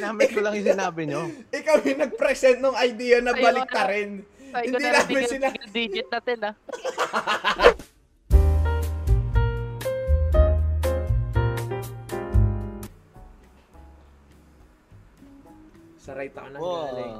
[0.00, 1.22] Ginamit ko lang yung sinabi nyo.
[1.60, 4.24] Ikaw yung nag-present ng idea na balik ta rin.
[4.50, 6.54] Hindi na namin single, sina- single digit natin ah.
[16.00, 17.14] Sa right ako nang galing.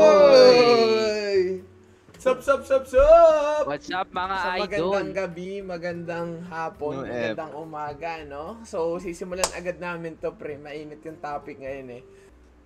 [0.00, 1.25] Uy!
[2.26, 3.62] Sup, sup, sup, sup!
[3.64, 4.58] What's up mga So, idol?
[4.90, 7.30] magandang gabi, magandang hapon, No, eh.
[7.30, 8.58] magandang umaga, no?
[8.66, 10.58] So, sisimulan agad namin to, pre.
[10.58, 12.02] Mainit yung topic ngayon, eh.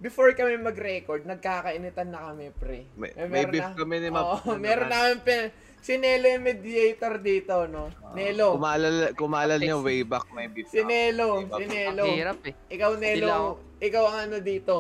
[0.01, 2.89] Before kami mag-record, nagkakainitan na kami, pre.
[2.97, 4.41] May- Eh, may beef kami ni Map.
[4.41, 5.53] Ano meron namin pin...
[5.79, 7.89] Si Nelo yung mediator dito, no?
[8.13, 8.57] Nelo.
[8.57, 10.69] Kumalal, kumalal nyo way back may beef.
[10.69, 12.05] Si Nelo, si Ang Nelo.
[12.07, 12.53] hirap eh.
[12.71, 12.91] Ikaw.
[12.97, 13.37] Nelo,
[13.77, 14.77] ikaw ang ano dito.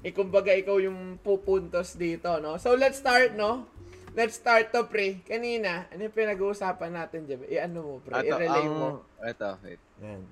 [0.00, 2.56] Eh, kumbaga, ikaw yung pupuntos dito, no?
[2.56, 3.68] So, let's start, no?
[4.14, 5.18] Let's start to, pre.
[5.26, 7.42] Kanina, ano yung pinag-uusapan natin dyan?
[7.50, 8.22] I-ano mo, pre?
[8.22, 8.88] Ito, I-relay ang, mo.
[9.18, 9.82] ito, wait.
[9.98, 10.22] Yan.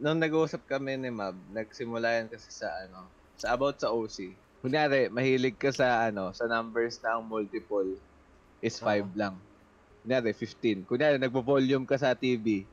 [0.00, 3.04] Nung nag-uusap kami ni Mab, nagsimula yan kasi sa ano,
[3.36, 4.32] sa about sa OC.
[4.58, 8.00] Kunyari, mahilig ka sa ano, sa numbers na ang multiple
[8.58, 9.12] is 5 Oo.
[9.12, 9.34] lang.
[10.00, 10.88] Kunyari, 15.
[10.88, 12.64] Kunyari, nagpo-volume ka sa TV.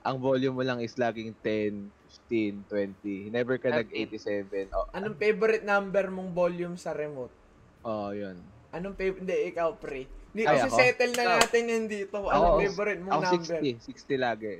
[0.00, 1.90] Ang volume mo lang is laging 10,
[2.30, 2.62] 15,
[2.94, 3.34] 20.
[3.34, 3.80] Never ka 13.
[3.82, 4.70] nag-87.
[4.70, 7.34] Oh, Anong favorite number mong volume sa remote?
[7.82, 8.38] oh, yun.
[8.70, 9.22] Anong favorite?
[9.26, 10.06] Hindi, ikaw, pre.
[10.30, 10.78] Hindi, Ay, kasi ako?
[10.78, 12.16] settle na natin yun dito.
[12.22, 13.60] Anong Ako, favorite mong Ako number?
[13.66, 14.18] 60.
[14.18, 14.50] 60 lagi.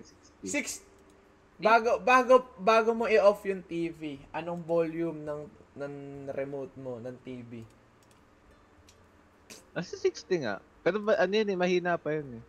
[0.43, 0.51] 60.
[0.51, 0.67] Six.
[1.61, 5.41] Bago, bago, bago mo i-off yung TV, anong volume ng
[5.79, 5.95] ng
[6.35, 7.63] remote mo, ng TV?
[9.71, 10.59] Nasa 60 nga.
[10.83, 12.45] Pero ano yun eh, mahina pa yun eh.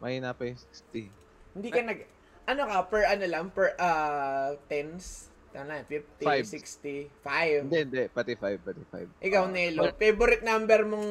[0.00, 1.58] Mahina pa yung 60.
[1.58, 2.00] Hindi ka nag...
[2.44, 5.32] Ano ka, per ano lang, per uh, tens?
[5.54, 6.46] Tama, 50, Five.
[6.50, 7.70] 60, 5.
[7.70, 8.02] Hindi, hindi.
[8.10, 9.22] Pati 5, pati 5.
[9.22, 11.10] Ikaw, Nelo, favorite number mong...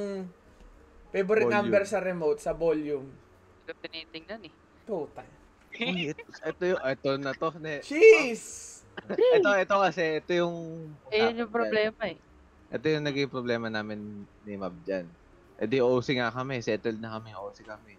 [1.16, 1.63] Favorite Volume.
[1.63, 3.08] number sa remote, sa volume?
[3.08, 4.53] Hindi ko tinitingnan eh.
[5.80, 7.49] Uy, ito, ito yung, ito na to.
[7.64, 8.44] Ne, Jeez!
[9.16, 10.55] ito, ito kasi, ito yung...
[11.08, 12.19] Eh, yun yung problema eh.
[12.67, 15.08] Ito yung naging problema namin ni Mab dyan.
[15.61, 17.95] Eh di OC nga kami, settled na kami, OC kami.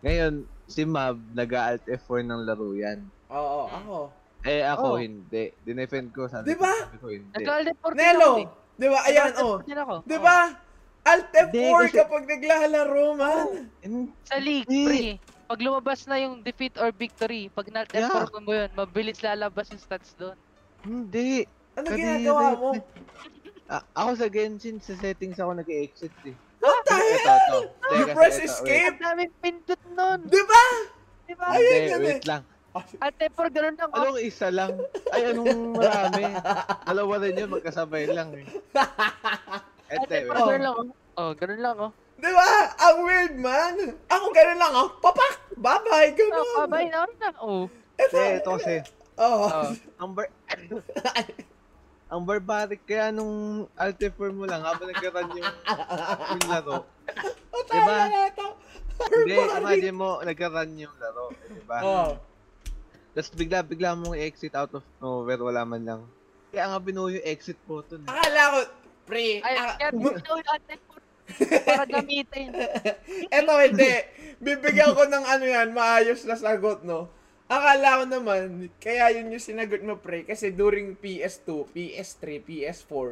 [0.00, 3.04] Ngayon, si Mab, nag-alt F4 ng laro yan.
[3.28, 4.23] Oo, ako.
[4.44, 4.96] Eh ako, Oh.
[4.96, 5.56] hindi.
[5.58, 6.68] Dinefend ko, sabi Di ba?
[6.68, 7.32] ko, sabi ko hindi.
[7.72, 8.30] Ako Nelo!
[8.38, 8.46] eh.
[8.74, 8.98] Di ba?
[9.02, 9.56] Ayan, oh.
[9.58, 9.94] ako.
[10.04, 10.38] Di ba?
[11.04, 13.48] Alt Hindi, F4 kasi- kapag naglalaro, man.
[13.80, 14.84] In- Sa league, Hindi.
[14.84, 15.00] pre.
[15.44, 18.08] Pag lumabas na yung defeat or victory, pag nat Yeah.
[18.08, 20.36] F4 mo yun, mabilis lalabas yung stats doon.
[20.80, 21.44] Hindi.
[21.74, 22.24] Ano Kadiri.
[22.24, 22.70] ginagawa mo?
[23.66, 26.36] Ah, ako sa Genshin, sa settings ako nag-exit eh.
[26.58, 27.36] What the Ito, hell?
[27.36, 27.58] ito.
[27.90, 28.48] You kasi press ito, wait.
[28.50, 28.94] escape?
[28.94, 30.18] Ang daming pindot nun.
[30.24, 30.64] Di ba?
[31.22, 31.46] Di ba?
[31.50, 32.08] Ayun yun eh.
[32.10, 32.42] wait lang.
[33.04, 33.90] At F4, ganun lang.
[33.94, 34.02] Oh.
[34.02, 34.74] Anong isa lang?
[35.14, 36.24] Ay, anong marami?
[36.82, 38.46] Dalawa rin yun, magkasabay lang eh.
[38.74, 40.42] At Ete, F4, wait.
[40.42, 40.74] ganun lang.
[40.74, 40.86] Oh,
[41.22, 41.92] oh ganun lang oh.
[42.14, 42.50] Di ba?
[42.78, 43.74] Ang weird, man.
[44.10, 44.88] Ako ganun lang, oh.
[45.02, 45.34] Papak!
[45.58, 46.10] Bye-bye!
[46.14, 46.56] Oh, Ganun.
[46.66, 47.28] babay na na.
[47.42, 47.64] Oh.
[47.98, 48.74] Ito, Hindi, ito kasi.
[49.18, 49.46] Oh.
[49.46, 49.70] Oh.
[50.02, 50.26] Ang bar...
[52.14, 55.50] ang barbaric kaya nung Altifor mo lang habang nagkaroon yung,
[56.30, 56.86] yung laro.
[57.50, 57.90] Oh, Diba?
[57.90, 58.46] tayo na ito.
[59.10, 61.34] Hindi, imagine mo, nagkaroon yung laro.
[61.50, 61.78] Diba?
[61.82, 62.10] Oh.
[63.14, 66.02] Tapos bigla-bigla mong exit out of nowhere, wala man lang.
[66.50, 68.02] Kaya nga binuo yung exit button.
[68.02, 68.10] eh.
[68.10, 68.58] Akala ko,
[69.06, 70.98] pre, Ay, ah, kaya binaw yung F4
[71.64, 72.48] para gamitin.
[73.30, 73.92] eto hindi.
[74.38, 77.06] Bibigyan ko ng ano yan, maayos na sagot, no?
[77.46, 78.40] Akala ko naman,
[78.76, 83.08] kaya yun yung sinagot mo, pre, kasi during PS2, PS3, PS4,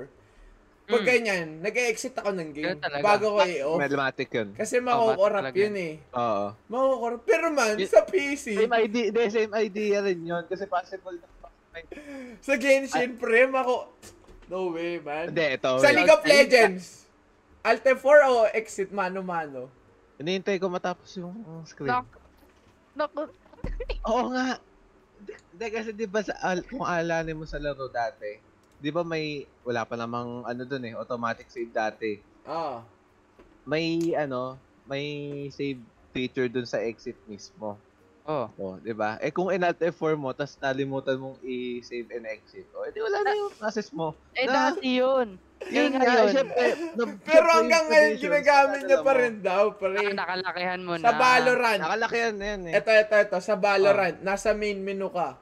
[0.93, 1.09] pag Mm.
[1.09, 3.79] ganyan, nag-exit ako ng game bago ko i-off.
[3.81, 4.49] Mathematic yun.
[4.53, 5.95] Kasi makukorap talaga yun eh.
[6.13, 6.45] Oo.
[6.69, 7.21] Makukorap.
[7.25, 10.45] Pero man, Y- sa PC, Same idea, same idea rin yun.
[10.45, 11.27] Kasi possible na
[12.39, 13.97] sa Genshin, pre, mako...
[14.47, 15.33] No way, man.
[15.33, 15.71] Hindi, ito.
[15.81, 15.89] Sa.
[15.89, 17.09] League of Legends,
[17.63, 19.73] Alt F4 o exit mano-mano?
[20.21, 21.33] Hinihintay ko matapos yung
[21.65, 21.89] screen.
[21.89, 22.05] Nak.
[22.93, 23.25] Naku.
[24.05, 24.61] Oo nga.
[25.25, 28.37] Hindi kasi di ba sa, al- kung alanin mo sa laro dati,
[28.83, 29.25] di ba may,
[29.63, 32.19] wala pa namang ano dun eh, automatic save dati.
[32.43, 32.83] Ah.
[33.63, 35.07] May ano, may
[35.49, 35.79] save
[36.11, 37.79] feature dun sa exit mismo.
[38.23, 38.47] Oh.
[38.55, 39.19] Oh, di ba?
[39.19, 43.19] Eh kung in Alt F4 mo, tapos nalimutan mong i-save and exit, oh, edi wala
[43.21, 44.15] na yung process mo.
[44.33, 45.39] Eh, Na- dati yun.
[45.65, 46.31] Yun Eh, nga, ngayon.
[46.33, 46.67] syempre.
[46.93, 49.19] na- Pero hanggang ngayon, ginagamit niya pa mo.
[49.21, 49.95] rin daw, pre.
[50.01, 51.03] Ah, nakalakihan mo na.
[51.03, 51.81] Sa Valorant.
[51.81, 52.75] Nakalaki yan, yan eh.
[52.79, 53.39] Ito, ito, ito.
[53.39, 55.39] Sa Valorant, nasa main menu ka.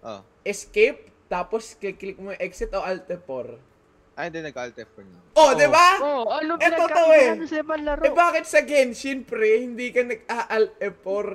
[0.00, 0.20] Oh.
[0.40, 3.56] Escape, tapos click mo yung exit o alt F4.
[4.18, 5.18] Ay, hindi nag-Alt F4 na.
[5.38, 5.88] Oh, di ba?
[6.02, 7.38] Oh, ano Eto to eh.
[7.86, 8.02] laro?
[8.02, 11.26] Eh bakit sa Genshin, pre, hindi ka nag-alt F4?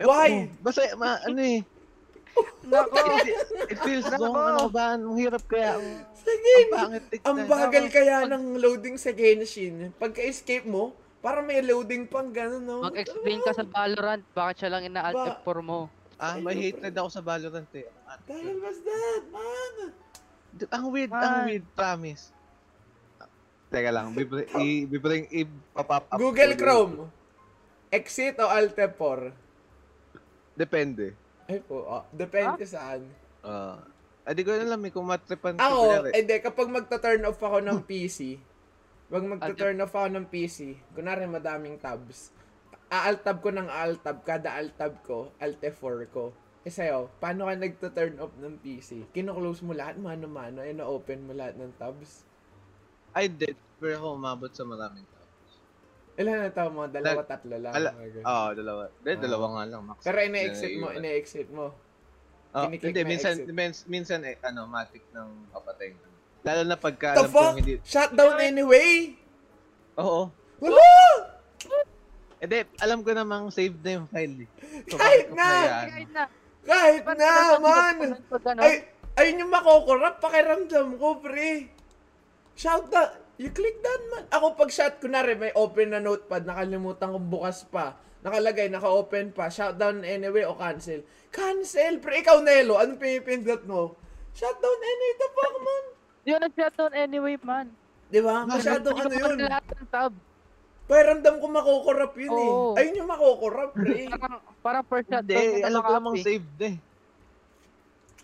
[0.00, 0.28] Eh, Why?
[0.32, 1.60] oh, Basta, ma, ano eh.
[2.72, 2.96] Nako.
[3.68, 4.32] It feels wrong.
[4.32, 4.96] Ano ba?
[4.96, 5.76] Ang hirap kaya.
[5.76, 7.04] Ang, Sa ang pangit.
[7.20, 9.92] Ang bagal kaya ng loading sa Genshin.
[10.00, 12.80] Pagka-escape mo, parang may loading pang gano'n, no?
[12.88, 15.92] Mag-explain ka sa Valorant, bakit siya lang ina-alt Ba- F4 mo?
[16.20, 17.88] Ah, Ay, may hatred ako sa Valorant eh.
[18.28, 18.68] Dahil ko.
[18.68, 19.74] was that, man?
[20.68, 21.44] Ang weird, ang Man.
[21.48, 22.28] weird, promise.
[23.72, 26.04] Teka lang, bibring, i, bibring, i, pop up.
[26.20, 27.08] Google Chrome.
[27.88, 29.32] Exit o Alt F4?
[30.52, 31.16] Depende.
[31.48, 33.08] Ay po, ah, depende saan.
[33.40, 33.80] Ah,
[34.28, 35.64] uh, di ko alam eh, kung matripan ko.
[35.64, 36.10] Ako, kunyari.
[36.20, 38.18] hindi, kapag magta-turn off ako ng PC,
[39.08, 42.30] pag magta-turn off ako ng PC, kunwari madaming tabs,
[42.90, 46.34] a-alt tab ko ng alt tab, kada alt tab ko, alt F4 ko.
[46.60, 49.08] Eh sa'yo, paano ka nagta-turn off ng PC?
[49.10, 52.26] Kino-close mo lahat, mano-mano, eh na-open mo lahat ng tabs.
[53.12, 55.18] I did, pero ako umabot sa maraming tao.
[56.14, 56.84] Ilan na tao mo?
[56.84, 57.72] Dalawa, Nag- tatlo lang.
[57.72, 57.90] Ala.
[57.96, 58.82] Oo, dalawa.
[58.92, 59.20] Hindi, Ah.
[59.22, 59.98] dalawa nga lang, max.
[60.04, 61.66] Pero ina-exit mo, ina-exit mo.
[62.50, 65.94] Oh, kiniklik hindi, minsan, minsan, minsan, eh, ano, matik ng papatay.
[66.42, 67.54] Lalo na pagka The alam fuck?
[67.56, 69.14] hindi, Shutdown anyway?
[69.94, 70.26] oo.
[70.58, 70.82] Wala!
[72.40, 74.48] Hindi, alam ko namang save na yung file eh.
[74.88, 75.48] So, Kahit bakit ko na!
[75.52, 76.24] Kahit na.
[76.64, 77.28] Kahit na,
[77.60, 77.96] man!
[78.16, 78.60] ko ano?
[78.64, 78.74] Ay,
[79.20, 81.68] ayun yung makokorap, pakiramdam ko, pre.
[82.56, 83.20] Shout that.
[83.36, 84.24] You click that, man.
[84.32, 87.96] Ako pag shot, kunwari, may open na notepad, nakalimutan kong bukas pa.
[88.20, 89.48] Nakalagay, naka-open pa.
[89.48, 91.00] Shutdown anyway o cancel.
[91.32, 92.00] Cancel!
[92.04, 93.96] Pre, ikaw, Nelo, anong pinipindot mo?
[94.36, 95.84] Shutdown anyway, the fuck, man?
[96.28, 97.72] Yun, nag-shutdown anyway, man.
[98.12, 98.44] Di ba?
[98.44, 99.38] Masyadong ano Hindi ko yun.
[99.40, 100.12] pa lahat ng tab.
[100.90, 102.50] Pakiramdam ko makokorap yun eh.
[102.50, 102.74] Oo.
[102.74, 104.10] Ayun yung makokorap, pre.
[104.10, 105.38] Parang, parang per shutdown.
[105.38, 106.66] Hindi, alam ko namang app eh.
[106.66, 106.74] eh.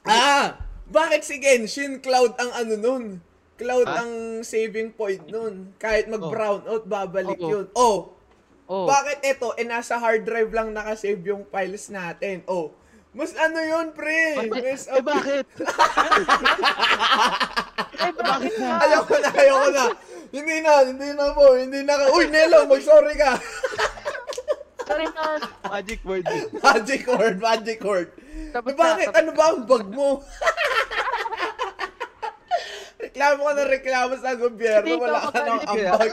[0.02, 0.46] Ah!
[0.86, 3.04] Bakit si Genshin Cloud ang ano nun?
[3.54, 4.02] Cloud Ha?
[4.02, 5.70] ang saving point nun.
[5.78, 7.50] Kahit mag-brown out, babalik Oo.
[7.50, 7.66] yun.
[7.72, 8.10] Oh!
[8.66, 9.54] Oh, Bakit ito?
[9.54, 12.42] Eh, nasa hard drive lang nakasave yung files natin.
[12.50, 12.74] Oh!
[13.14, 14.42] Mas ano yun, pre?
[14.44, 15.46] Mas, Eh, bakit?
[17.96, 18.70] eh, bakit na?
[18.76, 19.84] Ayoko na, ayoko na.
[20.28, 21.55] Hindi na, hindi na po.
[21.55, 21.94] Hindi na.
[21.94, 23.38] ka- Uy, Nelo, mag-sorry ka.
[24.82, 25.40] Sorry, man.
[25.64, 26.46] Magic word eh.
[26.56, 28.08] magic word, magic word.
[28.52, 29.06] Tapos Eh, bakit?
[29.08, 30.23] na, Ano ba ang bag mo?
[32.96, 34.94] reklamo ka na reklamo sa gobyerno.
[34.96, 36.12] Wala ka ng ambag.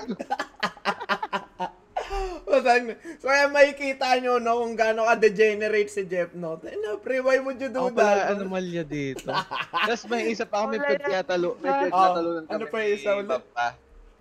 [3.18, 6.62] So kaya makikita nyo no, kung gaano ka-degenerate si Jeff, no?
[6.62, 8.38] No, pre, why would you do Ako pala, that?
[8.38, 9.26] anomalya dito.
[9.72, 11.50] Tapos may isa pa kami Wala pagkatalo.
[11.58, 11.82] May yan.
[11.88, 13.42] pagkatalo ng ano kami pa yung isa ni ulit?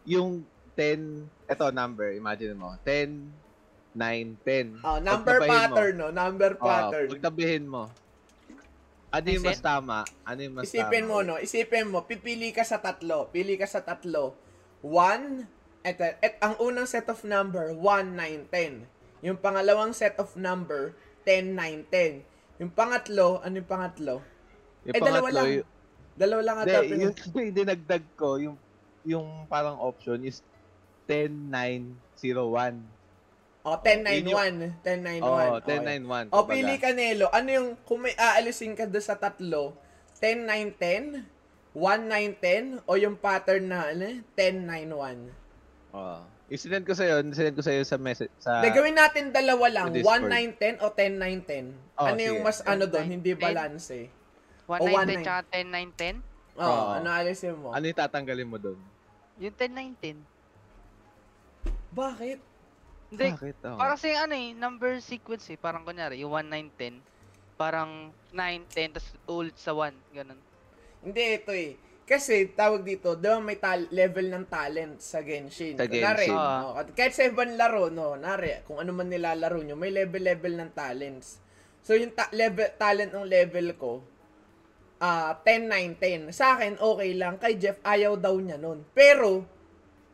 [0.05, 0.43] Yung
[0.75, 2.75] 10, eto number, imagine mo.
[2.83, 3.31] 10,
[3.95, 4.81] 9, 10.
[4.81, 5.53] Oh, number Pagtabahin mo.
[5.53, 6.09] pattern, no?
[6.11, 7.09] Number Oh, pattern.
[7.13, 7.83] pagtabihin mo.
[9.13, 10.09] Ano yung mas tama?
[10.25, 11.11] Ano yung mas Isipin tama?
[11.13, 11.37] mo, no?
[11.37, 13.29] Isipin mo, pipili ka sa tatlo.
[13.29, 14.33] Pili ka sa tatlo.
[14.81, 18.89] 1, et, et, ang unang set of number, 1, 9, 10.
[19.23, 20.97] Yung pangalawang set of number,
[21.29, 22.25] 10, 9, 10.
[22.59, 24.15] Yung pangatlo, ano yung pangatlo?
[24.89, 25.47] Yung eh, dalawa pangatlo, lang.
[25.61, 25.71] yung-
[26.13, 26.93] Dalawa lang Hindi, ata.
[26.93, 28.57] yung, yung dinagdag ko, yung,
[29.03, 30.43] yung parang option is
[31.07, 32.75] 10-9-0-1.
[33.63, 34.39] O, 10, 9, Yun yung-
[34.75, 34.83] 1.
[34.83, 35.23] 10, 9, 1.
[35.23, 35.79] Oo, Okay.
[35.79, 36.25] 10-9-1.
[36.35, 37.31] O, pili ka, Nelo.
[37.31, 39.79] Ano yung, kung may aalisin ka doon sa tatlo,
[40.19, 41.23] 10, 9, 10,
[41.73, 45.31] 1, 9, 10, o yung pattern na, ano, 10, 9, 1.
[45.95, 46.19] Oo.
[46.53, 48.61] Isinend ko sa'yo, isinend ko sa'yo sa message, sa...
[48.61, 49.87] De, gawin natin dalawa lang.
[49.89, 50.27] sa Discord.
[50.27, 51.65] 1, 9, 10 o 10, 9, 10.
[51.97, 53.41] Oh, ano yung mas ano doon, 9, hindi 10.
[53.41, 54.07] balance eh.
[54.67, 55.23] 1, 9.
[55.23, 56.17] 190 tsaka 10, 9, 10.
[56.53, 56.89] Oh, Oo.
[56.99, 57.73] ano alisin mo?
[57.73, 58.77] Ano yung tatanggalin mo doon?
[59.41, 60.21] Yung 10, 9, 10.
[61.93, 62.39] Bakit?
[63.13, 63.57] Hindi, Bakit?
[63.69, 63.77] Oo.
[63.77, 65.59] parang kasi ano eh, number sequence eh.
[65.61, 67.01] Parang kunyari, yung 1, 9, 10.
[67.61, 69.93] Parang 9, 10, tapos ulit sa 1.
[70.17, 70.41] Ganun.
[71.05, 71.77] Hindi, ito eh.
[72.03, 75.79] Kasi, tawag dito, di ba may tal- level ng talent sa Genshin?
[75.79, 76.35] Sa Genshin.
[76.35, 80.71] oh, kahit sa ibang laro, no, nari, kung ano man nilalaro nyo, may level-level ng
[80.75, 81.39] talents.
[81.81, 84.03] So, yung ta- level, talent ng level ko,
[85.03, 86.31] ah 10, 9, 10.
[86.31, 87.35] Sa akin, okay lang.
[87.43, 88.87] Kay Jeff, ayaw daw niya nun.
[88.95, 89.43] Pero,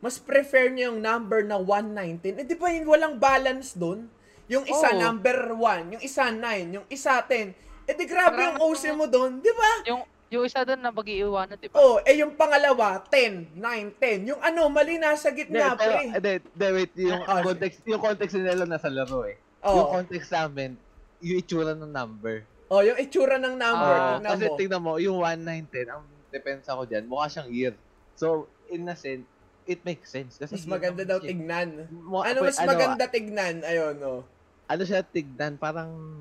[0.00, 2.40] mas prefer niya yung number na 1, 9, 10.
[2.40, 4.08] Eh, di ba yung walang balance dun?
[4.48, 4.98] Yung isa Oo.
[4.98, 7.52] number 1, yung isa 9, yung isa 10.
[7.84, 9.70] Eh, di grabe Parang yung OC mo dun, di ba?
[9.92, 10.02] Yung,
[10.32, 11.76] yung isa doon na pag-iiwanan, di ba?
[11.76, 14.24] Oh, eh yung pangalawa, 10, 9, 10.
[14.32, 16.16] Yung ano, mali nasa gitna, pero, pre.
[16.16, 19.36] hindi, hindi, wait, yung Ah, context, yung context nila nasa laro eh.
[19.60, 19.84] Oh.
[19.84, 20.80] Yung context namin,
[21.20, 22.48] yung itsura ng number.
[22.68, 24.56] Oh, yung itsura ng number, Ah, tingnan Kasi mo.
[24.60, 27.74] tingnan mo, yung 1910, ang depensa ko dyan, mukha siyang year.
[28.12, 29.24] So, in a sense,
[29.64, 30.36] it makes sense.
[30.36, 31.32] Kasi Mas maganda daw siya.
[31.32, 31.88] tignan.
[31.88, 33.64] Mo- Ano mas ano, maganda tignan?
[33.64, 34.20] Ayun, oh.
[34.68, 36.20] Ano siya tignan, parang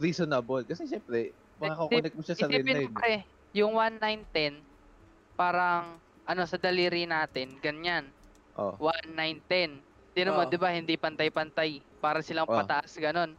[0.00, 0.64] reasonable.
[0.64, 2.96] Kasi syempre, makakakonect mo siya sa real life.
[2.96, 3.14] pre,
[3.52, 4.64] yung 1, 9, 10,
[5.36, 8.08] parang, ano, sa daliri natin, ganyan.
[8.56, 8.72] Oh.
[8.80, 9.84] 1, 9, 10.
[10.16, 10.48] Tinan mo, Oo.
[10.48, 11.82] di ba, hindi pantay-pantay.
[12.00, 12.56] Para silang Oo.
[12.56, 13.36] pataas, ganon.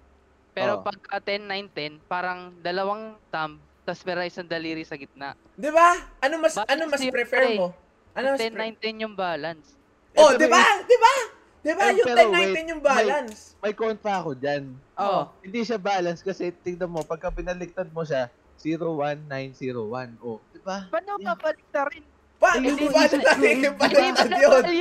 [0.56, 0.82] Pero Oo.
[0.82, 5.36] pagka 10, 9, 10, parang dalawang thumb, tas meron isang daliri sa gitna.
[5.54, 6.00] 'Di ba?
[6.18, 7.60] Ano mas Balance ano mas prefer pre.
[7.60, 7.68] mo?
[8.16, 9.68] Ano mas 10, pre- 9, 10 yung balance.
[10.16, 10.64] Oh, 'di ba?
[10.82, 11.14] 'Di ba?
[11.60, 11.84] Di ba?
[11.84, 13.38] Eh, yung pero 1019 wait, yung balance.
[13.60, 14.64] May kontra ako dyan.
[14.96, 15.28] Oh.
[15.42, 20.16] Hindi siya balance kasi tingnan mo, pagka pinaliktad mo siya, 01901.
[20.22, 20.86] Oh, di ba?
[20.88, 21.34] Paano Yeah.
[21.34, 22.04] mabalik na rin?
[22.38, 24.62] Pa, Eh, hindi yung ba isa- natin yung Hindi mo baliktad na yun?
[24.64, 24.76] Hindi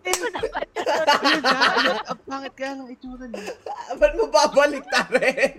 [0.00, 3.52] Ayun nga, ayun, ang pangit kaya ng itsura niya.
[4.00, 5.52] Ba't mo babalik na rin?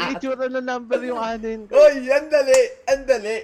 [0.00, 1.62] Yung itsura ng number yung ano yun.
[1.68, 3.36] Uy, andali, andali.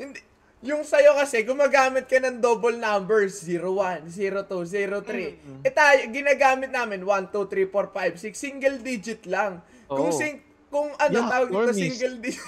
[0.00, 0.18] Hindi,
[0.62, 5.34] yung sa'yo kasi, gumagamit ka ng double numbers, 01, 02, 03.
[5.34, 5.60] Mm.
[5.66, 9.58] Eh tayo, ginagamit namin, 1, 2, 3, 4, 5, 6, single digit lang.
[9.90, 10.16] Kung Oo.
[10.16, 10.38] sing,
[10.72, 11.76] kung ano Yeah, tawag normies.
[11.76, 12.40] single digit.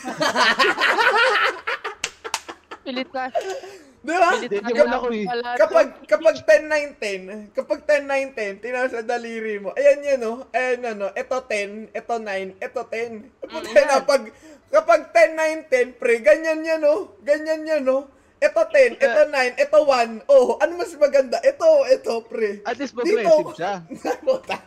[2.85, 3.29] Pilit ka.
[4.05, 4.85] Di ba?
[4.85, 5.25] Na ako eh.
[5.57, 11.39] Kapag, kapag 10-9-10, kapag 10-9-10, tinaw sa daliri mo, ayan yan no, ayan ano, ito
[11.41, 13.49] 10, ito 9, ito 10.
[13.49, 13.87] Puta yan.
[13.89, 14.23] na, pag,
[14.69, 18.13] kapag 10-9-10, pre, ganyan yan no, ganyan yan no.
[18.45, 20.29] Ito 10, ito 9, ito 1.
[20.29, 21.41] Oh, ano mas maganda?
[21.41, 22.61] Ito, ito, pre.
[22.69, 23.09] At least Dito.
[23.09, 23.75] progressive siya.
[24.29, 24.61] Puta.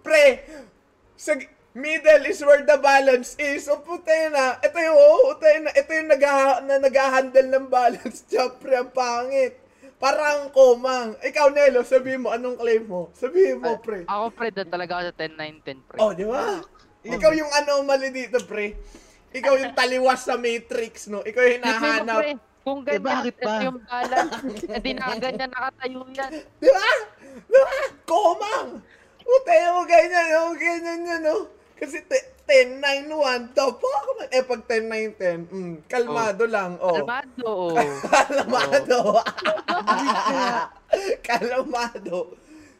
[0.00, 0.24] pre,
[1.12, 1.36] sa
[1.76, 3.68] middle is where the balance is.
[3.68, 4.56] So, puta na.
[4.64, 5.70] Ito yung, oh, puta na.
[5.76, 6.24] Ito yung nag
[6.64, 8.80] na nag-handle ng balance dyan, pre.
[8.80, 9.60] Ang pangit.
[10.00, 11.16] Parang komang.
[11.20, 13.12] Ikaw, Nelo, sabihin mo, anong claim mo?
[13.12, 14.08] Sabihin mo, pre.
[14.08, 15.98] Ako, pre, doon talaga ako sa 10-9-10, pre.
[16.00, 16.64] Oh, di ba?
[17.06, 18.76] Ikaw yung anomaly dito, pre.
[19.36, 21.20] Ikaw yung taliwas sa Matrix, no?
[21.20, 22.20] Ikaw yung Tignan mo, pre, hinahanap.
[22.66, 23.56] Kung Eh, ganyan, bakit ito ba?
[23.62, 24.34] yung balance.
[24.66, 26.32] Hindi na ganyan nakatayo yan.
[26.58, 26.88] Di ba?
[27.46, 27.76] Di ba?
[28.02, 28.68] Komang!
[29.22, 31.55] Puta yung ganyan, yung ganyan yan, no?
[31.76, 34.10] Kasi te- 10-9-1, daw po ako.
[34.30, 36.94] Eh, pag 10-9-10, mm, kalmado lang, oh.
[37.02, 37.74] Kalmado, oh.
[38.06, 39.00] Kalmado.
[41.26, 42.16] kalmado.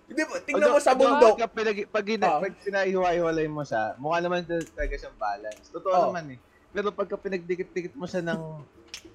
[0.06, 1.34] Di ba, tingnan mo sa Although, bundok.
[1.42, 2.40] Pag, pinag, pag, gina, Oh.
[2.40, 5.66] pag pinahiwa-hiwalay mo siya, mukha naman talaga siyang balance.
[5.68, 6.04] Totoo Oh.
[6.08, 6.38] naman eh.
[6.70, 8.42] Pero pagka pinagdikit-dikit mo siya ng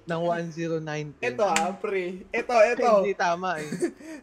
[0.02, 1.22] ng 1090.
[1.22, 2.26] Ito ha, pre.
[2.28, 2.90] Ito, ito.
[3.00, 3.70] Hindi tama eh.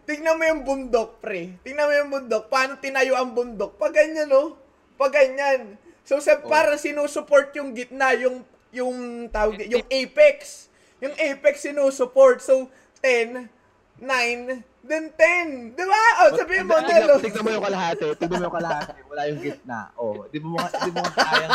[0.03, 1.55] Tingnan mo yung bundok, pre.
[1.63, 2.51] Tingnan mo yung bundok.
[2.51, 3.79] Paano tinayo ang bundok?
[3.79, 4.59] Pag ganyan, no?
[4.99, 5.79] Pag ganyan.
[6.03, 6.45] So, sa, Oh.
[6.45, 8.97] para sinusupport yung gitna, yung, yung,
[9.29, 10.67] tawag, yung apex.
[10.99, 12.43] Yung apex sinusupport.
[12.43, 12.67] So,
[12.99, 13.47] 10,
[13.95, 15.75] 9, then 10.
[15.75, 16.01] Di ba?
[16.23, 17.19] O, sabihin mo, Nelo.
[17.19, 18.03] Tignan mo yung kalahati.
[18.15, 18.99] Tignan mo yung kalahati.
[19.07, 19.79] Wala yung gitna.
[19.95, 21.47] Oh, di mo mga di mo gitna.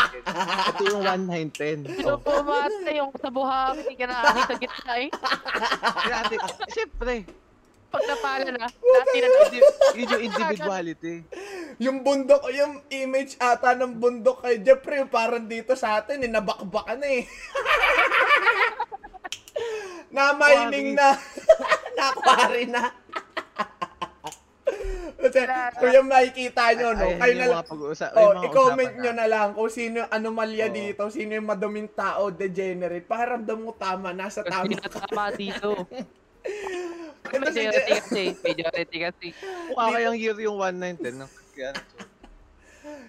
[0.71, 1.85] Ito yung 1910.
[1.89, 2.17] Sino Oh.
[2.17, 5.09] po mata yung sa buhangin, hindi ka nakakita sa gitna eh.
[6.69, 7.13] Siyempre,
[7.95, 9.27] Pag napala na, dati na
[9.95, 11.15] yun yung individuality.
[11.77, 16.99] Yung bundok, yung image ata ng bundok kay Jeffrey, parang dito sa atin, eh, nabakbakan
[17.01, 17.23] na eh.
[20.09, 21.15] Na-mining na.
[21.93, 22.83] Na-quarry na.
[25.15, 25.41] Kasi,
[25.73, 28.09] kung yung makikita nyo, no, Ayan kayo yung na lang, mga pag-uusap.
[28.13, 29.17] oh, i-comment nyo natin.
[29.17, 30.75] na lang kung sino yung anomalya Oo.
[30.75, 33.03] dito, sino yung maduming tao, degenerate.
[33.03, 34.69] Pakiramdam mo tama, nasa Kasi tama.
[35.33, 35.71] dito.
[37.31, 39.27] Majority kasi, majority kasi.
[39.69, 41.17] Mukha kayang year yung 1910.
[41.17, 41.71] ng- Kaya,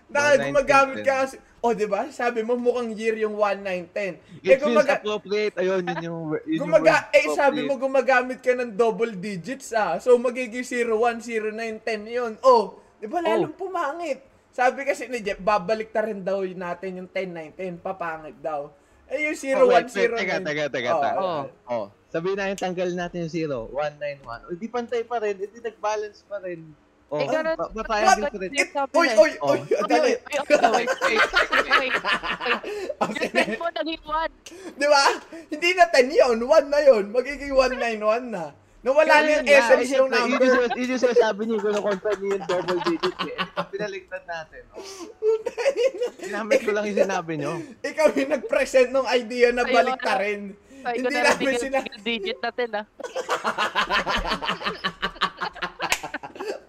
[0.07, 0.49] Dahil 1910.
[0.49, 2.09] gumagamit ka kasi, oh, di ba?
[2.09, 4.17] Sabi mo mukhang year yung 1910.
[4.41, 5.55] Eh, It feels gumaga- appropriate.
[5.59, 6.21] Ayun, yun yung...
[6.49, 9.99] Yun Gumaga, yung eh sabi mo gumagamit ka ng double digits ah.
[9.99, 12.33] So magiging 01, 09, 10 yun.
[12.41, 14.23] Oh, di ba lalong pumangit?
[14.49, 18.73] Sabi kasi ni Jeff, babalik ta rin daw natin yung 10, 9, 10, papangit daw.
[19.07, 20.17] Eh yung 01, Oh, wait, wait, 09.
[20.17, 20.91] Teka, teka, teka.
[21.21, 21.21] Oh.
[21.21, 21.43] Oh.
[21.69, 23.35] Oh, sabihin natin tanggal natin yung
[23.69, 24.49] 0, 191.
[24.49, 26.61] O di pantay pa rin, hindi nag-balance pa rin.
[27.07, 28.51] Oh, Eh, ganun- ba- ba tayo different?
[28.51, 30.13] It, Sabi oy, oy, oy, dali.
[30.19, 31.95] Wait, wait, wait, wait.
[32.99, 33.31] Yung sige.
[33.31, 34.75] 10 mo naging 1.
[34.75, 35.05] Di ba?
[35.47, 37.05] Hindi na 10 yun, 1 na yun.
[37.15, 38.45] Magiging 191 na.
[38.83, 40.39] Nawala na Yun yung essence eh, yung number.
[40.39, 43.35] Yun yung, yun yung sinasabi niyo, kung confirm niyo yung double digit eh.
[43.35, 44.63] Eh, Pinaliktad natin.
[44.77, 46.23] Oh.
[46.23, 47.53] Ginamit ko lang yung sinabi niyo.
[47.83, 50.55] Ikaw yung nag-present ng idea na Ayun, balik ta rin.
[50.87, 52.87] Ko Hindi na namin yung digit natin ah.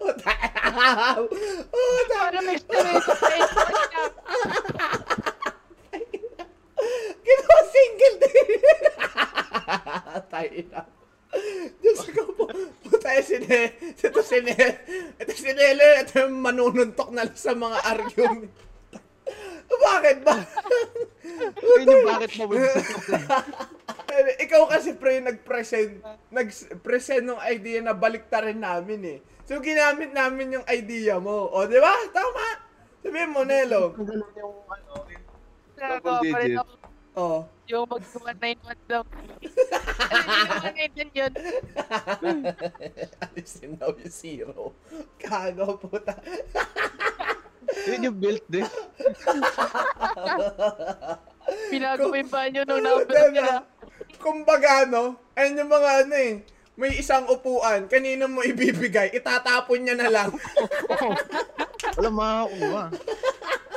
[0.02, 1.22] oh, ta-
[2.10, 4.02] Para may Facebook ka.
[7.22, 8.50] Ginawa single din.
[10.34, 10.82] Tayo na.
[11.78, 12.50] Diyos ko po.
[12.82, 13.70] Puta si Ne.
[14.02, 14.82] Ito si Ne.
[15.14, 16.02] Ito si Nele.
[16.02, 18.50] Ito yung manununtok na sa mga argument.
[19.68, 20.34] Bakit ba?
[21.54, 22.56] Yun yung bakit mo
[24.08, 29.18] Eh, Ikaw kasi pre nag-present nag-present ng idea na baliktarin namin eh.
[29.44, 31.48] So ginamit namin yung idea mo.
[31.48, 31.92] O, di ba?
[32.10, 32.64] Tama.
[32.98, 33.94] Sabihin mo, Nelo.
[33.94, 35.24] Yung ano, yung
[35.78, 36.58] Nagawa pa rin digit.
[36.58, 36.72] ako
[37.18, 37.42] Oh.
[37.66, 39.06] yung mag-191 lang.
[39.10, 41.32] Ano yung 191 yun?
[43.18, 44.70] Alisin daw yung zero.
[45.18, 46.14] Kago puta.
[47.86, 48.64] Yun yung built din.
[51.72, 53.64] Pinago mo yung banyo nung number nila.
[53.64, 53.66] na.
[54.18, 55.16] Kumbaga, no?
[55.32, 56.34] Ayun yung mga ano eh.
[56.78, 59.10] may isang upuan, kanino mo ibibigay?
[59.10, 60.30] Itatapon niya na lang.
[61.98, 62.84] Wala makakuha.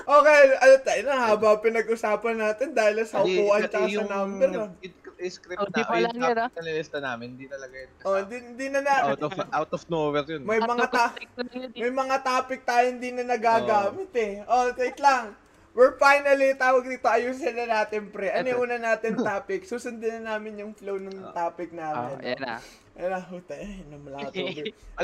[0.05, 4.49] Okay, ano tayo na, haba pinag-usapan natin dahil sa upuan tsaka sa number.
[4.53, 4.69] ah.
[4.85, 6.47] it- script Oh, di na, pa yung lang yun, ah.
[6.47, 7.89] topic na nilista namin, hindi talaga yun.
[8.01, 8.93] Oh, hindi, hindi na na.
[9.07, 10.41] out of out of nowhere yun.
[10.41, 11.05] May mga ta
[11.73, 14.41] may mga topic tayo hindi na nagagamit eh.
[14.45, 15.35] Oh, wait lang.
[15.71, 18.27] We're finally, tawag dito, ayusin na natin, pre.
[18.27, 19.63] Ano yung una natin topic?
[19.63, 22.15] Susundin na namin yung flow ng topic Ah, namin.
[22.19, 22.55] ayan na.
[22.91, 23.79] Ayan na, huta, eh.
[23.87, 24.03] Alam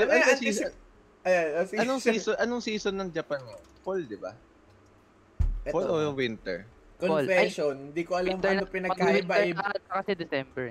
[0.03, 0.75] Ano ano, season, anticip-
[1.23, 1.79] Ayan, oh, sige.
[1.79, 3.63] anong season anong season ng Japan ngayon?
[3.79, 4.31] Fall, di ba?
[5.67, 6.63] Fall o winter?
[6.99, 9.29] Confession, hindi ko alam Winter ano na- pinagkaiba.
[9.29, 10.65] mag-winter na kasi December.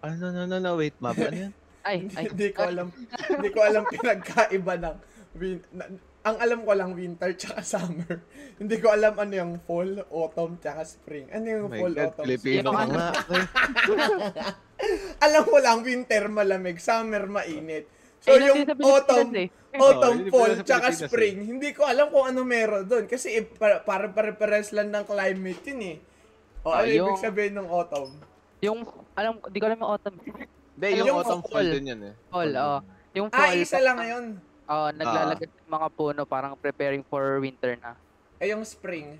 [0.00, 1.14] Ano, no, no, no, wait, map.
[1.14, 1.52] Ano yun?
[1.80, 2.28] Ay, ay.
[2.28, 2.92] Hindi ko alam,
[3.26, 4.96] hindi ko alam pinagkaiba ng
[5.34, 5.88] win, na-
[6.20, 8.20] ang alam ko lang winter tsaka summer.
[8.60, 11.32] hindi ko alam ano yung fall, autumn tsaka spring.
[11.32, 12.76] Ano yung Oh fall, God, autumn, Filipino spring?
[12.76, 13.08] ka nga.
[15.24, 17.88] alam ko lang winter malamig, summer mainit.
[18.20, 19.48] So yung natin sa Pilipinas autumn, eh.
[19.72, 20.96] autumn, Oh, yung fall, sa tsaka eh.
[21.00, 23.04] spring, hindi ko alam kung ano meron doon.
[23.06, 25.96] Kasi eh, para, para pare-pares lang ng climate yun eh.
[26.60, 28.12] O ano Ah, ibig yung- sabihin ng autumn?
[28.60, 28.78] Yung,
[29.14, 30.16] alam, di ko alam yung autumn.
[30.20, 31.68] Hindi, Ay, yung, yung autumn fall fall.
[31.70, 32.14] din yun eh.
[32.28, 32.78] Fall, oo.
[33.14, 33.56] Yung Ah, fall.
[33.56, 34.24] isa lang ngayon.
[34.66, 37.96] Oo, naglalagay ng mga puno, parang preparing for winter na.
[38.36, 39.16] Eh, yung spring.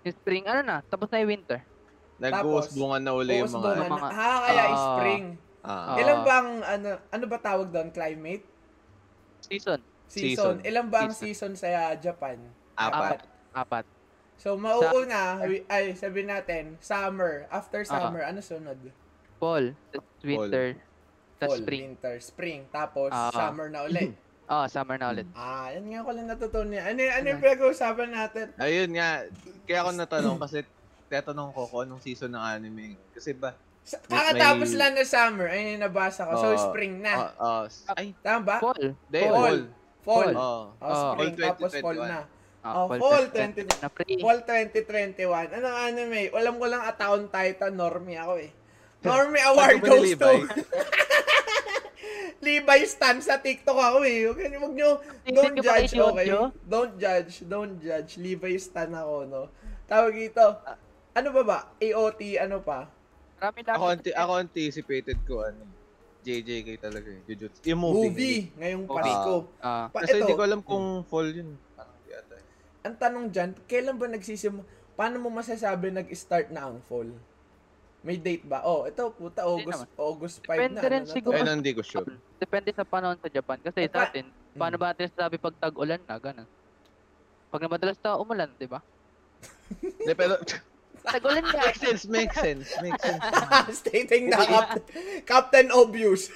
[0.00, 1.58] Yung spring, ano na, tapos na yung winter.
[2.18, 3.70] Nag-uusbungan na uli yung mga...
[3.76, 3.86] na.
[3.88, 4.78] mga- Ah, kaya Ah.
[4.94, 5.24] spring.
[5.60, 5.96] Ah.
[5.96, 7.90] Ilan bang, ano, ano ba tawag doon?
[7.90, 8.44] Climate?
[9.40, 10.56] Season, Season.
[10.56, 10.56] Season.
[10.62, 11.52] Ilan ba ang Season.
[11.52, 12.38] season sa Japan?
[12.74, 13.20] apat.
[13.52, 13.84] apat.
[14.38, 17.44] So, mauuna, wi- ay, sabihin natin, summer.
[17.48, 18.78] After summer, ano sunod?
[19.36, 19.74] Fall,
[20.22, 20.78] winter,
[21.36, 21.80] Fall, spring.
[21.84, 22.60] winter, spring.
[22.70, 23.34] Tapos, Ah.
[23.34, 24.14] summer na ulit.
[24.46, 25.26] Oh, summer na ulit.
[25.34, 26.80] ah, yan nga ko lang natutunan.
[26.80, 28.46] Ano, ano yung pinag-uusapan natin?
[28.56, 29.26] Ayun nga,
[29.66, 30.62] kaya ako natanong kasi
[31.08, 32.94] tatanong ko kung anong season ng anime.
[33.10, 36.32] Kasi ba, Sa, kakatapos may- lang na summer, ayun yung nabasa ko.
[36.36, 36.60] So, Oo.
[36.68, 37.32] spring na.
[37.34, 38.56] ah, ah, ay, Tama ba?
[38.58, 38.92] Fall.
[38.92, 39.32] hindi, Fall.
[39.32, 39.58] fall.
[40.00, 40.32] Fall.
[40.34, 40.62] Oh.
[40.74, 41.12] Oh, Oh.
[41.12, 42.08] spring, Fall tapos fall 2021.
[42.08, 42.20] na.
[42.58, 44.04] Ah, Oh, fall 2020 na pre.
[44.18, 45.46] Fall 2021.
[45.52, 46.20] Anong anime?
[46.30, 48.50] Alam ko lang Attack on Titan, Normie ako eh.
[49.00, 50.30] Normie Award Ano goes to...
[52.38, 52.80] Levi?
[52.86, 54.26] Stan sa TikTok ako eh.
[54.26, 56.28] Okay, wag nyo, Hindi don't judge, okay?
[56.62, 58.14] Don't judge, don't judge.
[58.16, 59.42] Levi Stan ako, no?
[59.86, 60.46] Tawag ito.
[61.14, 61.58] Ano ba ba?
[61.76, 62.86] AOT, ano pa?
[63.38, 65.62] Marami na Ako, anti- ako anticipated ko, ano,
[66.20, 67.62] JJK talaga eh, Jujutsu.
[67.64, 68.02] Yung movie.
[68.04, 68.98] Movie, ngayong Movie.
[69.00, 69.34] Pasko.
[69.62, 71.54] Ah, Pa, Kasi ito, hindi ko alam kung fall yun.
[71.72, 72.34] Parang di ata.
[72.34, 72.44] eh.
[72.82, 74.54] ang tanong dyan, kailan ba nagsisim...
[74.98, 77.06] Paano mo masasabi nag-start na ang fall?
[78.02, 78.66] May date ba?
[78.66, 80.82] Oh, ito, puta, August, August 5 Depende na.
[80.82, 81.14] rin ano na to?
[81.14, 81.34] siguro.
[81.38, 82.10] Ayun, hindi ko sure.
[82.36, 83.62] depende sa panahon sa Japan.
[83.62, 86.50] Kasi sa atin, paano ba natin sabi pag tag-ulan na, ganun.
[87.48, 88.82] Pag na madalas na umulan, di ba?
[89.78, 90.34] Hindi, pero,
[91.08, 91.60] Tag-ulan nga.
[91.64, 93.22] makes sense, makes sense, makes sense.
[93.80, 94.84] Stating na Cap-
[95.24, 96.28] Captain Obvious.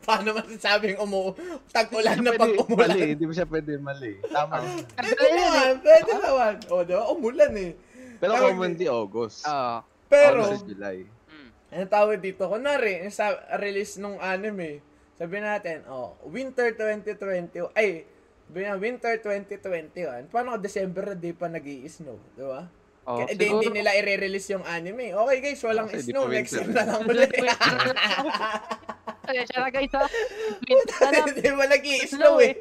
[0.00, 1.36] Paano masasabing umu
[1.70, 2.90] tag-ulan na pag umulan?
[2.90, 4.18] Mali, hindi mo siya pwede mali.
[4.26, 4.58] Tama.
[4.96, 6.54] Pwede naman, pwede naman.
[6.66, 7.04] O, di ba?
[7.12, 7.72] Umulan eh.
[8.18, 9.46] Pero Tawag commonly August.
[9.46, 9.76] Oo.
[10.10, 10.98] Pero, August is July.
[11.06, 11.48] Mm.
[11.70, 12.42] ano tawag dito?
[12.50, 14.82] Kunwari, sa release nung anime,
[15.14, 18.08] sabi natin, oh, winter 2020, ay,
[18.52, 22.66] winter 2021, paano kung December na di pa nag snow di ba?
[23.08, 25.16] Oh, Kaya di, hindi nila i-release yung anime.
[25.16, 26.28] Okay guys, walang di snow.
[26.28, 27.32] Next year na lang ulit.
[29.30, 30.04] Ay, siya na guys ha.
[30.04, 31.26] Na lang.
[31.32, 32.54] Hindi ba nag-i-snow eh?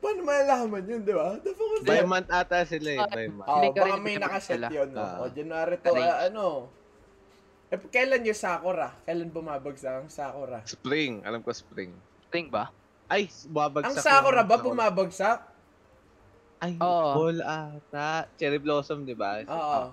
[0.00, 1.36] Paano malalaman yun, di ba?
[1.38, 3.48] The fuck By month ata sila eh, by month.
[3.48, 5.00] Oh, baka may nakaset yun, no?
[5.04, 5.22] Ah.
[5.24, 6.72] O, January to, ah, ano?
[7.70, 8.96] Eh, kailan yung Sakura?
[9.06, 10.64] Kailan bumabagsak ang Sakura?
[10.66, 11.94] Spring, alam ko spring.
[12.26, 12.72] Spring ba?
[13.10, 13.90] Ay, babagsak.
[13.90, 15.38] Ang Sakura ba bumabagsak?
[16.62, 17.10] Ay, Oo.
[17.16, 18.30] fall ata.
[18.38, 19.42] Cherry blossom, di ba?
[19.42, 19.90] Oo.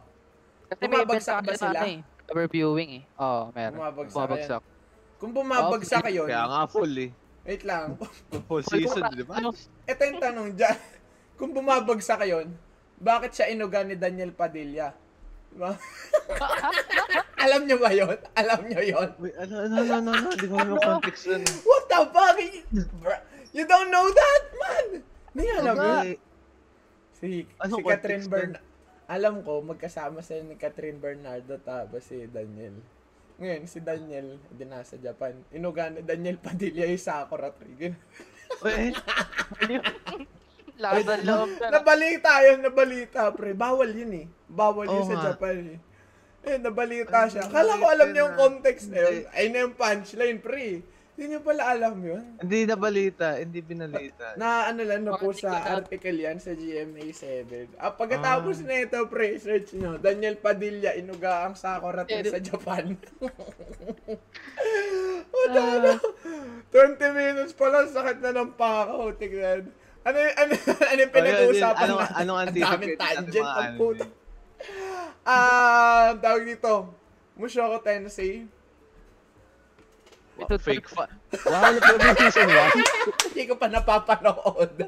[0.68, 1.80] Kasi may Bumabagsak sa ba sila?
[1.80, 2.00] ano eh.
[2.28, 3.04] Cover viewing eh.
[3.18, 3.80] Oo, meron.
[3.80, 4.62] Bumabagsak Bumabagsak.
[5.18, 7.10] Kung bumabagsak yun, Kaya nga full eh.
[7.42, 7.98] wait lang.
[8.46, 9.42] Full season, di ba?
[9.42, 9.50] Ano?
[9.88, 10.78] Ito yung tanong dyan.
[11.40, 12.54] Kung bumabagsak yun,
[13.00, 14.92] bakit siya inuga ni Daniel Padilla?
[15.58, 15.74] Diba?
[17.50, 18.14] Alam nyo ba yun?
[18.38, 19.10] Alam nyo yun?
[19.18, 21.44] Wait, ano, ano, ano, ano, ano, hindi ko alam yung context nun.
[21.66, 22.38] What the fuck?
[23.58, 24.88] You don't know that, man!
[25.34, 25.82] Hindi alam mo.
[25.82, 26.14] Hindi.
[27.18, 28.62] Si, Ano si Catherine Bernardo.
[29.10, 32.78] Alam ko, magkasama sila ni Catherine Bernardo tapos si Daniel.
[33.42, 35.42] Ngayon, si Daniel, hindi nasa Japan.
[35.50, 37.98] Inuga ni Daniel Padilla yung Sakura Trigger.
[38.62, 38.94] Wait,
[40.78, 41.66] Lakas ng loob ka.
[41.70, 43.52] nabalita yun, nabalita, pre.
[43.52, 44.26] Bawal yun eh.
[44.48, 45.26] Bawal yun Oo sa nga.
[45.32, 45.80] Japan eh.
[46.44, 47.44] Eh, nabalita siya.
[47.46, 48.40] Kala ko alam niyo yung na.
[48.40, 49.14] context na yun.
[49.20, 49.34] Hindi.
[49.34, 50.86] Ay na yung punchline, pre.
[51.18, 52.22] Hindi niyo pala alam yun.
[52.38, 54.38] Hindi na balita, hindi binalita.
[54.38, 57.74] Na ano lang, na po sa article yan sa GMA 7.
[57.76, 59.98] Ah, pagkatapos na ito, pre, search nyo.
[59.98, 62.94] Daniel Padilla, inuga ang sakuratin Eh, sa Japan.
[65.28, 65.92] o, ano?
[66.70, 66.72] 20
[67.12, 69.18] minutes pa lang, sakit na ng pako.
[69.18, 69.74] Tignan.
[70.04, 70.52] Ano, ano,
[70.84, 72.16] ano yung pinag-uusapan Anong- natin?
[72.18, 74.06] anong daming natin tangent mga ang puto.
[75.22, 76.72] Ah, tawag dito.
[77.36, 78.48] Mushoku Tensei.
[80.38, 81.10] Ito Fake fa.
[81.44, 83.28] Wow, na po season 1.
[83.28, 84.72] Hindi ko pa napapanood.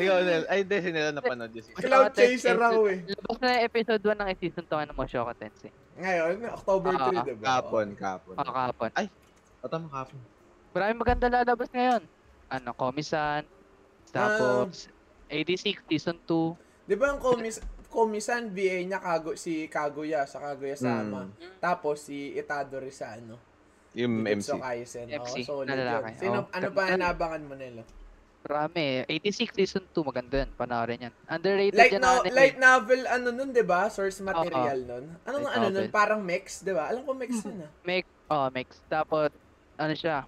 [0.00, 0.44] Ikaw, Nel.
[0.48, 1.82] Ay, hindi, si Nel napanood yung season.
[1.82, 2.98] Cloud chaser ako eh.
[3.04, 5.70] Labas na yung episode 1 ng season 2 ano mo, Shoko Tensei.
[5.98, 7.44] Ngayon, October 3, Ah, diba?
[7.44, 8.34] Kapon, kapon.
[8.34, 8.90] Oh, kahapon.
[9.60, 10.18] O, tama, kapon.
[10.72, 12.00] Maraming maganda lalabas ngayon.
[12.50, 13.46] Ano, Komisan,
[14.10, 14.90] tapos
[15.30, 16.90] 86 season 2.
[16.90, 21.26] Di ba ang komis komisan VA niya kago si Kaguya sa Kaguya Sama.
[21.26, 21.58] Mm.
[21.58, 23.38] Tapos si Itadori sa ano?
[23.98, 24.54] Yung MC.
[24.54, 25.06] Kaisen.
[25.10, 26.14] MC, Oo, solid yun.
[26.14, 26.54] Sino, Oo.
[26.54, 27.10] ano pa Ganda.
[27.10, 27.82] nabangan mo nila?
[28.46, 29.04] Marami.
[29.10, 30.50] 86 season 2, maganda yun.
[30.54, 31.14] Panoorin yan.
[31.26, 32.32] Underrated Light, yan no, anime.
[32.32, 33.90] light novel ano nun, di ba?
[33.90, 35.04] Source material nun.
[35.26, 35.74] Ano Light ano nun?
[35.74, 35.90] novel.
[35.90, 36.88] Parang mix, di ba?
[36.88, 37.70] Alam ko mix yun ah.
[37.82, 38.78] Make, oh, mix.
[38.86, 39.34] Tapos,
[39.74, 40.24] ano siya?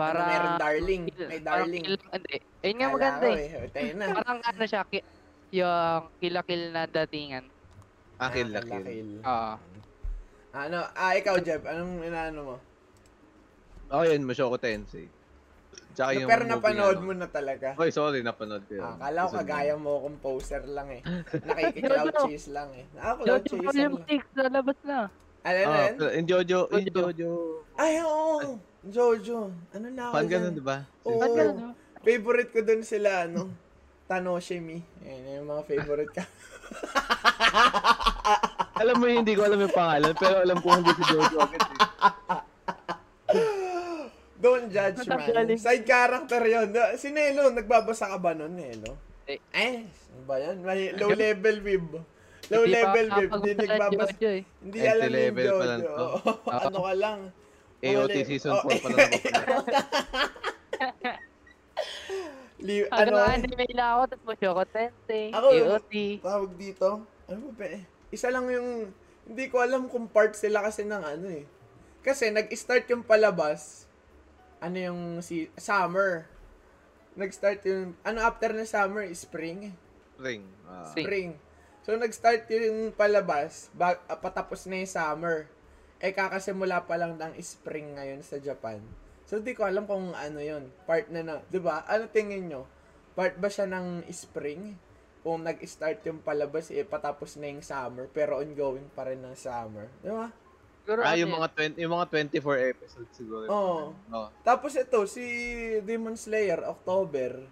[0.00, 0.30] Para, Para...
[0.32, 1.02] meron darling.
[1.28, 1.84] May darling.
[1.84, 2.36] Hindi.
[2.64, 3.36] Ayun nga maganda eh.
[3.36, 3.68] eh.
[3.68, 4.04] Tayo na.
[4.24, 5.08] Parang ano siya, ki-
[5.52, 7.44] yung kill-kill na datingan.
[8.16, 8.48] Ah, akil.
[8.48, 9.20] lakil.
[9.20, 9.52] Oo.
[10.50, 12.56] Ano, ah, ikaw, Jeb, anong inaano mo?
[13.92, 15.06] Ako yun, Mushoku Tensei.
[15.94, 17.06] Tsaka yung Pero movie, napanood ano.
[17.06, 17.68] mo na talaga.
[17.76, 18.86] Oy, sorry, napanood ko yun.
[18.86, 21.02] Ah, kala ko kagaya mo composer lang eh.
[21.50, 22.22] Nakiki-cloud Jojo.
[22.30, 22.86] chase lang eh.
[22.96, 24.22] Ako cloud Volume lang.
[24.22, 24.98] 6, lalabas na.
[25.40, 25.96] Na Ah, yun?
[26.20, 27.30] yung Jojo, yung Jojo.
[27.80, 28.60] Ay, oo.
[28.84, 29.48] Jojo.
[29.72, 30.40] Ano na ako Fan dyan?
[30.44, 30.78] ganun, di ba?
[31.08, 31.20] Oo.
[31.20, 31.70] Ganun, no?
[32.00, 33.48] Favorite ko dun sila, ano?
[34.04, 34.84] Tanoshimi.
[35.00, 36.24] Ayan, yung mga favorite ka.
[38.82, 41.78] alam mo hindi ko alam yung pangalan, pero alam ko hindi si Jojo agad eh.
[44.40, 45.52] Don't judge, man.
[45.56, 46.72] Side character yun.
[46.96, 48.96] Si Nelo, nagbabasa ka ba nun, Nelo?
[49.28, 49.36] Eh.
[49.52, 50.64] Eh, ano ba yan?
[50.64, 51.88] May low level wib.
[52.50, 54.10] Low Hindi pa level nakapag- Hindi nagbabasa.
[54.12, 54.42] Jojo eh.
[54.58, 55.94] Hindi alam yung level pa lang Jojo.
[55.94, 56.06] to.
[56.60, 57.20] Ano ka lang.
[57.80, 59.54] AOT season Oh, 4 pa lang ako.
[62.60, 65.92] Li- Ano, ano, anime lang ako, tapos mo Shoko Tensei, Ako, AOT.
[66.20, 66.88] tawag dito?
[67.24, 67.82] Ano ba ba eh?
[68.10, 68.92] Isa lang yung,
[69.24, 71.48] hindi ko alam kung part sila kasi ng ano eh.
[72.02, 73.88] Kasi nag-start yung palabas,
[74.60, 76.28] ano yung si summer.
[77.14, 79.72] Nag-start yung, ano after na summer, spring.
[80.12, 80.44] Spring.
[80.68, 80.84] Ah.
[80.86, 81.32] Spring.
[81.80, 85.48] So nag-start yung palabas, bag, ah, patapos na yung summer.
[86.00, 88.80] Eh kakasimula pa lang ng spring ngayon sa Japan.
[89.24, 91.84] So di ko alam kung ano yon part na na, 'di ba?
[91.86, 92.66] Ano tingin nyo?
[93.16, 94.76] Part ba siya ng spring?
[95.20, 99.92] Kung nag-start yung palabas, eh, patapos na yung summer, pero ongoing pa rin ng summer.
[100.00, 100.32] Di ba?
[100.80, 102.06] Siguro Ah, ano yung yun, mga 20, yung mga
[102.40, 103.44] 24 episodes siguro.
[103.44, 103.80] Oo.
[104.08, 104.28] Oh.
[104.40, 105.22] Tapos ito, si
[105.84, 107.44] Demon Slayer, October,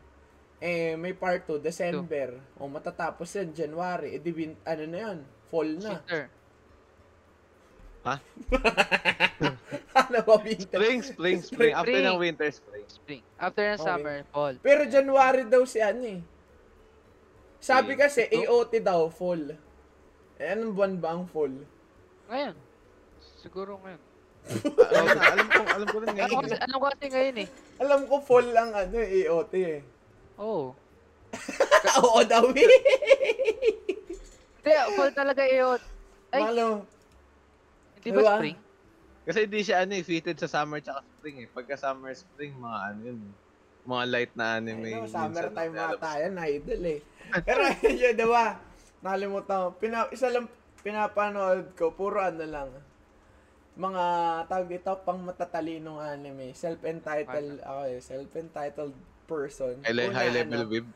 [0.59, 2.35] eh, may part 2, December.
[2.57, 4.15] O, matatapos yan, January.
[4.15, 5.19] Eh, di, win- ano na yan?
[5.47, 5.93] Fall na.
[5.97, 6.25] Winter.
[9.95, 10.79] ano ba, winter?
[10.81, 11.73] Spring, spring, spring.
[11.75, 12.07] After Spring.
[12.07, 12.87] ng winter, spring.
[12.89, 13.23] Spring.
[13.37, 13.85] After ng Okay.
[13.85, 14.55] summer, fall.
[14.59, 16.21] Pero January daw si ano eh.
[17.59, 18.01] Sabi Okay.
[18.01, 18.23] kasi?
[18.31, 19.53] AOT daw, fall.
[20.39, 21.53] Eh, anong buwan ba ang fall?
[22.31, 22.55] Ngayon.
[23.39, 24.03] Siguro ngayon.
[24.49, 26.41] Alam, alam ko, alam ko rin Ano ngayon.
[26.41, 26.65] kasi, eh.
[26.65, 27.49] ano kasi ngayon eh.
[27.79, 29.79] Alam ko fall ang ano eh, AOT eh.
[30.39, 30.73] Oo.
[32.01, 32.67] Oo daw eh.
[34.59, 35.83] Hindi, fall talaga AOT.
[36.29, 36.85] Ay, Malo.
[37.99, 38.35] hindi ba Diba?
[38.37, 38.59] spring?
[39.25, 41.49] Kasi hindi siya ano eh, fitted sa summer tsaka spring eh.
[41.49, 43.19] Pagka summer, spring, mga ano yun.
[43.19, 43.35] eh.
[43.89, 44.85] Mga light na anime.
[44.85, 46.01] Ay, no, minsan summertime lalabas.
[46.01, 47.01] ata yan, idol eh.
[47.49, 48.45] Pero yun, diba?
[49.01, 49.69] Nakalimutan ko.
[49.77, 50.47] Pina, isa lang
[50.81, 52.69] pinapanood ko, puro ano lang.
[53.79, 54.05] Mga
[54.49, 56.53] tawag dito, pang matatalinong anime.
[56.53, 58.93] Self-entitled, ako eh, self-entitled
[59.29, 59.77] person.
[59.85, 60.87] High, Una, high level ano, web.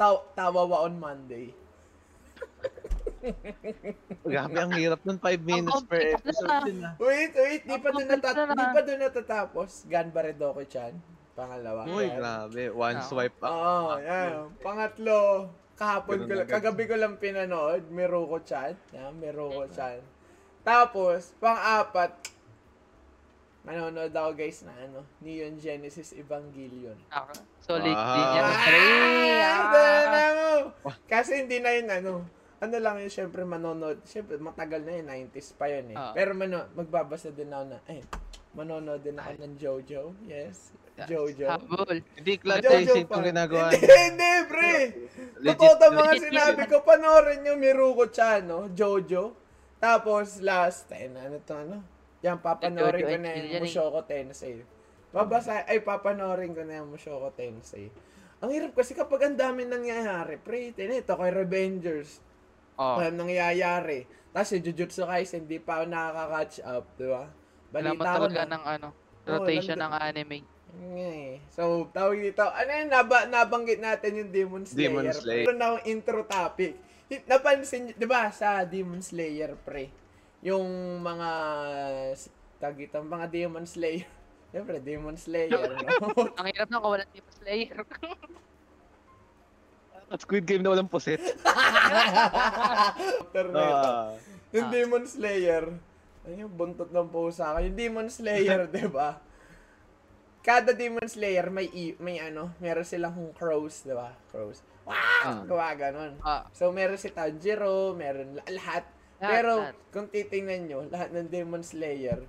[0.00, 1.52] taw- tawa wa on Monday.
[4.24, 5.18] Grabe, ang hirap nun.
[5.18, 6.94] 5 minutes per episode na.
[6.96, 8.54] Wait, wait, di pa doon natat na na.
[8.54, 9.70] di pa doon natatapos.
[9.90, 10.94] Ganbare Doku-chan.
[11.36, 11.84] Pangalawa.
[11.84, 12.72] Uy, grabe.
[12.72, 13.52] One swipe up.
[13.52, 14.48] Oo, yan.
[14.64, 18.72] Pangatlo, kahapon ko lang, kagabi ko lang pinanood, Miruko-chan.
[18.96, 20.00] Yan, Miruko-chan.
[20.64, 22.16] Tapos, pang-apat,
[23.66, 26.94] manonood ako guys na ano, Neon Genesis Evangelion.
[27.10, 27.26] Ah,
[27.58, 28.14] solid Ah.
[28.14, 28.44] din yan.
[28.46, 29.74] Ah!
[29.74, 30.30] Ah.
[30.32, 30.54] mo!
[31.10, 32.12] Kasi hindi na yun ano,
[32.62, 35.98] ano lang yun, syempre manonood, syempre matagal na yun, 90s pa yun eh.
[35.98, 36.14] Ah.
[36.14, 38.00] Pero mano, magbabasa din ako na, ay,
[38.54, 40.70] manonood din ako ng Jojo, yes,
[41.04, 41.44] Jojo.
[41.44, 42.00] Habol.
[42.16, 43.68] Hindi clutch Jojo itong ginagawa.
[43.68, 44.72] Hindi, hindi, pre!
[45.44, 48.72] Totoo to mga legit sinabi ko, panoorin nyo Miruko-chan, no?
[48.72, 49.36] Jojo.
[49.76, 51.95] Tapos, last, ayun, ano to, ano?
[52.26, 53.62] Yan, papanoorin ko na yung.
[53.62, 54.66] Mushoku Tensei.
[55.14, 57.88] Babasa, ay, papanoorin ko na yung Mushoku Tensei.
[58.42, 62.20] Ang hirap kasi kapag ang dami nangyayari, pre, tinito kay Revengers,
[62.76, 63.00] Oh.
[63.00, 64.04] walang nangyayari.
[64.28, 67.24] Tapos si Jujutsu Kaisen, hindi pa ako nakaka-catch up, di ba?
[67.72, 68.52] Balita ko talaga na.
[68.52, 68.88] ng ano,
[69.24, 70.38] rotation nandun- ng anime.
[70.76, 71.32] Nga eh.
[71.48, 74.92] So, tawag dito, ano yun, naba, nabanggit natin yung Demon Slayer.
[74.92, 75.46] Demon Slayer.
[75.48, 76.72] Meron akong intro topic.
[77.24, 79.88] Napansin nyo, di ba, sa Demon Slayer, pre,
[80.40, 80.64] yung
[81.00, 81.28] mga,
[82.72, 84.08] dito, mga Demon Slayer.
[84.50, 85.88] Siyempre, Demon Slayer, no?
[86.38, 87.76] Ang hirap nang kawalan Demon Slayer.
[90.06, 91.18] At Squid Game na walang puset.
[91.42, 93.58] After nito.
[93.58, 94.14] Ah.
[94.54, 94.72] Yung Ah.
[94.72, 95.64] Demon Slayer,
[96.22, 97.58] ayun yung buntot ng pusa ka.
[97.60, 99.18] Yung Demon Slayer, di ba?
[100.40, 104.14] Kada Demon Slayer may i- may ano, meron silang crows, di ba?
[104.30, 104.62] Crows.
[104.86, 104.94] Wow!
[105.26, 105.42] Hmm.
[105.44, 106.12] Gawa ganon.
[106.22, 108.86] Ah, So, meron si Tanjiro, meron la- lahat.
[109.16, 109.74] Lahat, Pero, lahat.
[109.88, 112.20] kung titingnan nyo, lahat ng Demon Slayer,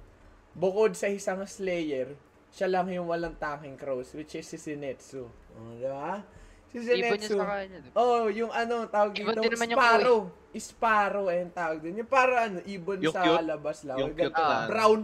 [0.53, 2.15] bukod sa isang Slayer,
[2.49, 5.27] siya lang yung walang tanging crows, which is si Zenitsu.
[5.27, 6.23] Oh, di ba?
[6.67, 7.35] Si ibon niya Zenitsu.
[7.35, 7.79] sa kanya.
[7.93, 10.19] Oh, yung ano, tawag Ibon dito, din naman yung Sparrow.
[10.57, 12.01] Sparrow, ayun tawag din.
[12.01, 13.45] Yung para ano, ibon Yung sa cute.
[13.45, 13.97] labas lang.
[13.99, 14.65] Yung cute na.
[14.65, 15.01] brown.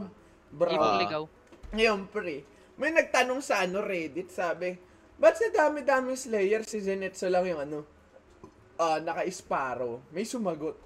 [0.49, 0.73] Brown.
[0.73, 1.23] Ibon ligaw.
[1.71, 2.37] Ngayon, pre,
[2.75, 4.77] may nagtanong sa ano, Reddit, sabi,
[5.15, 7.79] ba't sa dami-daming Slayer, si Zenitsu lang yung ano,
[8.75, 10.01] ah naka-Sparrow?
[10.09, 10.79] May sumagot.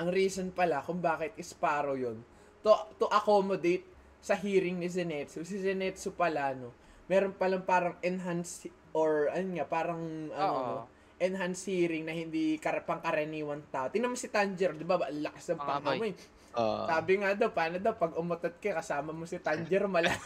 [0.00, 2.18] Ang reason pala kung bakit Sparrow yon
[2.64, 3.84] to, to accommodate
[4.24, 5.44] sa hearing ni Zenitsu.
[5.44, 6.72] Si Zenitsu pala, no,
[7.12, 10.88] meron palang parang enhanced, or ano nga, parang, ano, no,
[11.20, 13.92] enhanced hearing na hindi kar pangkaraniwan tao.
[13.92, 14.96] Tingnan mo si Tanjiro, di ba?
[15.12, 15.84] Lakas ng Pangamoy.
[15.84, 16.12] pangamoy.
[16.54, 16.86] Ah.
[16.88, 20.08] Sabi nga daw, paano daw, pag umutot ka, kasama mo si Tanjiro, mala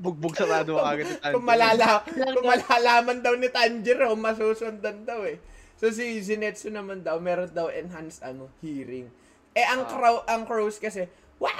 [0.00, 1.34] Bugbog sarado ka agad ni Tanjiro.
[1.36, 5.36] kung, malala, kung malalaman daw ni Tanjiro, masusundan daw eh.
[5.80, 9.08] So si Zenitsu naman daw, meron daw enhanced ano, hearing.
[9.56, 9.88] Eh ang Ah.
[9.88, 11.08] crow, ang crows kasi,
[11.40, 11.56] wag,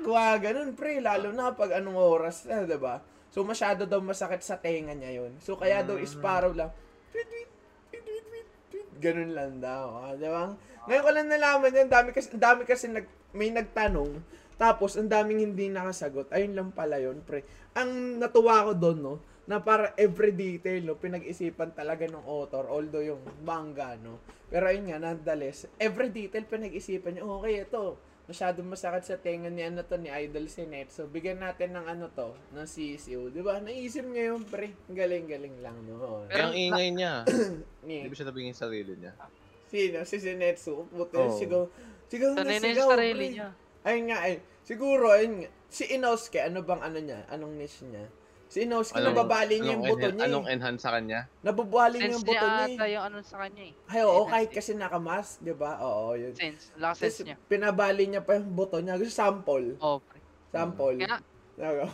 [0.00, 3.04] wag, ganun pre, lalo na pag anong oras na, 'di ba?
[3.28, 5.36] So masyado daw masakit sa tenga niya 'yon.
[5.44, 6.08] So kaya daw Mm.
[6.08, 6.72] Sparrow lang,
[7.12, 7.50] tweet, tweet,
[7.92, 10.56] tweet, tweet, tweet, tweet, ganun lang daw, ah, 'di ba?
[10.88, 13.04] Ngayon ko lang nalaman yan, dami kasi, dami kasi nag,
[13.36, 14.24] may nagtanong,
[14.56, 16.32] tapos ang daming hindi nakasagot.
[16.32, 17.44] Ayun lang pala 'yon, pre.
[17.76, 19.14] Ang natuwa ko doon, no,
[19.50, 24.22] na para every detail, no, pinag-isipan talaga ng author, although yung manga, no.
[24.46, 27.98] Pero ayun nga, nonetheless, every detail pinag-isipan niya, okay, ito,
[28.30, 30.94] masyadong masakit sa tenga ni ano to, ni Idol Sinet.
[30.94, 33.34] So, bigyan natin ng ano to, ng CCU.
[33.34, 33.58] Di ba?
[33.58, 34.70] Naisip niya yun, pre.
[34.86, 36.22] Galing-galing lang, no.
[36.30, 37.26] Kaya ang ingay niya.
[37.90, 39.18] Ni, Hindi ba siya nabingin sa sarili niya?
[39.66, 40.02] sino?
[40.06, 40.86] Si Sinetsu.
[40.94, 41.34] Puti, Oo.
[41.34, 41.62] sigaw.
[42.06, 43.34] Sigaw na yung sigaw, sarili pre.
[43.34, 43.48] niya.
[43.82, 45.50] Ayun nga, ay, siguro, ayun nga.
[45.70, 47.26] Si Inosuke, ano bang ano niya?
[47.30, 48.06] Anong niche niya?
[48.50, 50.26] Si Inosuke, nababali niya yung anong buto niya.
[50.26, 50.54] Anong eh.
[50.58, 51.20] enhance sa kanya?
[51.46, 52.66] Nababali niya Sense yung buto niya niya.
[52.66, 52.90] ata eh.
[52.90, 53.74] yung ano sa kanya eh.
[53.94, 55.78] Ay, oo, kahit kasi nakamas, di ba?
[55.78, 56.34] Oo, yun.
[56.34, 56.74] Sense.
[56.74, 57.36] Lakas Tapos, sense niya.
[57.46, 58.98] pinabali niya pa yung buto niya.
[58.98, 59.78] Gusto sample.
[59.78, 60.18] Oh, pre.
[60.50, 60.98] Sample.
[60.98, 61.22] Kaya.
[61.60, 61.86] Oo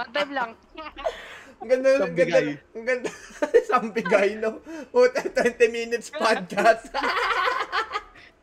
[0.00, 0.50] one time lang.
[1.60, 3.10] Ang ganda, ang ganda, ang ganda.
[3.70, 4.64] Sambigay, no?
[4.88, 6.88] Puta, 20 minutes podcast.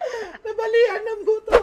[0.46, 1.54] Nabalian ng buto.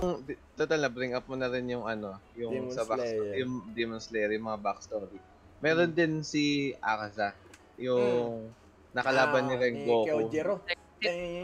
[0.55, 3.35] Total na bring up mo na rin yung ano, yung Demon sa back, Slayer.
[3.41, 5.19] yung Demon Slayer, yung mga backstory.
[5.59, 6.45] Meron din si
[6.79, 7.33] Akaza,
[7.77, 8.47] yung
[8.93, 10.07] nakalaban ni Ah, Rengoku.
[10.07, 10.55] Kyojiro.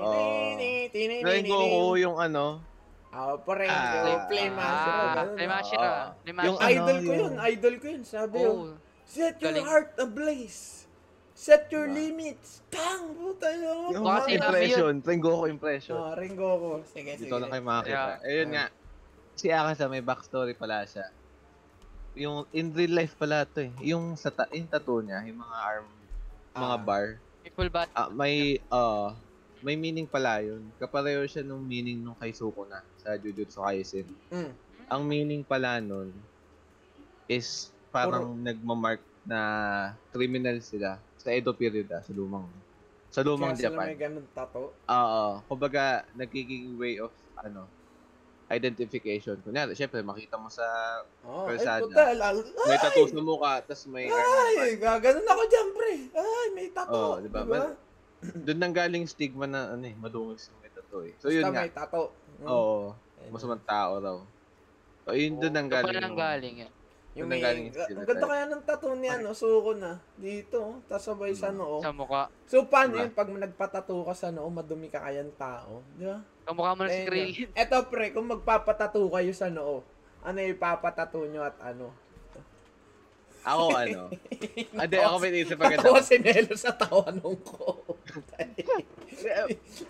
[0.00, 0.56] Oo.
[1.20, 2.62] Rengoku yung ano,
[3.10, 3.66] Ah, pa rin.
[3.66, 4.22] Ah.
[4.30, 4.92] Flame Master.
[4.94, 5.34] Ah, ganun.
[5.34, 6.14] Ah.
[6.22, 6.58] Flame Yung.
[6.62, 7.18] Idol ko yun.
[7.18, 8.02] yung- Idol ko yun.
[8.06, 8.54] Sabi yun.
[8.54, 8.78] Oh.
[9.02, 9.66] Set your Galing.
[9.66, 10.79] heart ablaze.
[11.40, 11.96] Set your Diba?
[11.96, 12.60] limits.
[12.68, 13.96] Tang, puta yun.
[13.96, 15.96] yung Baka sinabi impression, Rengoku impression.
[15.96, 16.84] Ah, Rengoku.
[16.84, 17.32] Sige, sige.
[17.32, 17.96] Dito na kayo makakita.
[18.20, 18.28] Yeah.
[18.28, 18.64] Ayun nga,
[19.32, 21.08] si Akaza may backstory pala siya.
[22.12, 23.72] Yung in real life pala to eh.
[23.80, 25.86] Yung sa ta- yung tattoo niya, yung mga arm,
[26.52, 26.76] mga Ah.
[26.76, 27.06] bar,
[27.40, 27.88] May full body.
[27.94, 28.34] ah, may
[28.68, 29.16] uh,
[29.60, 30.60] may meaning pala yun.
[30.76, 34.04] Kapareho siya nung meaning nung kay Sukuna sa Jujutsu Kaisen.
[34.28, 34.52] Mm.
[34.88, 36.12] Ang meaning pala nun
[37.24, 39.40] is parang nagmamark na
[40.10, 42.48] criminal sila sa Edo period ah, sa lumang
[43.10, 43.86] sa lumang Kaya Japan.
[43.90, 44.70] may ganun tato.
[44.72, 45.24] Oo.
[45.50, 47.10] Kumbaga, nagiging way of,
[47.42, 47.66] ano,
[48.46, 49.34] identification.
[49.42, 50.62] Kunyari, syempre, makita mo sa,
[51.26, 51.82] Oh, ay, Kalsada.
[51.90, 52.14] puta.
[52.14, 52.40] Lalo.
[52.70, 55.94] may tattoo sa mukha, tapos may, Ay, gaganon ako dyan, pre.
[56.14, 56.94] Ay, may tato.
[56.94, 57.42] Oo, di ba?
[57.42, 57.74] Diba?
[58.20, 61.14] doon nang galing stigma na, ano eh, madungis yung may tattoo eh.
[61.18, 61.62] So, yun Basta nga.
[61.66, 62.00] may tato.
[62.38, 62.46] Mm.
[62.46, 62.94] Oo.
[63.34, 64.18] Masamang tao raw.
[65.02, 65.90] So, yun doon nang galing.
[65.90, 66.70] pala nang galing eh.
[67.18, 67.74] Yung may, ang
[68.06, 69.34] ganda kaya ng tattoo niya, no?
[69.34, 69.98] Suko na.
[70.14, 70.74] Dito, oh.
[70.86, 71.82] tapos sabay sa noo.
[71.82, 72.30] Sa mukha.
[72.46, 73.10] So, paano Diba?
[73.10, 73.12] yun?
[73.18, 75.82] Pag nagpatato ka sa noo, madumi ka kayang tao.
[75.98, 76.22] Di ba?
[76.46, 77.50] Kamukha mo na si yun.
[77.50, 79.82] Eto, pre, kung magpapatato kayo sa noo,
[80.22, 81.90] ano yung ipapatato nyo at ano?
[83.40, 84.02] Ako, ano.
[84.82, 86.04] Ade, ako may isip agad ako.
[86.04, 87.96] si Nelo sa tawanon ko.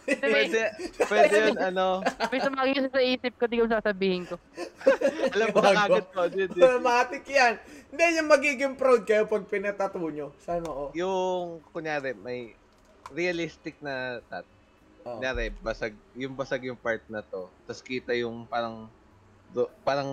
[0.07, 0.61] pwede,
[1.07, 4.39] pwede yun, ano, May sumagi sa isip ko, di ko sasabihin ko.
[5.35, 6.55] alam mo na agad ko, dude.
[6.55, 7.55] Automatic yan.
[7.91, 10.31] Hindi, yung magiging proud kayo pag pinatato nyo.
[10.47, 10.95] Sana oo.
[10.95, 12.55] Yung, kunyari, may
[13.11, 14.47] realistic na tat.
[15.03, 15.19] Oh.
[15.19, 17.51] Kunyari, basag, yung basag yung part na to.
[17.67, 18.87] Tapos kita yung parang,
[19.51, 20.11] do, parang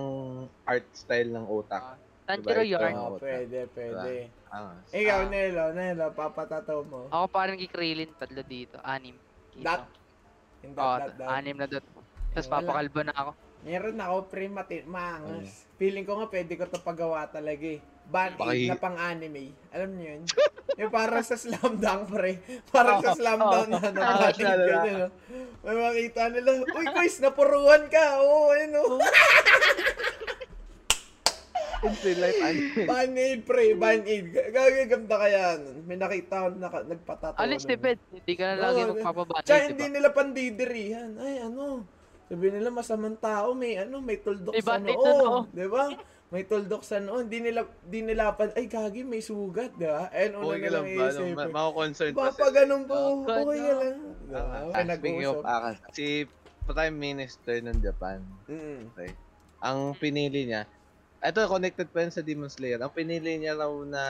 [0.66, 2.07] art style ng utak.
[2.28, 2.94] Tanjiro Diba, yarn.
[2.94, 4.28] Oh, pwede, pwede.
[4.52, 5.28] Ah, Ikaw, Ah.
[5.32, 7.08] Nelo, Nelo, papatato mo.
[7.08, 9.16] Ako parang kikrilin, tatlo dito, anim.
[9.48, 9.64] Dito.
[9.64, 9.82] Dot?
[10.60, 11.28] Yung Oo, dot, dot, dot.
[11.32, 11.84] anim na dot.
[12.28, 12.54] Tapos Wala.
[12.60, 13.30] papakalbo na ako.
[13.58, 15.64] Meron ako pre mati maangas.
[15.74, 17.80] Feeling ko nga pwede ko to pagawa talaga eh.
[18.08, 19.52] Aid hi- na pang anime.
[19.68, 20.22] Alam niyo yun?
[20.80, 22.40] yung parang sa slam dunk pre.
[22.68, 24.00] Parang sa slam dunk na ano.
[24.32, 24.52] Diba?
[24.56, 25.08] ganyan, no?
[25.60, 28.20] May makita nila, Uy, quiz, napuruan ka.
[28.20, 28.84] Oo, ayun o.
[31.80, 32.86] Instant life anime.
[32.86, 34.24] Band aid pre, band aid.
[34.30, 35.76] Gagaganda kaya nun.
[35.84, 37.38] May nakita ko na nagpatato.
[37.38, 39.94] Alis tipid, hindi ka na lagi Oo, magpapabati, Tsaka di hindi ba?
[39.94, 41.10] nila pandidirihan.
[41.16, 41.86] Ay, ano.
[42.26, 45.06] Sabi nila masamang tao, may ano, may tuldok May sa band-aid noo.
[45.06, 45.38] noo.
[45.48, 45.84] Di ba?
[46.28, 47.22] May tuldok sa noo.
[47.22, 50.10] Hindi nila, di nila pan, ay gagi, may sugat, di ba?
[50.10, 51.32] Ayun, una Okay ka nilang iisipin.
[51.32, 53.80] Ma- Mako-concern pa ganun po, Oh, okay ka no.
[53.80, 53.96] lang.
[54.68, 55.40] Ah, speaking of.
[55.40, 56.28] Akas, si
[56.66, 58.92] Prime Minister ng Japan, Mm.
[58.92, 59.16] okay,
[59.58, 60.68] ang pinili niya,
[61.18, 64.02] ito connected pa yun sa Demon Slayer, ang pinili niya raw na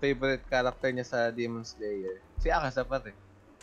[0.00, 3.16] favorite character niya sa Demon Slayer, si Akasa pa rin.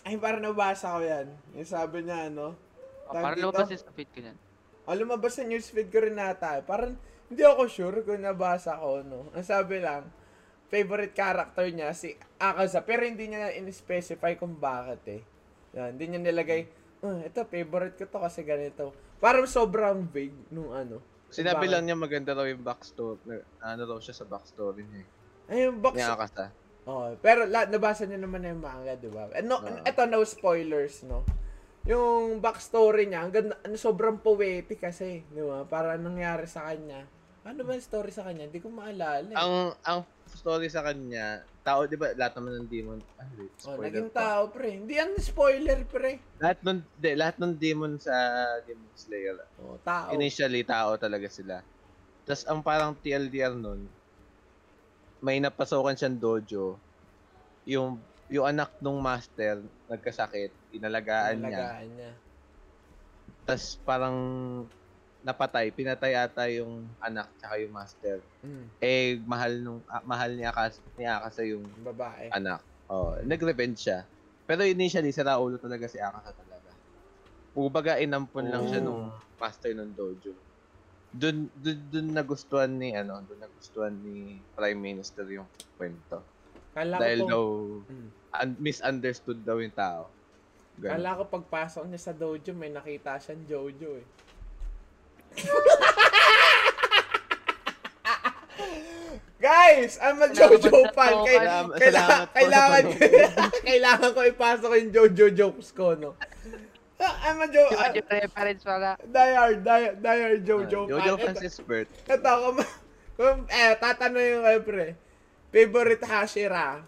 [0.03, 1.31] Ay, parang nabasa ko yan.
[1.55, 2.59] Yung sabi niya, ano,
[3.07, 4.37] Oh, Parang lumabas sa feed ko niyan.
[4.83, 6.59] Oh, lumabas sa newsfeed ko rin nata.
[6.63, 6.95] Parang,
[7.27, 9.31] hindi ako sure kung nabasa ko, no.
[9.35, 10.07] Ang sabi lang,
[10.67, 12.83] favorite character niya, si Akaza.
[12.83, 15.21] Pero hindi niya in-specify kung bakit eh.
[15.75, 16.61] Yan, hindi niya nilagay,
[17.03, 18.91] oh, ito, favorite ko to kasi ganito.
[19.19, 20.99] Parang sobrang vague nung ano.
[21.33, 21.71] Sinabi Bakit?
[21.71, 23.19] lang niya maganda raw yung backstory,
[23.59, 25.01] ano raw siya sa backstory niya.
[25.01, 25.07] eh.
[25.49, 25.95] Ay, yung box.
[25.95, 26.53] Ni Akasa.
[26.83, 29.31] Oh, pero la, nabasa niyo naman na yung manga, di ba?
[29.31, 29.81] Eh, No, Ah.
[29.81, 31.23] ito, no spoilers, no?
[31.83, 35.63] Yung backstory niya, ang ganda, ano, sobrang poetic kasi, di ba?
[35.63, 37.03] Para nangyari sa kanya.
[37.43, 38.47] Ano ba yung story sa kanya?
[38.47, 39.19] Hindi ko maalala.
[39.25, 39.35] eh.
[39.35, 43.73] Ang ang story sa kanya, tao, di ba, lahat naman ng demon, ah, wait, oh,
[43.73, 44.19] spoiler naging pa.
[44.19, 44.69] tao, pre.
[44.75, 46.19] Hindi yan spoiler, pre.
[46.37, 48.13] Lahat ng, di, lahat ng demon sa
[48.67, 50.11] Demon Slayer, Oh, tao.
[50.11, 51.63] initially tao talaga sila.
[52.23, 53.87] Tapos ang parang TLDR nun,
[55.19, 56.75] may napasokan siyang dojo.
[57.63, 57.95] Yung
[58.27, 61.47] yung anak nung master nagkasakit, inalagaan niya.
[61.47, 62.11] Alagaan niya.
[63.43, 64.17] Tapos parang
[65.23, 68.19] napatay, pinatay ata yung anak tsaka yung master.
[68.39, 72.27] Mm, Eh mahal nung ah, mahal ni Akas ni Akasa yung babae.
[72.29, 72.59] anak.
[72.85, 74.03] Oh, nag-revenge siya.
[74.43, 76.69] Pero initially sira ulo talaga si Akasa talaga.
[77.49, 78.85] Kumbaga inampun lang siya Oh.
[78.85, 79.03] nung
[79.37, 80.35] master ng dojo.
[81.09, 86.19] Dun, dun, dun nagustuhan ni ano, dun nagustuhan ni Prime Minister yung kwento.
[86.73, 87.43] Kala Dahil ko, daw
[87.85, 88.07] Mm.
[88.35, 90.09] un- misunderstood daw yung tao.
[90.73, 90.89] Ganun.
[90.89, 94.05] kala ko pagpasok niya sa dojo, may nakita siyang Jojo eh.
[99.43, 101.13] Guys, I'm a Jojo Salamat fan.
[101.27, 102.83] Kay, Salamat- kaila- salamat kailangan,
[103.67, 106.15] kailangan ko ipasok yung Jojo jokes ko, no?
[106.95, 107.67] Ah, I'm a Jo...
[107.67, 108.95] Di ba ah, yung reference pala?
[109.03, 111.23] Die hard, die, die hard Jojo Ah, Jojo fan.
[111.27, 111.91] Francis Bert.
[112.07, 112.57] Ito, kung,
[113.19, 114.87] kung, eh, tatanong yung kayo, pre.
[115.51, 116.79] Favorite Hashira?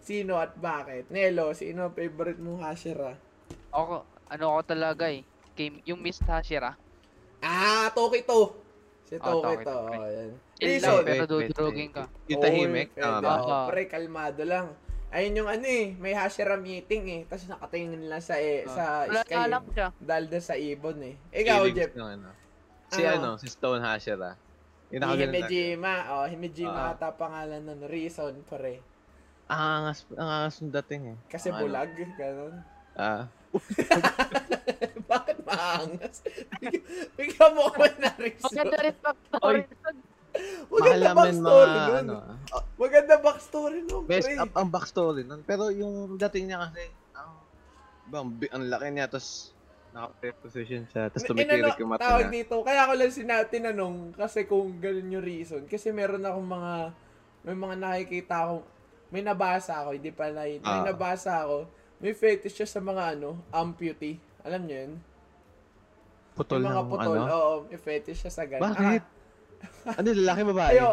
[0.00, 1.04] Sino at bakit?
[1.12, 3.12] Nelo, sino favorite mong Hashira?
[3.76, 5.20] Ako, ano ako talaga eh.
[5.52, 6.80] Game, yung Miss Hashira.
[7.40, 8.52] Ah, Toki to.
[9.02, 9.66] Si Oh, Toki to.
[9.66, 9.96] to, pre.
[9.96, 10.92] Oh, Reason.
[10.92, 12.04] lang, pero dudurugin ka.
[12.28, 12.88] Yung tahimik.
[12.94, 13.18] Ba?
[13.18, 13.66] Oo, Oo.
[13.66, 14.76] pre, kalmado lang.
[15.10, 17.20] Ayun yung ano eh, may Hashira meeting eh.
[17.26, 19.34] Tapos nakatingin lang sa eh, sa Wala sky.
[19.34, 19.48] eh.
[19.48, 19.88] lang siya.
[19.98, 21.14] Dahil doon sa ibon eh.
[21.32, 21.92] Ikaw, Feelings Jeff.
[21.94, 22.28] ng ano.
[22.86, 23.14] Si Ano?
[23.16, 24.38] ano, si Stone Hashira.
[24.90, 25.18] Yung lang.
[25.18, 25.92] Himejima.
[26.12, 26.92] Oh, Himejima Ah.
[26.92, 27.80] ata pangalan nun.
[27.84, 28.78] Reason, pre.
[29.48, 31.18] Ang angas, ang angas ng dating eh.
[31.26, 31.62] Kasi Ang ano.
[31.64, 31.90] bulag.
[32.14, 32.54] Ganon.
[32.92, 33.26] Ah,
[35.10, 36.16] Bakit maangas?
[37.16, 38.46] Bigyan- mo ko na reason.
[38.46, 39.62] Maganda rin backstory.
[39.66, 39.96] mahal
[40.70, 41.98] Maganda namin backstory mga nun.
[42.00, 42.14] ano.
[42.48, 44.38] ah, Maganda backstory nun, Best pre.
[44.38, 45.42] up ang backstory nun.
[45.42, 47.30] Pero yung dating niya kasi, ang,
[48.06, 49.50] bang, ang laki niya, tapos
[49.90, 52.34] naka-position siya, tapos tumikirik yung mata tawag niya.
[52.40, 52.62] dito.
[52.62, 55.66] Kaya ako lang sina tinanong kasi kung ganun yung reason.
[55.66, 56.72] Kasi meron akong mga,
[57.42, 58.56] may mga nakikita ako,
[59.10, 60.86] may nabasa ako, hindi pa na, may Ah.
[60.86, 61.66] nabasa ako,
[61.98, 64.22] may fetish siya sa mga ano, amputee.
[64.44, 64.92] Alam niyo yun?
[66.34, 67.32] Putol yung mga ng putol, ano.
[67.34, 68.64] oo, may fetish siya sa ganun.
[68.70, 69.02] Bakit?
[69.98, 70.72] ano, lalaki babae?
[70.78, 70.88] Ayo,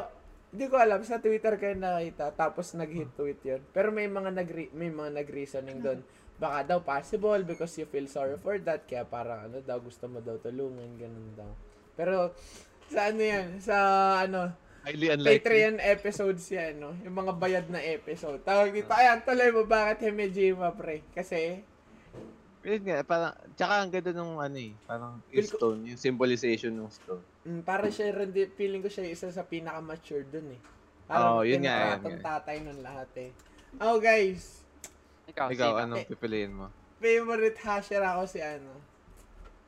[0.48, 3.62] hindi ko alam sa Twitter kayo nakita tapos nag-hit tweet 'yon.
[3.76, 6.00] Pero may mga nag may mga nag-reasoning doon.
[6.38, 10.22] Baka daw possible because you feel sorry for that kaya parang ano daw gusto mo
[10.24, 11.52] daw tulungan ganun daw.
[12.00, 12.32] Pero
[12.88, 13.78] sa ano 'yan, sa
[14.24, 15.44] ano Highly unlikely.
[15.44, 16.96] Patreon episodes yan, no?
[17.04, 18.40] Yung mga bayad na episode.
[18.40, 21.04] Tawag dito, ayan, tuloy mo, bakit Himejima, pre?
[21.12, 21.60] Kasi,
[22.68, 26.92] Yun nga, parang, tsaka ang ganda nung ano eh, parang yung stone, yung symbolization ng
[26.92, 27.24] stone.
[27.48, 30.60] mm, para siya rin, feeling ko siya isa sa pinaka-mature dun, eh.
[31.08, 32.44] Oo, yun nga, yun nga.
[32.44, 33.32] tatay ng lahat, eh.
[33.80, 34.68] Oh, guys,
[35.32, 35.84] Ikaw, Ikaw, sino?
[35.88, 36.68] anong Eh, pipiliin mo?
[37.00, 38.72] favorite Hashira ko si ano?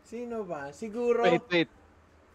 [0.04, 0.76] Sino ba?
[0.76, 1.70] Siguro, Wait, wait.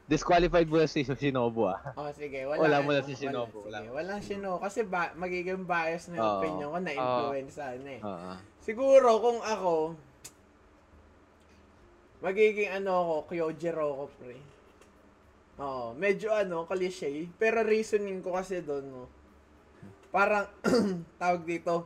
[0.05, 1.81] Disqualified mo na si Shinobu ah.
[1.97, 2.45] Oh, sige.
[2.45, 3.79] Wala, Wala mo na si Shinobu, Wala, wala.
[3.81, 3.89] sige.
[3.91, 4.59] wala Shinobu.
[4.61, 6.37] Kasi ba, magiging bias na yung Oo.
[6.41, 8.01] opinion ko, na-influence ano eh.
[8.05, 8.33] Oo.
[8.61, 9.75] Siguro, kung ako,
[12.25, 14.41] magiging ano ako, Kyojiro ko, pre.
[15.61, 17.29] Oo, medyo ano, cliche.
[17.37, 19.05] Pero reasoning ko kasi doon, no.
[20.09, 20.49] Parang,
[21.20, 21.85] tawag dito,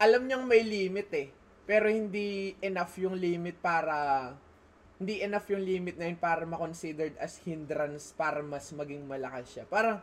[0.00, 1.28] alam niyang may limit eh.
[1.68, 4.32] Pero hindi enough yung limit para,
[4.96, 9.64] hindi enough yung limit na yun para ma-considered as hindrance para mas maging malakas siya.
[9.68, 10.00] Parang,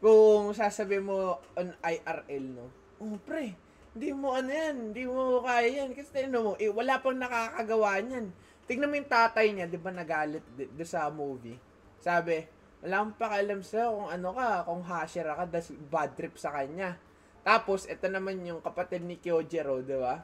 [0.00, 2.66] kung sasabi mo on IRL, no?
[2.98, 3.54] Oh, pre,
[3.96, 5.94] hindi mo ano yan, hindi mo kaya yan.
[5.94, 8.28] Kasi ano mo, eh, wala pang nakakagawa niyan.
[8.66, 11.54] Tignan mo yung tatay niya, di ba nagalit di- doon sa movie.
[12.02, 12.42] Sabi,
[12.82, 16.98] wala akong pakialam sa'yo kung ano ka, kung hashira ka, das bad trip sa kanya.
[17.46, 20.18] Tapos, ito naman yung kapatid ni Kyojiro, di ba?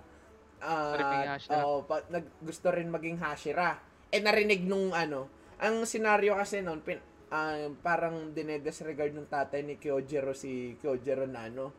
[0.59, 1.63] Ah, hashira.
[1.63, 3.79] oo, pa, nag, gusto rin maging hashira.
[4.11, 5.31] Eh, narinig nung ano,
[5.63, 6.99] ang senaryo kasi noon, pin,
[7.31, 11.71] ah, parang dinedisregard ng tatay ni Kyojiro si Kyojiro na ano,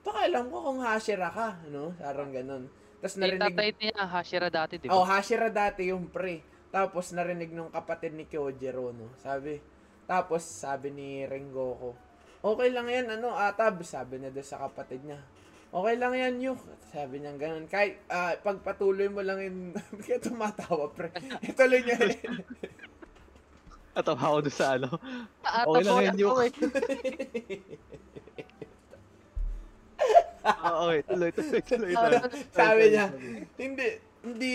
[0.00, 1.92] pakialam ko kung hashira ka, no?
[2.00, 2.72] Parang ganun.
[3.06, 5.14] Tapos Yung narinig, tatay niya, Hashira dati, di oh, ba?
[5.14, 6.42] hashira dati yung pre.
[6.74, 9.14] Tapos narinig nung kapatid ni Kyojiro, no?
[9.22, 9.62] Sabi,
[10.10, 11.94] tapos sabi ni Rengoku,
[12.42, 15.22] okay lang yan, ano, atab, sabi niya doon sa kapatid niya.
[15.70, 16.58] Okay lang yan, Yuk.
[16.90, 17.70] Sabi niya ganun.
[17.70, 19.58] Kahit ah, pagpatuloy mo lang yung...
[20.02, 21.14] Kaya tumatawa, pre.
[21.46, 22.42] Ituloy niya rin.
[23.94, 24.98] Atawa ako doon sa ano.
[25.46, 26.34] Okay lang yan, Yuk.
[30.46, 31.00] Oo, okay.
[31.02, 31.92] Tuloy, tuloy, tuloy.
[31.94, 32.20] Ah, tuloy.
[32.54, 33.06] sabi niya,
[33.58, 33.86] hindi,
[34.22, 34.50] hindi,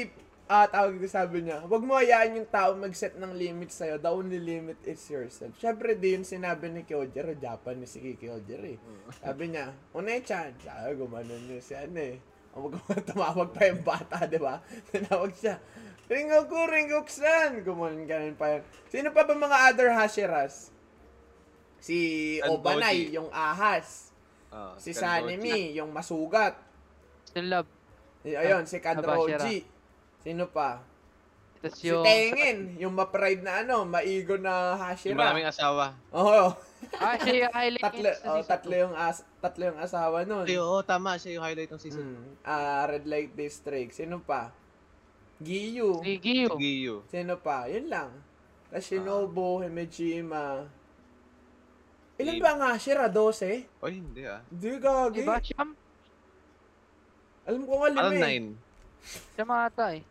[0.48, 4.00] ah, tawag ko sabi niya, wag mo hayaan yung tao mag-set ng limit sa'yo.
[4.00, 5.56] The only limit is yourself.
[5.60, 8.80] Siyempre, di yun sinabi ni Kyojiro, Japanese si Kyojiro eh.
[9.20, 12.18] Sabi niya, Une-chan, sabi, gumanon niya si ano eh.
[13.08, 14.60] Tumawag pa yung bata, di ba?
[14.92, 15.56] Tinawag siya,
[16.12, 17.64] Ringoku, Ringoku-san!
[17.64, 18.64] Gumanon ganun pa yun.
[18.92, 20.68] Sino pa ba mga other Hashiras?
[21.80, 22.38] Si.
[22.44, 24.11] Obanay, yung ahas.
[24.52, 24.92] Oo, Si.
[24.92, 26.60] Sanemi, yung masugat.
[27.36, 27.70] Yung love.
[28.28, 28.78] Ayun, si.
[28.84, 29.64] Kadroji.
[30.22, 30.84] Sino pa?
[31.62, 32.02] Tapos Si yung...
[32.02, 35.18] Tengen, yung ma-pride na ano, maigo na Yung Hashira.
[35.18, 35.94] maraming asawa.
[36.10, 36.54] Oo.
[36.98, 40.50] Ah, siya yung highlight tatlo, oh, tatlo yung as, tatlo yung asawa nun.
[40.50, 41.14] Ay, oo, tama.
[41.22, 42.02] Siya yung highlight ng season.
[42.02, 43.94] Mm, ah, Red Light District.
[43.94, 44.50] Sino pa?
[45.38, 46.02] Giyu.
[46.02, 46.50] Si Giyu.
[46.58, 46.96] Giyu.
[47.10, 47.70] Sino pa?
[47.70, 48.10] Yun lang.
[48.74, 50.66] Tapos Shinobu, Himejima.
[52.22, 53.06] Ilan ba ang Hashira?
[53.10, 53.82] 12?
[53.82, 54.42] Oy, hindi ah.
[54.48, 55.20] Hindi, gagi.
[55.26, 55.36] Diba?
[55.42, 55.70] Siyam?
[57.50, 58.22] Alam ko nga lima Parang eh.
[58.22, 58.48] nine.
[59.34, 60.04] Siya mga ata eh.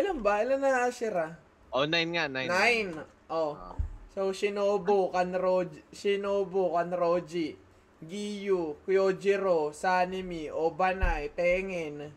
[0.00, 0.32] Ilan ba?
[0.40, 1.26] Ilan na Hashira?
[1.70, 2.48] Oh, nine nga, nine.
[2.48, 2.90] Nine.
[3.28, 3.52] Oh.
[3.54, 3.76] Ah.
[4.10, 7.54] So, Shinobu, Kanroji, Shinobu, Kanroji,
[8.02, 12.10] Giyu, Kyojiro, Sanemi, Obanai, Tengen,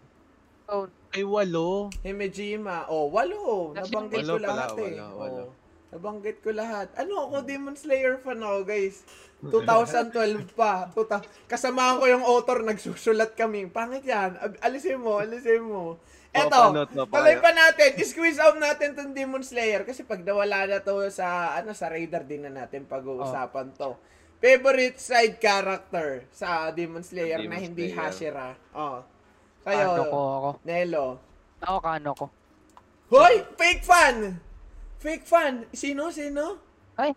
[0.71, 1.91] Oh, Ay, walo.
[2.01, 2.87] Himejima.
[2.87, 3.75] Oh, walo.
[3.75, 4.93] Nabanggit ko Walo pala, lahat eh.
[4.95, 5.43] walo, walo.
[5.43, 5.62] Oh,
[5.93, 6.89] nabanggit ko lahat.
[6.97, 9.05] Ano ako, Demon Slayer fan ako, guys.
[9.43, 10.89] 2012 pa.
[10.89, 13.69] Tuta Kasamahan ko yung author, nagsusulat kami.
[13.69, 14.33] Pangit yan.
[14.63, 16.01] Alisin mo, alisin mo.
[16.33, 17.89] Eto, Papanot na pa tuloy pa natin.
[17.93, 22.25] I-squeeze out natin tong Demon Slayer kasi pag nawala na to sa ano sa radar
[22.25, 23.93] din na natin pag-uusapan to.
[24.41, 28.01] Favorite side character sa Demon Slayer na Demon hindi Slayer.
[28.01, 28.49] Hashira.
[28.73, 29.05] Oh.
[29.61, 30.49] kano ko Kayo, ako.
[30.65, 31.05] Nelo.
[31.61, 32.25] Ako kano ko.
[33.13, 34.41] Hoy, fake fan.
[35.03, 35.67] Fake fan.
[35.75, 36.63] Sino sino?
[36.95, 37.11] Ay,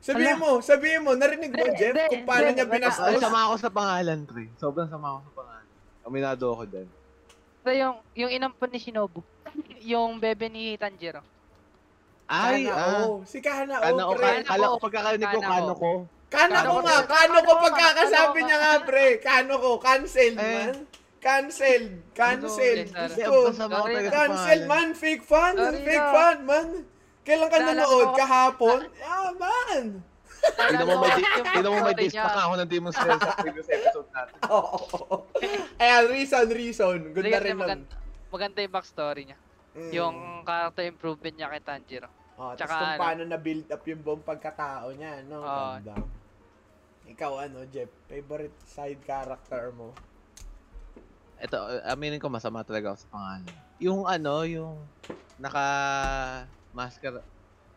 [0.00, 2.60] Sabihin mo, sabihin mo, narinig mo, Hindi, Jeff, hindi, kung paano hindi.
[2.60, 3.20] niya Ay, binastos?
[3.20, 4.44] sama ako sa pangalan, pre.
[4.54, 5.66] Sobrang sama ako sa pangalan.
[6.04, 6.88] Aminado ako din.
[7.56, 9.20] ito yung, yung inampun ni Shinobu.
[9.80, 11.24] yung bebe ni Tanjiro.
[12.24, 13.00] Ay, Kana, ah.
[13.02, 13.24] oh.
[13.24, 14.24] Si Kana, Kano oh, pre.
[14.24, 14.84] Kana kala ko ko.
[14.84, 15.90] pagkakarinig ko, Kana kano ko.
[16.28, 19.06] Kana Kano ko nga, kano ko pagkakasabi niya nga, pre.
[19.20, 20.44] Kano ko, cancelled, Eh.
[20.68, 20.74] man.
[21.16, 22.92] Cancelled, cancelled.
[22.92, 23.56] Talaga na.
[23.56, 23.64] sa
[24.12, 24.88] Cancelled, man.
[24.92, 25.56] Fake fan.
[25.56, 26.12] Fake na.
[26.12, 26.68] fan, man.
[27.24, 28.08] Kailan ka nanood?
[28.14, 28.78] Kahapon?
[29.00, 30.04] Ah, man.
[30.44, 34.36] Tignan mo may, tignan mo may pa ako ng Demon Slayer sa previous episode natin.
[34.52, 34.76] Oo.
[35.80, 36.98] Ayan, reason, reason.
[37.16, 37.82] Ganda Kasi rin nun.
[38.28, 39.38] maganda, yung backstory niya.
[39.74, 39.90] Mm.
[39.96, 42.08] Yung character improvement niya kay Tanjiro.
[42.36, 45.40] Oh, Tsaka kung ano- paano na-build up yung buong pagkatao niya, no?
[45.40, 45.80] Oo.
[45.80, 45.96] Ganda.
[47.04, 47.88] Ikaw ano, Jeff?
[48.04, 49.96] Favorite side character mo?
[51.40, 51.56] Ito,
[51.88, 53.42] aminin ko masama talaga ako sa pangalan.
[53.80, 54.76] Yung ano, yung
[55.36, 55.66] naka
[56.74, 57.22] maskara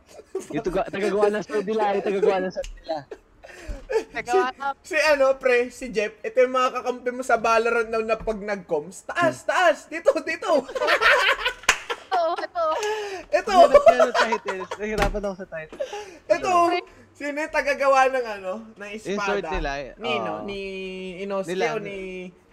[0.56, 2.98] Yung tuga, tagagawa ng sound nila, yung tagagawa ng sound nila.
[3.08, 4.76] Na.
[4.84, 8.40] Si ano, pre, si Jeff, ito yung mga kakampi mo sa Valorant na, na pag
[8.40, 9.08] nag-coms.
[9.08, 9.88] Taas, taas!
[9.88, 10.48] Dito, dito!
[12.08, 12.66] Ito, ito.
[13.30, 13.52] Ito!
[13.54, 14.62] Hirap nga ng title.
[14.82, 15.80] Nahirapan ako sa title.
[16.26, 16.54] Ito!
[17.18, 18.54] Sino yung tagagawa ng ano?
[18.78, 19.50] Ng Yung sword espada?
[19.58, 20.34] nila, Ni, no?
[20.38, 20.46] oo.
[20.46, 20.62] Ni
[21.26, 21.98] Inosuke Nila, o ni...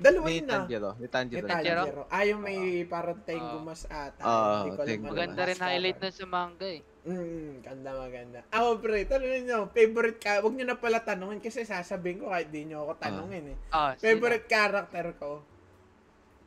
[0.01, 0.53] Dalawa Ni yun na.
[0.57, 0.91] Tanjiro.
[0.97, 1.45] Ni Ni Tanjiro.
[1.45, 1.83] Tanjiro.
[2.09, 2.59] Ah, yung may
[2.89, 4.25] parang Tengumas ata.
[4.25, 5.13] Oo, Hindi ko alam Tengumas.
[5.13, 6.81] Maganda rin highlight na sa manga eh.
[7.05, 8.41] Mm, ganda maganda.
[8.49, 12.49] Ako pre, tanongin nyo, favorite ka, wag nyo na pala tanongin kasi sasabihin ko kahit
[12.49, 13.57] di nyo ako tanongin eh.
[13.69, 15.45] Ah, Favorite character ko,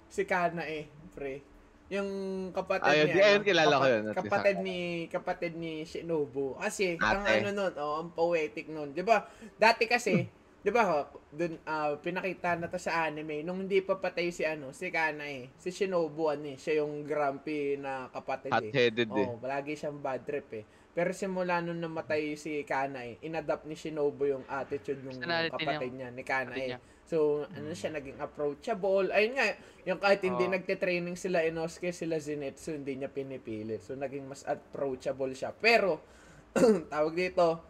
[0.10, 1.46] si Kana eh, pre.
[1.88, 2.10] Yung
[2.52, 3.24] kapatid Ayun, niya.
[3.24, 6.60] ayun, ano, kilala ko kapa- yun, Kapatid ni, kapatid ni Shinobu.
[6.60, 7.40] Kasi, ang Ate.
[7.40, 8.92] ano nun, oh, ang poetic nun.
[8.92, 9.24] Di ba,
[9.56, 10.28] dati kasi,
[10.66, 14.76] di ba, dun, ah, pinakita na to sa anime, nung hindi pa patay si ano,
[14.76, 15.48] si Kana eh.
[15.56, 18.56] Si Shinobu, ano eh, siya yung grumpy na kapatid eh.
[18.68, 19.24] Hot-headed eh.
[19.26, 20.66] Oo, palagi siyang bad trip eh.
[20.92, 25.92] Pero simula nung namatay si Kana eh, inadapt ni Shinobu yung attitude ng Personality kapatid
[25.94, 26.68] niya, ni Kana eh.
[26.68, 26.80] niya.
[27.08, 29.08] So, ano siya, naging approachable.
[29.16, 29.56] Ayun nga,
[29.88, 30.52] yung kahit hindi Oo.
[30.60, 33.80] nagte-training sila Inosuke, sila Zenitsu, hindi niya pinipilit.
[33.80, 35.56] So, naging mas approachable siya.
[35.56, 36.04] Pero,
[36.92, 37.64] tawag dito,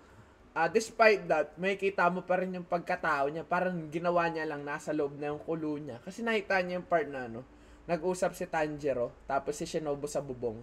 [0.58, 3.46] ah despite that, may kita mo pa rin yung pagkatao niya.
[3.46, 6.02] Parang ginawa niya lang, nasa loob na yung kulo niya.
[6.02, 7.46] Kasi nakita niya yung part na, ano,
[7.86, 10.58] nag-usap si Tanjiro, tapos si Shinobu sa bubong.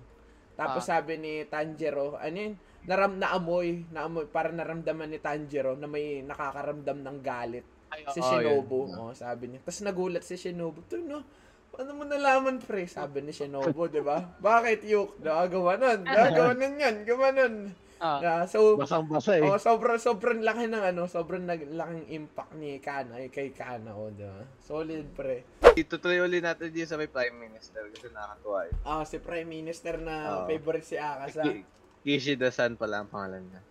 [0.58, 0.98] Tapos Ah.
[0.98, 2.54] sabi ni Tanjiro, ano yun,
[2.90, 8.02] naram na amoy, na amoy, parang naramdaman ni Tanjiro na may nakakaramdam ng galit Ay,
[8.10, 8.78] si Shinobu.
[8.84, 8.98] yun.
[9.00, 9.58] Oh, sabi niya.
[9.60, 10.82] Tapos nagulat si Shinobu.
[10.82, 11.22] Ito no,
[11.70, 12.84] paano mo nalaman pre?
[12.84, 14.18] Sabi ni Shinobu, di ba?
[14.36, 15.20] Bakit Yuk?
[15.20, 16.00] Nakagawa nun.
[16.06, 16.96] Nakagawa nun yan.
[17.02, 17.54] Gawa nun.
[17.96, 19.40] Ah, Yeah, so, Basang-basa eh.
[19.40, 24.10] oh, sobrang, sobrang laki ng ano, sobrang laking impact ni Kana, eh, kay Kana, oh,
[24.10, 24.44] di ba?
[24.60, 25.46] Solid pre.
[25.72, 28.72] Itutuloy ulit natin dito sa may Prime Minister kasi nakakatuwa eh.
[28.82, 30.44] Ah, si Prime Minister na Oo.
[30.44, 31.42] favorite si Akasa.
[31.42, 31.64] Ki-
[32.04, 33.62] Kishida-san pala ang pangalan niya.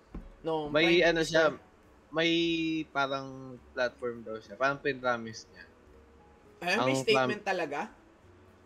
[0.42, 1.30] No, May Prime ano Minister.
[1.30, 1.44] siya,
[2.14, 2.32] may
[2.94, 4.54] parang platform daw siya.
[4.54, 5.66] Parang pinramis niya.
[6.64, 7.90] Ay, may ang statement talaga?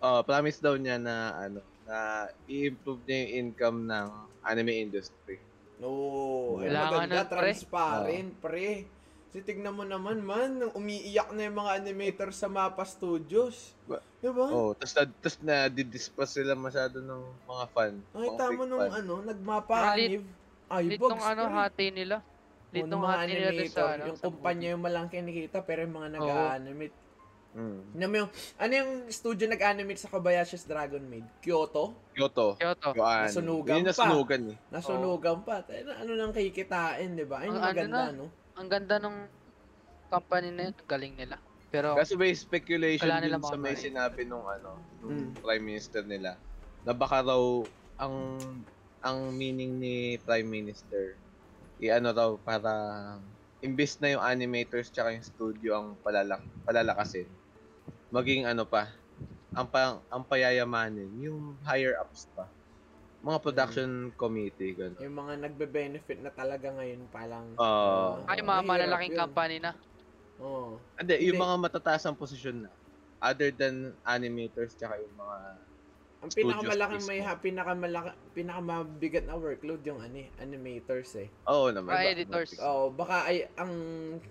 [0.03, 4.07] Oh, promise daw niya na ano, na i-improve niya yung income ng
[4.45, 5.39] anime industry.
[5.79, 7.39] No, ay Kailangan maganda, nun, pre.
[7.39, 8.69] transparent, pre.
[9.27, 13.73] Kasi tignan mo naman, man, nang umiiyak na yung mga animator sa Mapa Studios.
[13.87, 14.49] Ba- Diba?
[14.49, 17.93] Oh, tapos na, tapos na didiscuss sila masyado ng mga fan.
[18.17, 18.91] Nakita mga mo fake nung fan.
[18.97, 20.23] ano, nagmapa Lit- anib.
[20.67, 22.19] Ay, litong ano, hati nila.
[22.67, 24.03] Litong Litong mga animator, sa ano.
[24.11, 26.97] yung kumpanya yung malang kinikita, pero yung mga nag-animate.
[27.57, 27.79] Mm.
[27.97, 31.25] Mo yung, ano yung studio nag-animate sa Kobayashi's Dragon Maid?
[31.41, 31.95] Kyoto?
[32.13, 32.53] Kyoto.
[32.59, 32.89] Kyoto.
[32.93, 33.31] Yoan.
[33.31, 33.87] Nasunugan pa.
[33.87, 34.57] nasunugan eh.
[34.69, 35.55] Nasunugan pa.
[35.97, 37.41] Ano nang kikitain, di ba?
[37.41, 38.13] Ayun yung Ang ano maganda, na.
[38.13, 38.25] no?
[38.53, 39.19] Ang ganda nung
[40.11, 40.73] company na yun.
[40.85, 41.35] Galing nila.
[41.67, 45.41] Pero, Kasi may speculation din sa may sinabi nung ano, nung Mm.
[45.41, 46.39] prime minister nila
[46.83, 47.41] na baka raw
[47.97, 48.39] ang
[49.01, 51.17] ang meaning ni prime minister
[51.81, 52.71] i-ano raw para
[53.63, 57.29] imbis na yung animators tsaka yung studio ang palalak palalakasin
[58.13, 58.89] maging ano pa
[59.57, 62.51] ang pa, ang payayamanin yung higher ups pa
[63.23, 64.97] mga production committee ganun.
[65.01, 67.53] Yung mga nagbe-benefit na talaga ngayon palang.
[67.57, 68.25] Oo.
[68.29, 69.21] ay, mahirap mga malalaking yun.
[69.25, 69.71] company na.
[70.37, 70.81] Oo.
[70.97, 71.45] Hindi, yung Hindi.
[71.45, 72.71] mga matataas ang posisyon na
[73.21, 75.37] other than animators tsaka yung mga
[76.17, 81.29] Ang pinakamalaking may ha, pinakamalaki, pinakamabigat na workload yung ano, eh, animators eh.
[81.45, 81.93] Oo naman.
[81.93, 82.51] Mga ba- editors.
[82.51, 83.73] ba- Oo, baka ay ang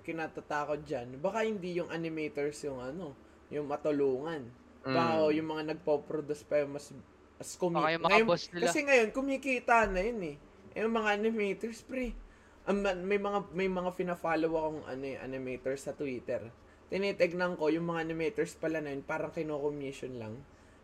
[0.03, 3.15] kinatatakot diyan, baka hindi yung animators yung ano,
[3.49, 4.51] yung matulungan.
[4.83, 5.31] Baka Mm.
[5.33, 6.91] yung mga nagpo-produce pa yung mas
[7.39, 8.67] as kumi- mga ngayon- nila.
[8.67, 10.37] Kasi ngayon kumikita na yun eh.
[10.73, 12.15] Eh, yung mga animators pre.
[12.67, 16.51] Ma- may mga may mga fina-follow akong ano, eh, animators sa Twitter.
[16.87, 20.35] Tinitignan ko yung mga animators pala na yun, parang kino-commission lang.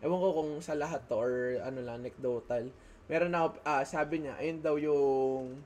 [0.03, 2.69] Ewan ko kung sa lahat to or ano lang, anecdotal.
[3.07, 5.63] Meron ako, ah, sabi niya, ayun daw yung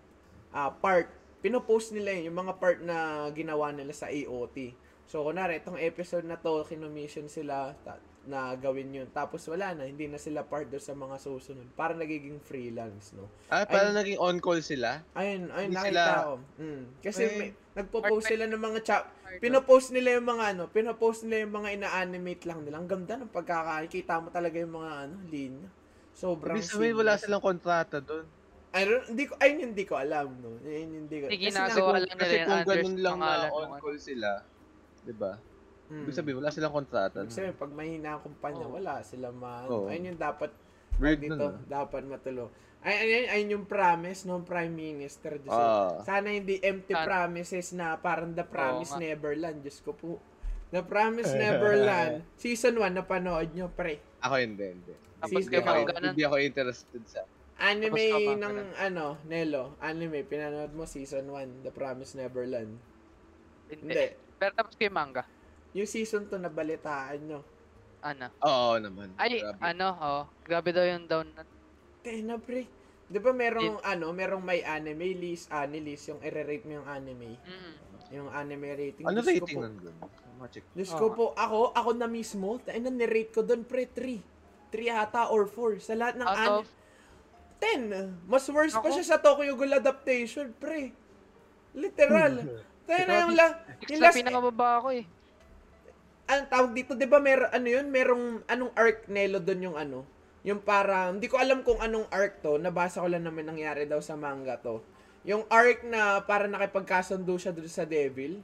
[0.53, 1.09] ah, part.
[1.41, 4.77] Pinopost nila yun, yung mga part na ginawa nila sa AOT.
[5.07, 9.09] So, kunwari, itong episode na to, kinommission sila ta- na gawin yun.
[9.09, 11.67] Tapos wala na, hindi na sila part doon sa mga susunod.
[11.73, 13.31] Parang nagiging freelance, no?
[13.47, 15.01] Ah, parang naging on-call sila?
[15.15, 16.33] Ayun, ayun, Hindi nakita sila- ko.
[16.59, 16.85] Mm.
[17.01, 19.05] Kasi Eh, may, nagpo-post sila ng mga chat.
[19.37, 22.77] Pinopost nila yung mga ano, pinopost nila yung mga ina-animate lang nila.
[22.79, 25.69] Ang ganda ng pagkakakita mo talaga yung mga ano, linya.
[26.17, 28.25] Sobrang Ibig sabihin wala silang kontrata doon.
[28.73, 30.57] I don't, hindi ko, ayun hindi ko alam, no?
[30.61, 31.27] Ayun hindi ko.
[31.29, 34.31] Hindi kasi ginagawa na- lang nila Kasi yung kung under ganun lang na on-call sila,
[35.05, 35.33] di ba?
[35.87, 36.03] Mm.
[36.03, 37.23] Ibig sabihin wala silang kontrata.
[37.23, 38.75] Ibig sabihin, pag mahina ang kumpanya, Oo.
[38.75, 39.63] wala sila ma...
[39.67, 39.87] Oo.
[39.87, 40.51] Ayun yung dapat
[40.97, 41.53] Weird dito, nun.
[41.53, 41.57] ah.
[41.63, 42.51] dapat matulo.
[42.81, 45.39] Ay, ayun, ayun yung promise ng Prime Minister.
[45.39, 45.51] Diyos.
[45.51, 46.03] Ah.
[46.03, 49.01] Sana hindi empty Sana- promises na parang The Promise nga.
[49.01, 49.59] Neverland.
[49.61, 50.19] Diyos ko po.
[50.71, 52.23] The Promise Neverland.
[52.35, 53.99] Season 1, napanood nyo, pre.
[54.23, 54.95] Ako hindi, hindi.
[55.17, 57.21] Tapos Season Hindi kay ako, hindi ako interested sa
[57.57, 58.05] Anime
[58.37, 58.69] ng ganun?
[58.77, 62.77] ano, Nelo, anime, pinanood mo season 1, The Promised Neverland.
[63.67, 63.81] Hindi.
[63.83, 64.07] Hindi.
[64.37, 65.25] Pero tapos ko yung manga.
[65.77, 67.41] Yung season 2 na balitaan nyo.
[68.01, 68.33] Ano?
[68.41, 69.13] Oo naman.
[69.21, 69.61] Ay, Grabe.
[69.61, 70.23] ano, oh.
[70.41, 71.29] Grabe daw yung down.
[72.01, 72.65] Tena pre.
[73.07, 77.39] Di ba merong ano, merong may anime list, anilist, yung i-rate mo yung anime.
[77.39, 77.73] Mm.
[78.17, 79.05] Yung anime rating.
[79.05, 79.63] Ano Diyos rating po.
[79.69, 79.97] nun dun?
[80.41, 80.65] Ma-check.
[80.73, 84.19] Diyos Oo ko po, ako, ako na mismo, tayo na nirate ko doon pre, 3.
[84.73, 85.79] 3 ata or 4.
[85.85, 86.65] Sa lahat ng anime.
[86.65, 86.67] of,
[87.61, 88.27] 10.
[88.29, 88.97] Mas worse pa Ako?
[88.97, 90.93] siya sa Tokyo Ghoul adaptation, pre.
[91.77, 92.65] Literal.
[92.87, 93.47] Tayo na yung, la,
[93.91, 95.05] yung sa last, pinakababa ako eh.
[96.27, 100.03] Ang tawag dito, 'di ba mer ano 'yun, merong anong arc Nelo doon yung ano,
[100.43, 103.99] yung parang hindi ko alam kung anong arc to, nabasa ko lang naman nangyari daw
[103.99, 104.83] sa manga to.
[105.23, 108.39] Yung arc na para nakipagkasundo siya doon sa Devil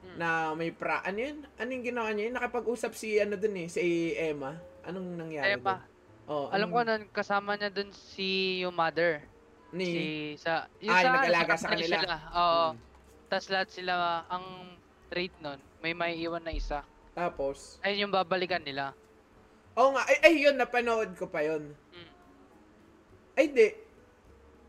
[0.00, 0.16] Hmm.
[0.16, 1.38] na may pra ano yun?
[1.54, 2.24] Anong ginawa niya?
[2.26, 2.34] Yun?
[2.34, 3.80] Nakipag-usap si ano dun eh, si
[4.14, 4.56] Emma.
[4.80, 5.76] Anong nangyari Emma.
[5.76, 5.88] dun?
[6.24, 9.20] Oh, Alam ko nun, kasama niya dun si yung mother.
[9.70, 10.04] ni Si,
[10.40, 11.98] sa, Ah, yung sa- nag-alaga sa company kanila.
[12.00, 12.16] Sila.
[12.32, 12.64] Oo.
[12.66, 12.76] Mm.
[13.28, 13.94] Tapos lahat sila,
[14.26, 14.44] ang
[15.06, 16.84] trait nun, may may iwan na isa.
[17.16, 18.94] Tapos, Ayun yung babalikan nila.
[19.74, 21.72] Oo nga, ay, ay yun, napanood ko pa yun.
[21.92, 22.10] Mm.
[23.34, 23.68] Ay, di.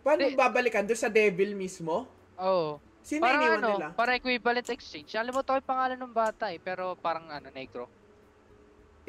[0.01, 0.33] Paano Di.
[0.33, 0.87] babalikan?
[0.87, 2.09] Doon sa Devil mismo?
[2.41, 2.81] Oo.
[3.01, 3.87] Sino Parang iniwan ano, nila?
[3.97, 5.09] parang equivalent exchange.
[5.17, 7.89] Alam mo to yung pangalan ng bata eh, pero parang ano, negro.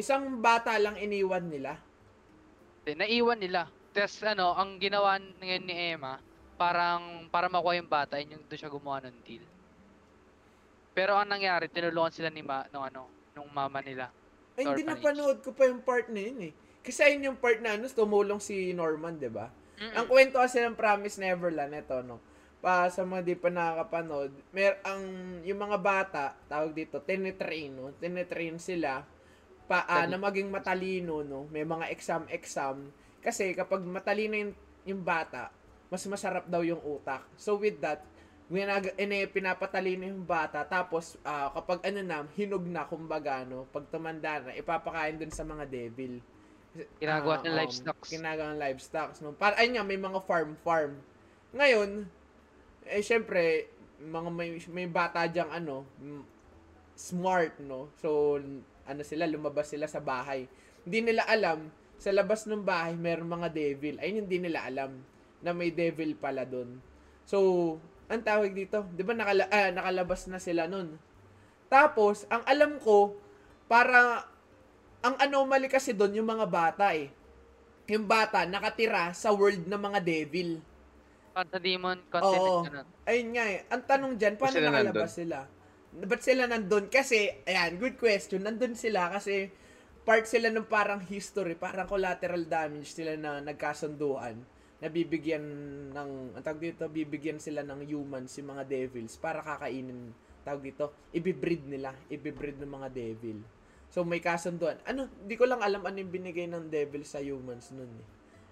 [0.01, 1.77] Isang bata lang iniwan nila.
[2.83, 3.69] Hindi, naiwan nila.
[3.93, 6.17] Tapos ano, ang ginawa ngayon ni Emma,
[6.57, 9.45] parang para makuha yung bata, yun yung doon siya gumawa ng deal.
[10.93, 14.13] Pero ang nangyari, tinulungan sila ni ma, nung ano, nung mama nila.
[14.57, 16.53] Ay, hindi napanood ko pa yung part na yun eh.
[16.85, 19.49] Kasi ayun yung part na ano, tumulong si Norman, di ba?
[19.81, 19.97] Mm-mm.
[19.97, 22.21] Ang kwento kasi ng Promise Neverland, ito no.
[22.63, 25.03] Pa sa mga di pa nakakapanood, mer ang
[25.43, 27.91] yung mga bata, tawag dito, tinetrain, no?
[27.97, 29.03] Tinetrain sila
[29.67, 31.49] pa ah, na maging matalino, no?
[31.49, 32.93] May mga exam-exam.
[33.23, 35.49] Kasi kapag matalino yung, yung bata,
[35.89, 37.25] mas masarap daw yung utak.
[37.39, 38.03] So with that,
[38.53, 43.89] winag ine pinapatalino yung bata tapos ah, kapag ano na hinog na kumbaga no pag
[43.89, 46.21] tumanda na ipapakain dun sa mga devil
[46.97, 47.99] Ginagawa Ah, ng um, livestock.
[48.09, 49.09] Ginagawa ng livestock.
[49.21, 49.37] No?
[49.37, 50.97] Para, ayun nga, may mga farm-farm.
[51.53, 52.09] Ngayon,
[52.89, 53.69] eh, syempre,
[54.01, 55.85] mga may, may bata diyang ano,
[56.97, 57.93] smart, no?
[58.01, 58.41] So,
[58.89, 60.49] ano sila, lumabas sila sa bahay.
[60.89, 61.69] Hindi nila alam,
[62.01, 64.01] sa labas ng bahay, meron mga devil.
[64.01, 64.97] Ayun, hindi nila alam
[65.45, 66.81] na may devil pala doon.
[67.29, 67.79] So,
[68.13, 71.01] ang tawag dito, di ba nakala, ah, nakalabas na sila nun.
[71.73, 73.17] Tapos, ang alam ko,
[73.65, 74.29] para
[75.01, 77.09] ang anomaly kasi doon yung mga bata eh.
[77.89, 80.61] Yung bata nakatira sa world ng mga devil.
[81.33, 82.63] Para sa demon continent Oo.
[82.69, 82.89] ganun.
[83.09, 83.59] Ayun nga eh.
[83.73, 85.39] Ang tanong dyan, paano sila nakalabas sila?
[85.93, 86.87] Ba't sila nandun?
[86.93, 88.45] Kasi, ayan, good question.
[88.45, 89.49] Nandun sila kasi
[90.05, 94.52] part sila ng parang history, parang collateral damage sila na nagkasunduan
[94.83, 95.45] na bibigyan
[95.95, 100.11] ng, ang tawag dito, bibigyan sila ng humans, yung mga devils, para kakainin,
[100.43, 103.39] tawag dito, ibibreed nila, ibibreed ng mga devil.
[103.95, 104.83] So, may kasunduan.
[104.83, 108.07] Ano, di ko lang alam ano yung binigay ng devil sa humans nun eh.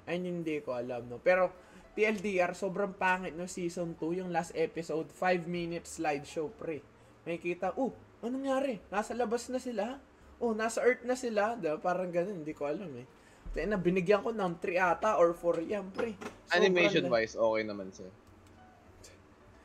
[0.06, 1.18] Ayun hindi ko alam, no.
[1.18, 1.50] Pero,
[1.98, 6.78] TLDR, sobrang pangit no season 2, yung last episode, 5 minutes slideshow, pre.
[7.26, 7.90] May kita, oh,
[8.22, 8.78] anong nangyari?
[8.86, 9.98] Nasa labas na sila?
[10.38, 11.58] Oh, nasa Earth na sila?
[11.58, 11.82] Diba?
[11.82, 13.04] Parang ganun, hindi ko alam eh.
[13.50, 16.14] Kaya na, binigyan ko ng 3 ata or 4 yan, pre.
[16.14, 18.10] Sobrang Animation la- wise, okay naman siya.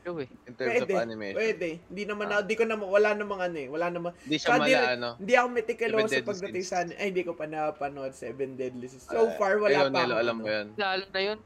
[0.02, 0.30] True eh.
[0.46, 1.36] In terms Pwede, of animation.
[1.36, 1.70] pwede.
[1.84, 2.38] Hindi naman, Ah.
[2.38, 3.66] na, di ko na, wala namang ano eh.
[3.66, 5.10] Wala namang, Hindi siya mala, di- ano.
[5.18, 5.66] hindi ako Seven
[6.06, 9.06] Deadly pagdating sa, ay, hindi ko pa napanood Seven Deadly Sins.
[9.06, 10.34] So far, wala Ayaw pa akong alam ano.
[10.40, 10.68] mo yan.
[10.76, 11.40] Lalo na yun.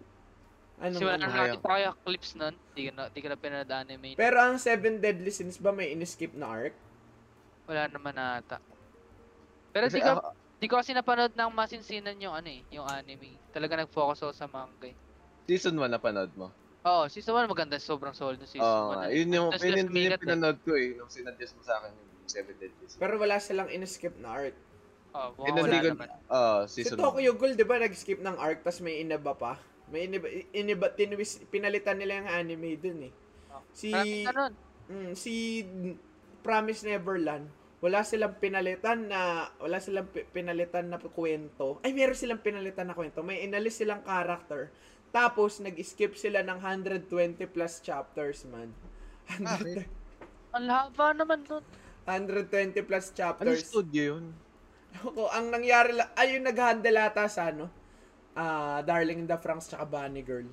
[0.79, 1.11] Ano ano.
[1.13, 1.43] na ayaw.
[1.53, 2.55] nakita kaya clips nun.
[2.71, 4.09] Di ka na, di ka na pinanood anime.
[4.15, 6.75] Pero ang Seven Deadly Sins ba may in-skip na arc?
[7.63, 8.63] Wala naman ata.
[9.71, 12.83] Pero Kasi di ko, ako- di ko kasi napanood ng masinsinan yung ano eh, yung
[12.83, 13.39] anime.
[13.55, 14.95] Talaga nag-focus ako sa manga eh.
[15.47, 16.51] season 1 napanood mo.
[16.83, 18.67] Oo, season 1 maganda, sobrang solid ng season 1.
[18.67, 19.03] Oo nga.
[19.09, 20.95] Yun yung, Tas yun, yung, minute yung pinanood ko eh.
[20.99, 22.99] Nung sinadjust mo sa akin yung Seven Deadly Sins.
[22.99, 24.55] Pero wala silang in-skip na arc.
[25.09, 26.07] Oo, Eh, wala hindi ko, naman.
[26.69, 29.57] Si season Tokyo Ghoul, di ba, nag-skip ng arc, tas may inaba pa.
[29.89, 33.13] May iniba, iniba tinwis, pinalitan nila yung anime dun eh.
[33.49, 33.65] Oh.
[33.73, 35.65] Si, mm, si
[36.45, 37.49] Promise Neverland,
[37.79, 41.79] wala silang pinalitan na, wala silang pi- pinalitan na kwento.
[41.79, 43.23] Ay, meron silang pinalitan na kwento.
[43.23, 44.67] May inalis silang character.
[45.09, 47.07] Tapos, nag-skip sila ng 120
[47.49, 48.75] plus chapters, man.
[49.31, 49.87] 100,
[50.53, 51.63] Ang haba naman nun.
[52.03, 53.63] 120 plus Ano chapters.
[53.63, 54.25] studio yun?
[54.99, 57.69] Ako, ang nangyari la, ay yung nag-handle ata sa ano,
[58.33, 60.49] ah, Darling in the Franxx tsaka Bunny Girl.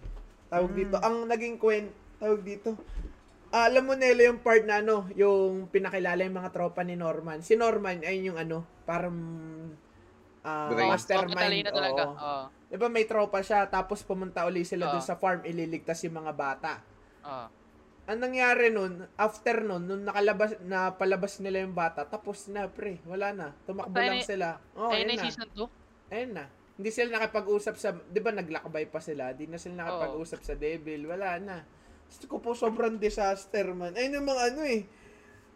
[0.46, 2.76] Tawag dito, ang naging kwen, tawag dito,
[3.48, 7.40] alam mo nila yung part na ano, yung pinakilala yung mga tropa ni Norman.
[7.40, 9.16] Si Norman ay yung ano, parang,
[10.42, 10.88] Brain.
[10.88, 11.34] mastermind.
[11.34, 12.02] matalino talaga.
[12.04, 12.14] oo.
[12.14, 12.44] Oo.
[12.66, 14.92] Di ba may tropa siya, tapos pumunta uli sila Oo.
[14.92, 16.72] dun sa farm, ililigtas yung mga bata.
[17.22, 17.46] Oo.
[18.06, 23.02] Ang nangyari nun, after nun, nung nakalabas, napalabas nila yung bata, tapos na, pre.
[23.04, 23.46] Wala na.
[23.66, 24.48] Tumakbo Tayo lang na- sila.
[24.74, 25.26] Oh, Ayun ayun na yung na.
[25.26, 26.14] season 2.
[26.14, 26.44] Ayun na.
[26.76, 29.32] Hindi sila nakipag-usap sa, di ba naglakbay pa sila?
[29.32, 31.08] Di na sila nakipag-usap sa Devil.
[31.08, 31.56] Wala na.
[32.06, 33.92] Gusto ko po sobrang disaster, man.
[33.94, 34.82] Ayun yung mga ano eh.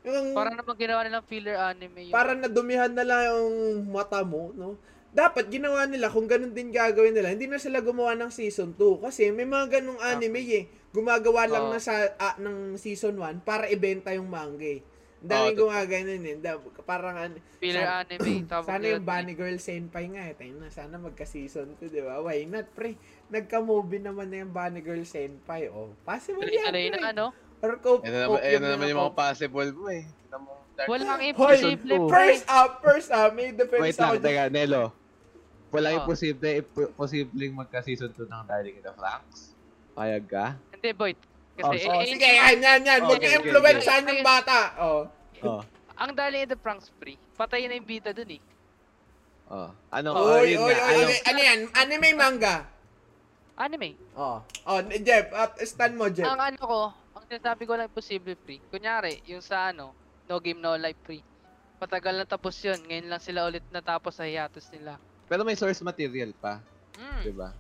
[0.01, 2.09] Yung, Parang naman ginawa nilang filler anime.
[2.09, 3.53] Yung, parang nadumihan na lang yung
[3.93, 4.81] mata mo, no?
[5.11, 7.35] Dapat ginawa nila kung ganun din gagawin nila.
[7.35, 10.65] Hindi na sila gumawa ng season 2 kasi may mga ganung anime eh.
[10.95, 11.73] Gumagawa lang Oo.
[11.75, 14.63] na sa ah, ng season 1 para ibenta yung manga.
[14.63, 14.81] eh.
[15.21, 16.37] Ang daming Oo, gumaganon eh.
[16.37, 18.49] Da- Parang ano, filler sana- anime.
[18.49, 19.05] sana yung.
[19.05, 20.33] Bunny Girl Senpai nga eh.
[20.33, 22.19] Tayo na, sana magka-season 2, di ba?
[22.19, 22.97] Why not, pre?
[23.29, 25.69] Nagka-movie naman na yung Bunny Girl Senpai.
[25.69, 26.89] Oh, possible Tuloy yan, pre.
[26.91, 27.27] na ano?
[27.61, 30.05] Or cope, Yan na yan na na naman ng yung mga possible mo eh.
[30.81, 32.09] Walang imposible.
[32.09, 34.97] First up, first up, may defense Wait ako lang, teka, Nelo.
[35.69, 35.99] Walang Oh.
[36.03, 39.53] imposible, imp- posibleng magka-season 2 ng Darling in the Franks.
[39.93, 40.57] Payag ka?
[40.73, 41.13] Hindi, Boy.
[41.59, 43.01] Kasi, Oh, Oh, eh, sige, yan, yan, yan.
[43.05, 44.13] Huwag okay, okay.
[44.15, 44.59] yung bata.
[44.81, 45.03] Oh.
[45.41, 45.63] Oh.
[46.01, 48.43] ang in the Franxx pre, patay na yung bida dun eh.
[49.51, 49.69] Oh.
[49.93, 50.15] Ano?
[50.15, 51.01] Oy, oh, oy, yun oy, ano?
[51.11, 51.19] oy.
[51.27, 51.61] Ano yan?
[51.75, 52.57] Anime manga?
[53.61, 53.99] Anime.
[54.17, 54.41] Oh.
[54.65, 56.25] Oh, Jeff, at stand mo, Jeff.
[56.25, 56.79] Ang ano ko,
[57.13, 58.63] ang sinasabi ko lang imposible pre.
[58.73, 59.93] Kunyari, yung sa ano,
[60.31, 61.21] No Game No Life pre.
[61.77, 62.79] Patagal na tapos yun.
[62.89, 64.97] Ngayon lang sila ulit natapos sa hiatus nila.
[65.29, 66.63] Pero may source material pa,
[66.97, 67.23] Mm.
[67.25, 67.51] di ba?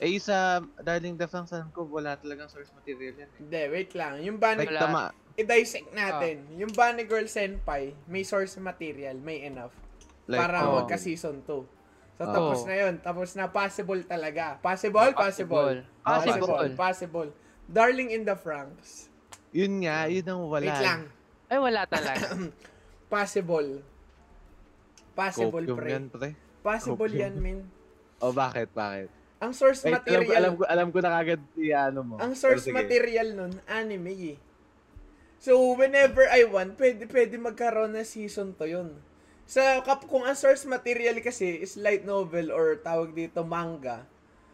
[0.00, 3.38] Eh, sa Darling the Franks, alam ko, wala talagang source material yan eh.
[3.44, 4.24] Hindi, wait lang.
[4.24, 5.12] Yung Bunny, Like, tama.
[5.36, 6.48] i-dissect natin.
[6.56, 9.76] Yung Bunny Girl Senpai, may source material, may enough.
[10.24, 10.80] Like, para oh.
[10.82, 11.46] magka-season 2.
[12.16, 12.32] So, Oh.
[12.32, 12.94] tapos na yun.
[13.02, 14.60] Tapos na possible talaga.
[14.62, 15.10] Possible?
[15.12, 15.82] Possible.
[16.04, 16.46] Possible.
[16.46, 16.70] Possible.
[16.76, 17.28] Possible.
[17.66, 19.08] Darling in the Franks.
[19.52, 20.64] Yun nga, yun ang wala.
[20.64, 21.00] Wait lang.
[21.52, 22.26] Ay, wala talaga.
[23.12, 23.84] Possible.
[25.12, 25.90] Possible, Copium pre.
[25.92, 26.28] yan, pre.
[26.64, 27.22] Possible Copium.
[27.28, 27.58] yan, min.
[28.22, 29.12] O, bakit, bakit?
[29.42, 32.14] Ang source Wait, alam, ko, material, alam ko, alam ko na kagad si ano mo.
[32.22, 32.78] ang source Pero sige.
[32.78, 34.38] material nun, anime eh.
[35.42, 38.94] So, whenever I want, pwede, pwede magkaroon ng season to yun.
[39.42, 44.06] Sa, kap, kung ang source material kasi is light novel or tawag dito manga,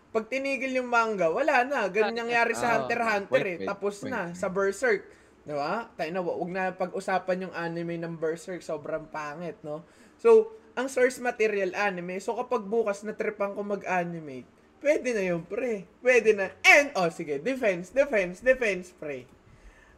[0.08, 1.84] pag tinigil yung manga, wala na.
[1.92, 3.56] Ganun nangyari sa Ah, Hunter x Hunter wait, eh.
[3.60, 4.08] wait, Tapos wait.
[4.08, 5.04] na, sa Berserk.
[5.44, 5.92] Di ba?
[6.00, 8.64] Tayo na, wag na pag-usapan yung anime ng Berserk.
[8.64, 9.84] Sobrang pangit, no?
[10.16, 12.16] So, ang source material anime.
[12.24, 14.48] So, kapag bukas na tripan ko mag-animate,
[14.78, 15.86] pwede na yun, pre.
[15.98, 16.50] Pwede na.
[16.62, 19.26] And, oh, sige, defense, defense, defense, pre.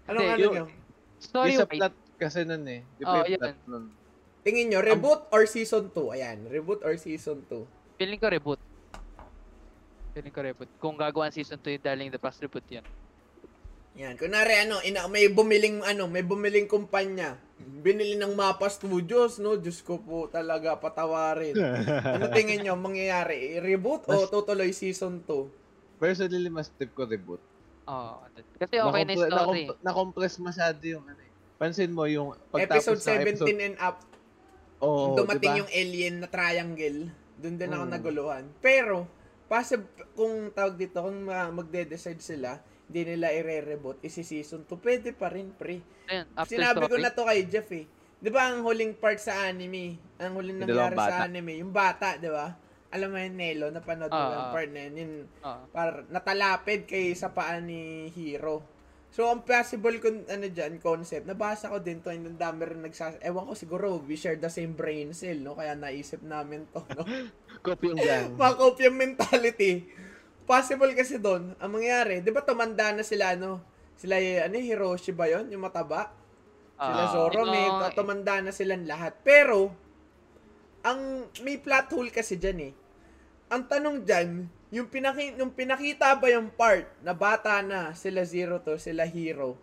[0.04, 0.66] Anong Hindi, ano yung- nyo?
[1.18, 1.76] Story Yung sa wise.
[1.76, 2.80] plot kasi nun eh.
[2.96, 3.38] Di Oh, yung yun.
[3.38, 3.84] plot nun?
[4.40, 6.08] Tingin nyo, reboot or season 2?
[6.10, 7.68] Ayan, reboot or season 2?
[7.96, 8.60] Feeling ko reboot.
[10.10, 10.70] Feeling ko reboot.
[10.80, 12.82] Kung gagawa ang season 2 yung Darling in the Franxx, reboot yan.
[14.00, 17.36] Yan, kunwari ano, ina, may bumiling ano, may bumiling kumpanya.
[17.60, 19.60] Binili ng Mapa Studios, no?
[19.60, 21.52] Diyos ko po talaga patawarin.
[22.16, 23.60] ano tingin nyo mangyayari?
[23.60, 26.00] Reboot o tutuloy season 2?
[26.00, 27.44] Personally, mas tip ko reboot.
[27.84, 28.24] Oo.
[28.56, 29.28] kasi okay na story.
[29.68, 31.32] nakomp- Na-compress masyado yung ano eh.
[31.60, 33.58] Pansin mo yung Episode pagtapos ng 17 episode.
[33.60, 33.96] and up,
[34.80, 35.60] Oo, dumating diba?
[35.60, 37.12] yung alien na triangle.
[37.36, 37.92] Doon din ako Mm.
[37.92, 38.44] naguluhan.
[38.64, 39.04] Pero,
[39.44, 39.84] possible,
[40.14, 45.54] kung tawag dito, kung ma- magde-decide sila, hindi nila i-re-reboot, isi-season 2, pwede pa rin,
[45.54, 45.78] pre.
[46.34, 47.86] After Sinabi ko na to kay Jeff eh.
[48.20, 52.20] 'Di ba ang huling part sa anime, ang huling Yung nangyari sa anime, yung bata,
[52.20, 52.52] 'di ba?
[52.90, 54.52] Alam mo yun, Nelo, napanood mo Ah, yung ah.
[54.52, 55.14] part na yun, yung
[55.46, 55.62] Oo.
[55.70, 58.66] par, natalapid kay sa paa ni Hero.
[59.10, 62.82] So, ang possible kun, ano dyan, concept, nabasa ko din to, and ang dami rin
[62.82, 63.18] nagsas...
[63.22, 65.58] Ewan ko siguro, we share the same brain cell, no?
[65.58, 67.02] Kaya naisip namin to, no?
[67.66, 68.38] Copy yung gang.
[68.38, 69.86] Makopya mentality.
[70.50, 73.62] Possible kasi doon, ang mangyari, di ba tumanda na sila, ano?
[73.94, 75.46] Sila, ano, Hiroshi ba yun?
[75.46, 76.10] Yung mataba?
[76.74, 79.14] Sila Ah, Zoro, may tumanda na silang lahat.
[79.22, 79.70] Pero,
[80.82, 82.72] ang may plot hole kasi dyan eh.
[83.46, 88.58] Ang tanong dyan, yung, pinaki, yung pinakita ba yung part na bata na sila Zero
[88.58, 89.54] to, sila Hero,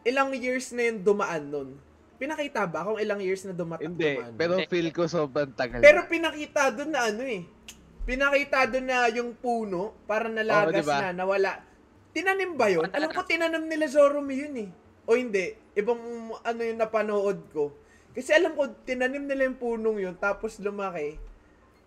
[0.00, 1.70] ilang years na yung dumaan nun?
[2.16, 4.32] Pinakita ba kung ilang years na dumata, Hindi, dumaan?
[4.32, 5.84] pero feel ko sobrang tagal.
[5.84, 7.44] Pero pinakita doon na ano eh.
[8.04, 10.96] Pinakita doon na yung puno, para nalagas Oo, diba?
[11.00, 11.64] na, nawala.
[12.12, 12.86] Tinanim ba yun?
[12.92, 14.70] Alam ko tinanim nila Zoromi yun eh.
[15.08, 15.98] O hindi, ibang
[16.44, 17.72] ano yung napanood ko.
[18.14, 21.18] Kasi alam ko, tinanim nila yung punong yun, tapos lumaki.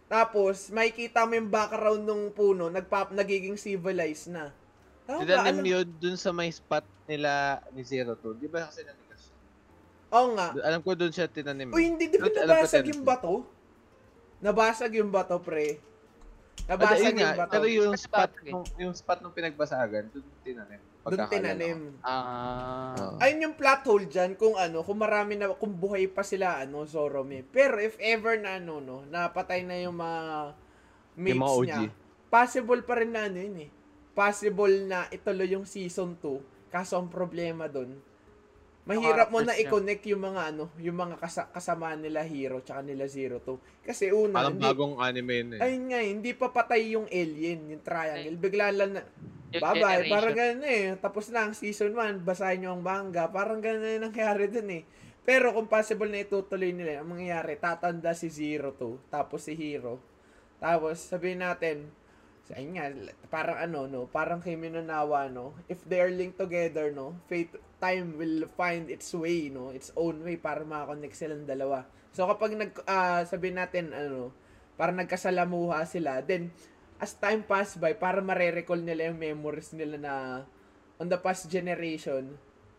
[0.10, 4.52] Tapos, makikita mo yung background ng puno, nagpa, nagiging civilized na.
[5.06, 5.24] Tama ba?
[5.24, 8.36] Tinanim Alam- yun dun sa may spot nila ni Zero to.
[8.36, 9.32] Di ba kasi nanigas?
[10.12, 10.52] Oo nga.
[10.66, 11.72] Alam ko dun siya tinanim.
[11.72, 13.46] Uy, hindi, di ba nabasag yung bato?
[14.44, 15.80] Nabasag yung bato, pre.
[16.68, 18.52] Nabasa niyo ba pero yung Kasi spot, basag eh.
[18.52, 20.82] nung, yung spot nung pinagbasagan, doon tinanim.
[21.08, 21.80] Doon tinanim.
[22.04, 22.92] Ah.
[23.00, 23.16] Oo.
[23.24, 26.84] Ayun yung plot hole dyan kung ano, kung marami na, kung buhay pa sila, ano,
[26.84, 27.48] Zorome.
[27.48, 30.24] Pero if ever na, ano, no, napatay na yung mga
[31.16, 31.64] mates Yung mga OG.
[31.64, 31.80] niya,
[32.28, 33.70] possible pa rin na, ano yun eh.
[34.12, 36.68] Possible na ituloy yung season 2.
[36.68, 37.96] Kaso ang problema doon,
[38.88, 43.06] mahirap mo na i-connect yung mga, ano, yung mga kasa- kasama nila Hero tsaka nila
[43.12, 43.84] Zero 2.
[43.84, 45.60] Kasi una, Parang hindi, bagong anime yun eh.
[45.62, 48.38] ayun nga, eh, hindi pa patay yung alien, yung triangle.
[48.40, 49.04] Bigla lang na,
[49.48, 50.12] Yung Bye-bye.
[50.12, 51.00] Parang ganun eh.
[51.00, 52.28] Tapos na ang season 1.
[52.28, 53.32] Basahin nyo ang manga.
[53.32, 54.84] Parang ganun na yung nangyari dun eh.
[55.24, 60.00] Pero kung possible na itutuloy nila, ang mangyayari, tatanda si Zero to, tapos si Hero.
[60.56, 61.92] Tapos sabihin natin,
[62.48, 62.88] sa nga,
[63.28, 68.18] parang ano, no, parang kay Minonawa, no, if they are linked together, no, fate, time
[68.18, 71.86] will find its way, no, its own way para makakonect silang dalawa.
[72.12, 74.34] So kapag nag, ah, sabihin natin, ano,
[74.74, 76.50] parang nagkasalamuha sila, then,
[76.98, 80.14] as time pass by, para mare-recall nila yung memories nila na
[80.98, 82.34] on the past generation,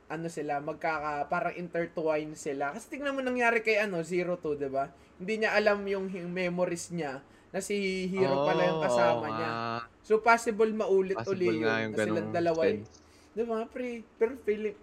[0.08, 2.74] ano sila, magkaka, parang intertwine sila.
[2.74, 4.90] Kasi tingnan mo nangyari kay ano, Zero to, 'di ba?
[5.20, 7.22] Hindi niya alam yung, yung memories niya
[7.54, 9.50] na si Hero pala yung kasama Oo niya.
[9.52, 9.80] nga.
[10.02, 12.60] So possible maulit Possible uli yun na silang dalawa.
[12.66, 12.80] eh.
[12.82, 13.07] sense.
[13.32, 14.04] 'Di ba, pre?
[14.16, 14.76] Pero feeling,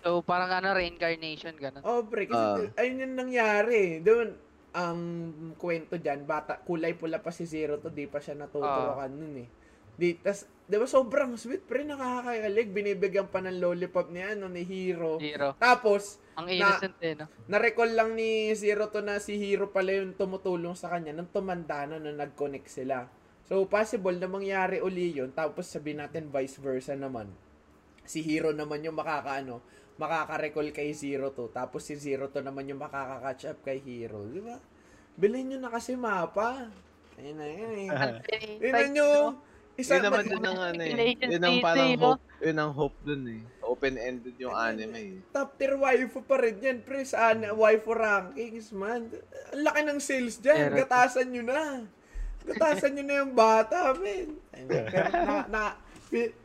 [0.00, 1.84] So, parang ano, reincarnation, ganun.
[1.84, 2.40] oh pre, kasi
[2.72, 2.80] Ah.
[2.80, 4.00] ayun yung nangyari.
[4.00, 4.32] Doon,
[4.72, 5.00] ang
[5.60, 9.48] kwento dyan, bata, kulay pula pa si Zero to, di pa siya natuturokan nun eh.
[10.00, 14.64] Di, tas, di ba sobrang sweet, pre, nakakakilig, binibigyan pa ng lollipop niya, ano, ni
[14.64, 15.20] Hero.
[15.20, 15.52] Hero.
[15.60, 17.28] Tapos, Ang innocent eh, no?
[17.44, 21.84] na-recall lang ni Zero to na si Hero pala yung tumutulong sa kanya nung tumanda
[21.84, 23.04] na na nag-connect sila.
[23.44, 25.36] So, possible na mangyari uli yun.
[25.36, 27.28] Tapos, sabihin natin vice versa naman.
[28.10, 29.62] Si Hero naman yung makakaano,
[29.94, 31.46] makaka-recall kay Zero to.
[31.54, 34.26] Tapos si Zero to naman yung makaka-catch up kay Hero.
[34.26, 34.58] Di ba?
[35.14, 36.66] Bilhin nyo na kasi mapa.
[37.14, 37.88] Ayun na yun eh.
[38.58, 39.08] Tingnan nyo.
[39.78, 41.16] Isa, Yun naman din ang ano eh.
[41.16, 42.04] Yun ang parang eh, no?
[42.12, 43.42] hope, yun ang hope dun eh.
[43.64, 45.12] Open-ended yung anime eh.
[45.30, 49.08] top tier waifu pa rin yan, pre, sa an- waifu rankings, man.
[49.54, 50.74] Ang laki ng sales dyan.
[50.74, 51.86] Gatasan nyo na.
[52.44, 54.36] Gatasan nyo na yung bata, men.
[54.68, 55.62] Pero na, na,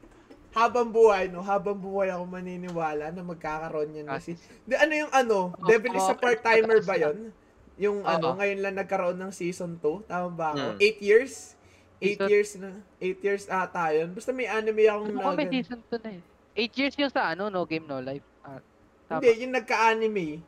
[0.56, 1.44] habang buhay, no?
[1.44, 4.40] Habang buhay ako maniniwala na magkakaroon yan na si...
[4.64, 5.52] Di, ano yung ano?
[5.52, 7.36] Oh, Devil is a oh, part-timer ba yon?
[7.76, 8.08] Yung Oo.
[8.08, 10.08] ano, ngayon lang nagkaroon ng season 2.
[10.08, 10.66] Tama ba ako?
[10.74, 10.80] Hmm.
[10.80, 11.60] 8 years?
[12.00, 12.72] 8 Season- years na.
[12.98, 14.16] 8 years ata yun.
[14.16, 16.22] Basta may anime akong Ano may nagan- season 2 na eh.
[16.56, 18.24] 8 years yung sa ano, No Game No Life.
[18.40, 18.64] Ah,
[19.12, 19.20] tama.
[19.20, 20.40] Hindi, yung nagka-anime,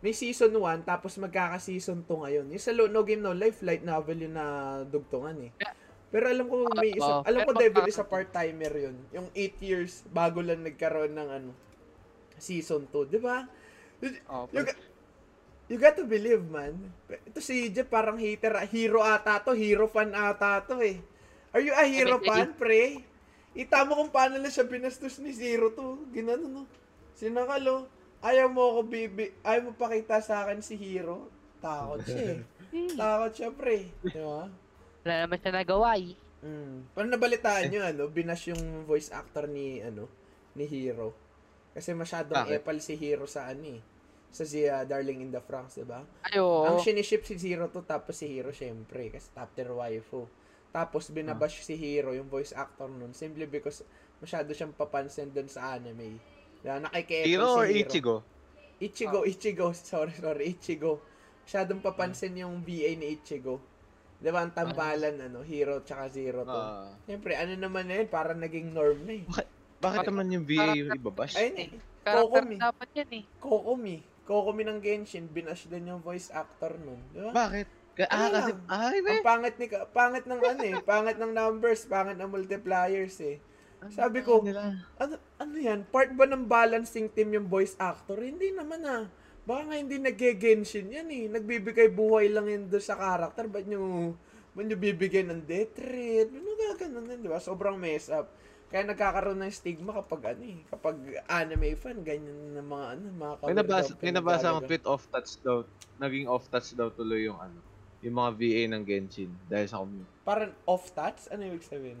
[0.00, 2.46] may season 1, tapos magkaka-season 2 ngayon.
[2.50, 5.50] Yung sa Lo- No Game No Life, light novel yung nadugtungan eh.
[6.14, 8.96] Pero alam ko may isa, alam ko Devil is a part-timer yun.
[9.10, 11.50] Yung 8 years bago lang nagkaroon ng ano,
[12.38, 13.50] season 2, di ba?
[14.30, 14.82] Oh, You, got-
[15.66, 16.78] you got to believe, man.
[17.10, 21.02] Ito si Jeff parang hater, hero ata to, hero fan ata to eh.
[21.50, 23.02] Are you a hero fan, pre?
[23.54, 26.02] Ita mo kung paano lang siya binastos ni Zero to.
[26.10, 26.62] Ginano, no?
[27.14, 27.86] Sinakalo.
[28.18, 29.30] Ayaw mo ako, bibi.
[29.46, 31.30] Ayaw mo pakita sa akin si Hero.
[31.62, 32.40] Takot siya eh.
[32.98, 33.94] Takot siya, pre.
[34.02, 34.50] Di ba?
[35.04, 36.16] Wala naman siya nagawa eh.
[36.44, 36.96] Mm.
[36.96, 38.04] Paano nabalitaan nyo, ano?
[38.08, 40.08] Binash yung voice actor ni, ano,
[40.56, 41.12] ni Hero.
[41.76, 42.64] Kasi masyadong Bakit?
[42.64, 43.80] epal si Hero sa, ano eh.
[44.34, 46.00] Sa si ah, Darling in the Franxx, di ba?
[46.32, 46.66] Ayo.
[46.66, 49.12] Ang siniship si Zero to, tapos si Hero, syempre.
[49.12, 50.24] Kasi top tier waifu.
[50.74, 53.14] Tapos binabash si Hero, yung voice actor nun.
[53.14, 53.86] Simply because
[54.18, 56.18] masyado siyang papansin dun sa anime.
[56.64, 56.82] Diba?
[56.82, 57.78] Nakikieto Hero si or Hero.
[57.78, 58.16] Ichigo?
[58.82, 59.66] Ichigo, Ichigo.
[59.78, 60.44] Sorry, sorry.
[60.50, 60.98] Ichigo.
[61.46, 63.62] Masyadong papansin yung VA ni Ichigo.
[64.24, 66.56] Diba, ang tambalan, ano, Hero tsaka Zero to.
[66.56, 66.88] Ah.
[67.04, 69.24] Siyempre, ano naman na yun, parang naging norm na eh.
[69.84, 71.36] bakit naman yung VA yung ibabash?
[71.36, 71.68] Ayun eh.
[72.00, 72.56] Character Kokomi.
[72.56, 73.24] dapat yan eh.
[73.36, 73.96] Kokomi.
[74.24, 77.00] Kokomi ng Genshin, binash din yung voice actor nun.
[77.12, 77.36] Diba?
[77.36, 77.68] Bakit?
[77.94, 81.84] Ka- ah, Ano kasi, ay, Ang pangit ni pangit ng ano eh, pangit ng numbers,
[81.84, 83.36] pangit ng multipliers eh.
[83.92, 84.80] Sabi ko, nila.
[84.96, 85.84] ano, ano yan?
[85.92, 88.16] Part ba ng balancing team yung voice actor?
[88.16, 89.04] Hindi naman ah.
[89.44, 91.24] Baka nga hindi nag-genshin yan eh.
[91.28, 93.44] Nagbibigay buhay lang yun doon sa character.
[93.44, 94.12] Ba't nyo,
[94.56, 96.32] ba't nyo bibigyan ng death rate?
[96.32, 97.36] Ano gaganon din, di ba?
[97.36, 98.32] Sobrang mess up.
[98.72, 100.96] Kaya nagkakaroon ng stigma kapag ano eh, kapag
[101.30, 105.30] anime fan, ganyan ng mga ano, mga May nabasa, may nabasa akong tweet off touch
[105.44, 105.62] daw.
[106.00, 107.60] Naging off touch daw tuloy yung ano.
[108.00, 109.30] Yung mga VA ng Genshin.
[109.46, 110.10] Dahil sa community.
[110.24, 111.28] Parang off touch?
[111.28, 112.00] Ano yung sabihin?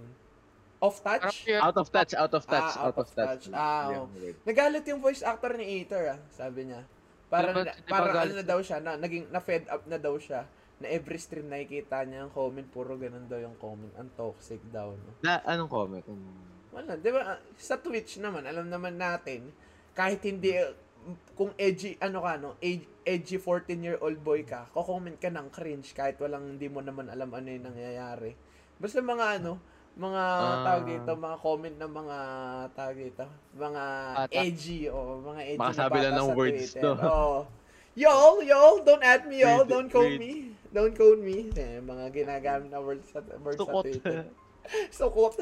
[0.80, 1.48] Off touch?
[1.48, 3.44] Out of touch, out of touch, Ah, out, of touch.
[3.52, 4.34] Ah, Yung oh.
[4.44, 6.84] Nagalit yung voice actor ni Ether ah, sabi niya.
[7.34, 8.24] Para Di ba- di ba para galit?
[8.24, 10.46] ano na daw siya, na naging na fed up na daw siya.
[10.76, 14.90] Na every stream nakikita niya ang comment puro ganun daw yung comment, ang toxic daw
[14.90, 15.10] no.
[15.20, 16.04] Na, anong comment?
[16.04, 16.22] Um,
[16.70, 17.20] Wala, 'di ba?
[17.28, 19.50] ah, Sa Twitch naman, alam naman natin
[19.92, 20.74] kahit hindi eh,
[21.32, 25.46] kung edgy ano ka no, ed- edgy 14 year old boy ka, ko-comment ka ng
[25.48, 28.34] cringe kahit walang hindi mo naman alam ano yung nangyayari.
[28.74, 29.62] Basta mga ano,
[29.96, 30.62] mga Ah.
[30.64, 32.18] tawag dito, mga comment ng mga
[32.72, 33.24] tawag dito,
[33.54, 33.84] mga
[34.16, 34.34] Bata.
[34.34, 36.82] edgy o mga edgy Baka na sabi lang ng sa words, Twitter.
[36.82, 36.92] no?
[37.04, 37.38] Oo.
[37.94, 39.62] Y'all, y'all, don't at me, y'all.
[39.62, 40.18] Don't read.
[40.18, 40.32] me.
[40.68, 41.46] Don't quote me.
[41.54, 43.84] Eh, mga ginagamit na words sa, words sa Sukot.
[43.86, 44.26] Twitter.
[44.90, 45.38] Sukot.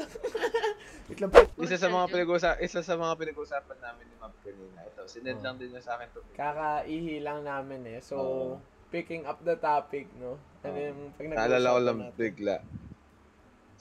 [1.09, 1.41] Wait lang po.
[1.57, 4.85] Isa sa mga pinag-usapan, isa sa mga pinag-usapan namin ni Ma'am kanina.
[4.85, 5.43] Ito, sinend Oh.
[5.43, 6.21] lang din niya sa akin to.
[6.31, 7.99] Kakaihi lang namin eh.
[7.99, 8.61] So, Oo.
[8.87, 10.37] picking up the topic, no?
[10.61, 10.85] Ano Oo.
[10.85, 12.13] yung pag Naalala ko lang natin.
[12.15, 12.55] bigla.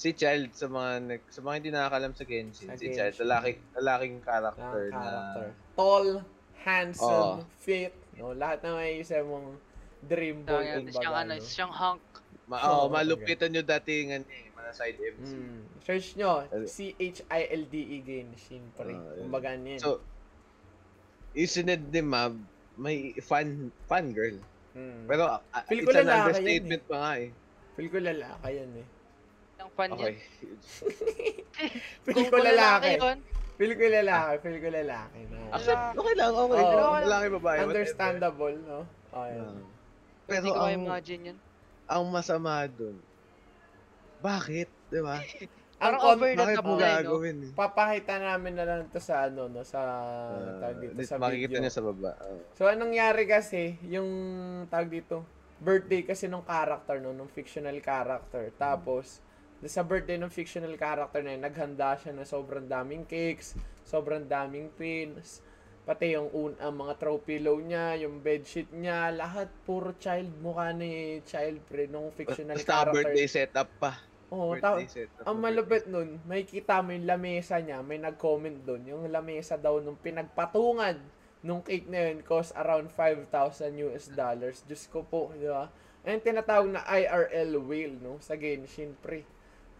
[0.02, 3.22] Si Child sa mga nag- sa mga hindi nakakalam sa Genshin, Sa si Child, Genshin.
[3.22, 5.46] lalaki, lalaking Ang character, character.
[5.46, 6.08] na Tall,
[6.66, 7.54] handsome, Oo.
[7.62, 8.34] fit, no?
[8.34, 9.54] Lahat na may isa mong
[10.02, 11.46] dream boy, Siyang, kumbaga, siyang, ano, no?
[11.46, 12.02] siyang hunk.
[12.50, 15.30] ma Oo, oh, malupitan yung datingan niya, eh, mga side MC.
[15.38, 15.62] Mm.
[15.86, 18.98] Search nyo, C-H-I-L-D-E Genshin pre.
[18.98, 19.22] Ah, yun.
[19.22, 19.78] kumbaga niyan.
[19.78, 20.02] So,
[21.38, 22.34] yung sinend ni Mab,
[22.74, 24.34] may fan fan girl.
[24.74, 25.06] Mm.
[25.06, 27.30] Pero uh, uh, Feel ko it's an lalaki yan understatement pa nga eh.
[27.78, 28.86] Feel ko lalaki yan eh.
[29.74, 30.14] Okay.
[30.14, 30.20] niya.
[32.04, 32.88] Feel ko lalaki.
[32.96, 33.18] yun,
[33.54, 34.34] Feel ko lalaki.
[34.40, 35.18] Feel ko lalaki.
[35.26, 35.38] No?
[35.50, 36.58] Actually, okay lang, okay.
[36.58, 36.68] Oo.
[36.68, 37.56] Pero lalaki babae.
[37.58, 37.70] whatever.
[37.70, 38.80] Understandable, no?
[39.12, 39.44] Oh, yun.
[39.44, 39.62] Ah.
[40.24, 41.38] Pero hindi ko ang, imagine yun.
[41.84, 42.96] ang masama dun,
[44.18, 44.68] bakit?
[44.86, 45.18] Di ba?
[45.82, 46.94] Ang Parang con- over the Bakit top mo na yun, no?
[47.02, 47.50] gagawin eh?
[47.58, 51.48] papakita namin na lang to sa ano no sa Ah, tag dito di- sa makikita
[51.48, 51.58] video.
[51.58, 52.14] niya sa baba.
[52.22, 52.38] Oh.
[52.54, 54.06] So anong nangyari kasi yung
[54.70, 55.26] tag dito
[55.58, 59.18] birthday kasi nung character no nung fictional character tapos
[59.70, 63.54] sa birthday ng fictional character na yun, naghanda siya na sobrang daming cakes,
[63.86, 65.42] sobrang daming pins,
[65.82, 70.70] pati yung un ang mga throw pillow niya, yung bedsheet niya, lahat puro child mukha
[70.70, 72.94] ni child pre nung fictional Basta character.
[73.02, 73.92] birthday setup pa.
[74.32, 75.28] Oo, ta- setup.
[75.28, 79.58] ang ng malupit nun, may kita mo yung lamesa niya, may nag-comment dun, yung lamesa
[79.58, 80.98] daw nung pinagpatungan
[81.42, 83.26] nung cake na yun cost around 5,000
[83.90, 84.62] US dollars.
[84.62, 85.66] Diyos ko po, di ba?
[86.06, 88.18] Ayun tinatawag na IRL whale, no?
[88.22, 89.26] Sa Genshin, pre.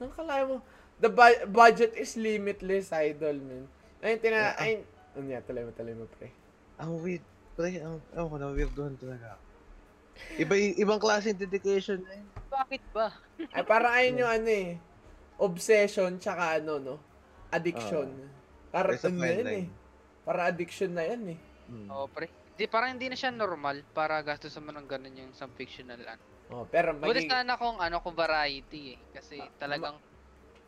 [0.03, 0.59] Ang kalaya mo,
[0.99, 3.65] the bu- budget is limitless, idol, man.
[4.03, 4.39] Ayun, tina...
[4.39, 4.63] Yeah.
[4.63, 4.81] Ayun,
[5.15, 6.29] ano yan, tuloy mo, tuloy mo, pre.
[6.83, 7.25] Ang weird.
[7.55, 9.39] Pre, ang, ewan ko na, weirdohan talaga.
[10.37, 12.29] Iba, ibang klase dedication na yun.
[12.53, 13.09] Bakit ba?
[13.53, 14.77] Ay, parang ayun yung ano eh,
[15.41, 16.95] obsession, tsaka ano, no?
[17.53, 18.09] Addiction.
[18.73, 19.45] Parang There's a ano yan eh.
[19.45, 19.71] line.
[20.25, 21.39] Para addiction na yan eh.
[21.69, 21.89] Hmm.
[21.93, 22.29] Oo, pre.
[22.57, 26.25] Di, parang hindi na siya normal para gastos mo ng ganun yung sa fictional ano.
[26.53, 28.99] Oh, pero Buti magig- sana kung ano, kung variety eh.
[29.11, 29.97] Kasi talagang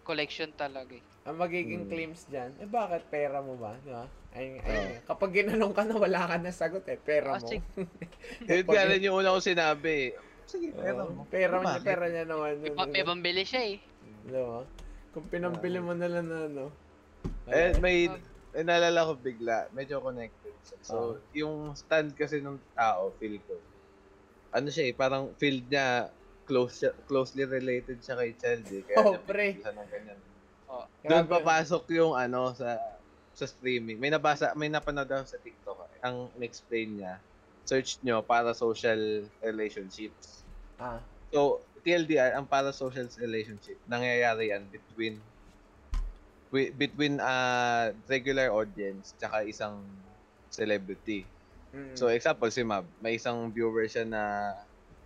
[0.00, 1.04] collection talaga eh.
[1.24, 1.90] ang magiging Hmm.
[1.90, 3.72] claims dyan, eh bakit pera mo ba?
[3.80, 4.04] Di ba?
[4.36, 4.92] Ay, ay, Oo.
[5.08, 7.48] kapag ginanong ka na wala ka na sagot eh, pera Ah, mo.
[8.44, 10.12] Yun rin yung una ko sinabi.
[10.12, 10.20] eh.
[10.44, 11.24] Sige, pera mo.
[11.24, 12.60] pera mo, pera niya naman.
[12.60, 13.80] May, pa- may pambili siya eh.
[14.04, 14.68] Di ba?
[15.16, 16.64] Kung pinampili mo na lang na ano.
[17.48, 18.04] Eh, may,
[18.52, 20.52] eh, naalala ko bigla, medyo connected.
[20.84, 21.12] So, Oo.
[21.32, 23.56] yung stand kasi ng tao, feel ko,
[24.54, 26.14] ano siya eh, parang field niya,
[26.46, 28.82] close closely related siya kay child eh.
[28.86, 29.58] Kaya Oh, pre.
[29.58, 30.18] ng ganyan.
[30.70, 30.84] Oh.
[31.04, 32.78] Doon papasok yung ano sa
[33.34, 33.98] sa streaming.
[33.98, 35.78] May nabasa, may napanood ako sa TikTok.
[36.06, 37.18] Ang explain niya,
[37.66, 40.46] search nyo para social relationships.
[40.78, 41.02] Ah,
[41.34, 45.18] So, TLDR, ang para social relationship, nangyayari yan between
[46.54, 47.34] between a
[48.06, 49.82] regular audience tsaka isang
[50.46, 51.26] celebrity.
[51.94, 54.22] So, example, si Mab, may isang viewer siya na,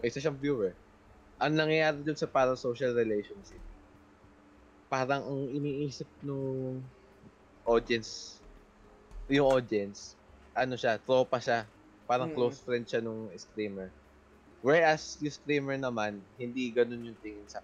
[0.00, 0.80] may isa siyang viewer.
[1.42, 3.62] Ang nangyayari dun sa parasocial relationship,
[4.92, 6.84] parang ang iniisip nung
[7.66, 8.42] audience,
[9.30, 10.16] yung audience,
[10.56, 11.70] ano siya, tropa siya.
[12.08, 12.36] Parang Mm.
[12.36, 13.94] close friend siya nung streamer.
[14.64, 17.62] Whereas, yung streamer naman, hindi ganun yung tingin sa,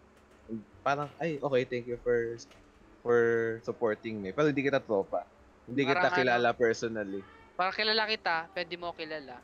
[0.84, 2.36] parang, ay, okay, thank you for
[3.04, 3.20] for
[3.64, 4.32] supporting me.
[4.34, 5.26] Pero hindi kita tropa.
[5.68, 7.22] Hindi kita Parang kilala personally.
[7.54, 9.38] Para kilala kita, pwede mo kilala.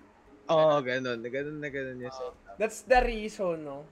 [0.51, 1.23] Oo, oh, ganun.
[1.23, 2.59] Ganun na ganun yung setup.
[2.59, 3.87] That's the reason, no?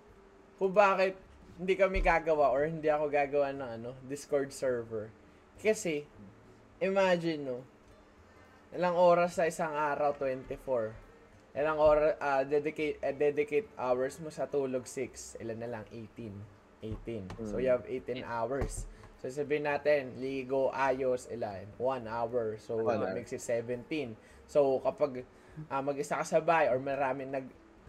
[0.58, 1.14] Kung bakit
[1.54, 5.10] hindi kami gagawa or hindi ako gagawa ng ano, Discord server.
[5.62, 6.02] Kasi,
[6.82, 7.58] imagine, no?
[8.74, 10.94] Ilang oras sa isang araw, 24.
[11.54, 15.38] Ilang oras, ah, dedicate, eh, dedicate hours mo sa tulog, 6.
[15.38, 15.84] Ilan na lang?
[15.94, 16.34] 18.
[16.82, 17.26] 18.
[17.46, 17.62] So, Mm.
[17.62, 18.86] you have 18 hours.
[19.18, 21.66] So, sabihin natin, ligo, ayos, ilan?
[21.74, 22.54] 1 hour.
[22.62, 23.16] So, One that hour.
[23.18, 24.14] makes it 17.
[24.46, 25.26] So, kapag
[25.66, 27.46] ah, mag-isa ka sa bahay or maraming nag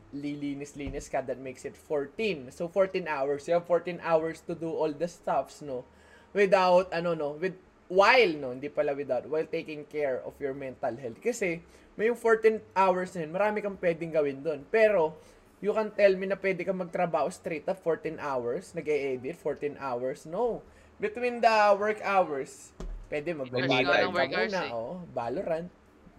[0.10, 2.50] lilinis-linis ka, that makes it 14.
[2.50, 3.46] So, 14 hours.
[3.46, 5.86] You have 14 hours to do all the stuffs, no?
[6.34, 7.38] Without, ano, no?
[7.38, 7.54] With,
[7.94, 8.50] while, no?
[8.58, 9.30] Hindi pala without.
[9.30, 11.22] While taking care of your mental health.
[11.22, 11.62] Kasi,
[11.94, 14.66] may yung 14 hours na yun, marami kang pwedeng gawin doon.
[14.74, 15.14] Pero,
[15.62, 20.26] you can tell me na pwede kang magtrabaho straight up 14 hours, nag-e-edit 14 hours.
[20.26, 20.66] No.
[21.00, 22.76] Between the work hours,
[23.08, 24.60] pwede ikaw ka ng work muna.
[24.62, 24.72] eh.
[24.72, 25.70] Oh, Valorant.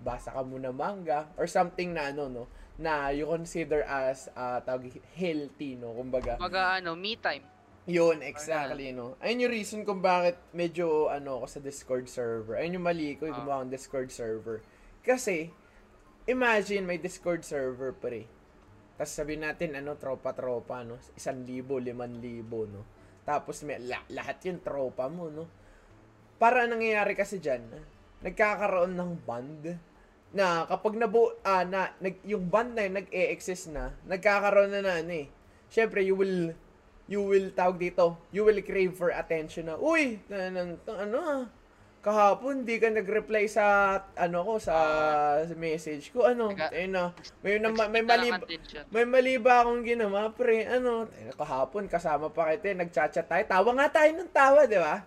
[0.01, 1.29] Basa ka muna manga.
[1.37, 2.45] Or something na ano, no?
[2.81, 5.93] Na you consider as, uh, tawag, healthy, no?
[5.93, 6.41] Kumbaga.
[6.41, 7.45] Mga ano, me time.
[7.85, 9.21] Yun, exactly, no?
[9.21, 12.57] Ayun yung reason kung bakit medyo, ano, ako sa Discord server.
[12.57, 13.41] Ayun yung mali ko, yung Ah.
[13.41, 14.65] gumawa akong Discord server.
[15.01, 15.53] Kasi,
[16.25, 18.25] imagine may Discord server, pre.
[18.97, 20.97] Tapos sabihin natin, ano, tropa-tropa, no?
[21.13, 22.85] Isang libo, liman libo, no?
[23.25, 25.47] Tapos may, la- lahat yung tropa mo, no?
[26.41, 27.63] Para ang nangyayari kasi dyan,
[28.25, 29.77] nagkakaroon ng band
[30.31, 34.93] na kapag nabu ah, na nag, yung band na yun nag-e-exist na, nagkakaroon na na
[35.03, 35.29] ano eh.
[35.69, 36.55] Syempre, you will
[37.11, 41.17] you will tawag dito, you will crave for attention na, uy, na, na, na- ano
[41.19, 41.45] ah,
[42.01, 44.77] kahapon di ka nag-reply sa ano ko sa,
[45.45, 46.25] sa message ko.
[46.25, 47.13] Ano ayun na.
[47.45, 48.45] May na, may mali ng
[48.89, 50.65] may mali ba akong ginawa pre?
[50.65, 53.45] Ano eh, kahapon kasama pa kita eh, nagchat-chat tayo.
[53.45, 55.05] Tawa nga tayo ng tawa di ba?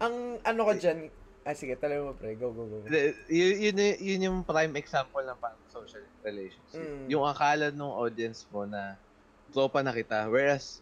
[0.00, 2.36] Ang ano ko diyan ah sige tuloy mo pre.
[2.40, 2.88] Go go go.
[2.88, 6.80] Y- yun, yun, yun yung prime example ng parang social relationship.
[6.80, 7.04] Mm.
[7.12, 8.96] Yung akala nung audience mo na
[9.50, 10.78] tropa na kita, whereas,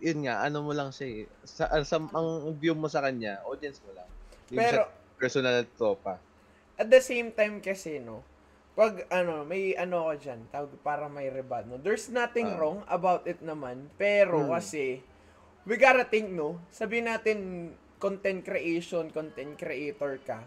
[0.00, 1.22] yun nga, ano mo lang siya eh.
[1.44, 4.08] Sa, sa, ang view mo sa kanya, audience mo lang.
[4.56, 4.82] Pero
[5.16, 6.18] personal tropa.
[6.74, 8.26] at the same time kasi no
[8.74, 12.58] pag ano may ano ko diyan tawag para may rebut no there's nothing Ah.
[12.58, 14.50] wrong about it naman pero Hmm.
[14.50, 14.98] kasi
[15.62, 17.38] we gotta think no sabihin natin
[17.96, 20.42] content creation content creator ka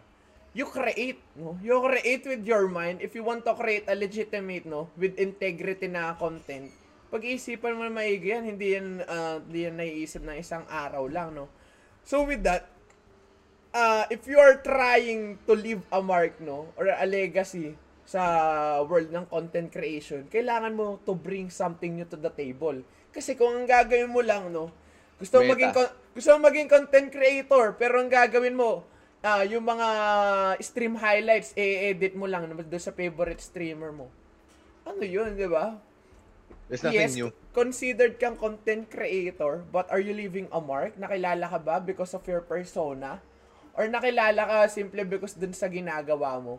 [0.52, 4.68] you create no you create with your mind if you want to create a legitimate
[4.68, 6.68] no with integrity na content
[7.08, 11.32] pag-iisipan mo na maigi yan hindi yan ah, hindi yan naiisip ng isang araw lang
[11.32, 11.48] no
[12.04, 12.68] so with that
[13.74, 17.76] uh, if you are trying to leave a mark, no, or a legacy
[18.08, 18.22] sa
[18.88, 22.80] world ng content creation, kailangan mo to bring something new to the table.
[23.12, 24.72] Kasi kung ang gagawin mo lang, no,
[25.18, 25.74] gusto mo maging
[26.14, 28.86] gusto mo maging content creator, pero ang gagawin mo,
[29.26, 29.88] ah, yung mga
[30.62, 34.08] stream highlights, i-edit mo lang doon sa favorite streamer mo.
[34.88, 35.76] Ano yun, di ba?
[36.68, 37.32] There's nothing yes, new.
[37.56, 41.00] considered kang content creator, but are you leaving a mark?
[41.00, 43.24] Nakilala ka ba because of your persona?
[43.78, 46.58] Or nakilala ka simple because dun sa ginagawa mo?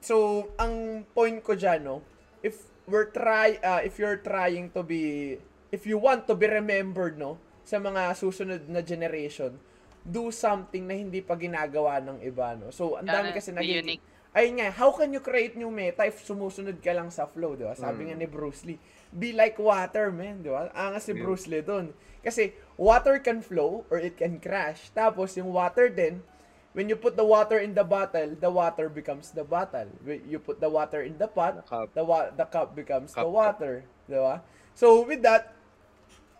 [0.00, 2.00] So, ang point ko dyan, no,
[2.40, 2.56] if
[2.86, 5.36] we're try, uh, if you're trying to be,
[5.74, 9.58] if you want to be remembered, no, sa mga susunod na generation,
[10.06, 12.72] do something na hindi pa ginagawa ng iba, no.
[12.72, 14.02] So, ang dami kasi naging, unique.
[14.32, 17.66] ayun nga, how can you create new meta if sumusunod ka lang sa flow, di
[17.66, 17.76] ba?
[17.76, 18.80] Sabi nga ni Bruce Lee,
[19.12, 20.70] be like water, man, di ba?
[20.72, 21.22] Angas si Yeah.
[21.26, 21.92] Bruce Lee doon.
[22.24, 24.88] Kasi, water can flow or it can crash.
[24.96, 26.24] Tapos, yung water din,
[26.72, 29.88] when you put the water in the bottle, the water becomes the bottle.
[30.04, 31.86] When you put the water in the pot, The cup.
[31.94, 33.34] the, wa- the cup becomes the Cup, cup.
[33.34, 33.74] water.
[34.06, 34.42] Di ba?
[34.74, 35.50] So, with that,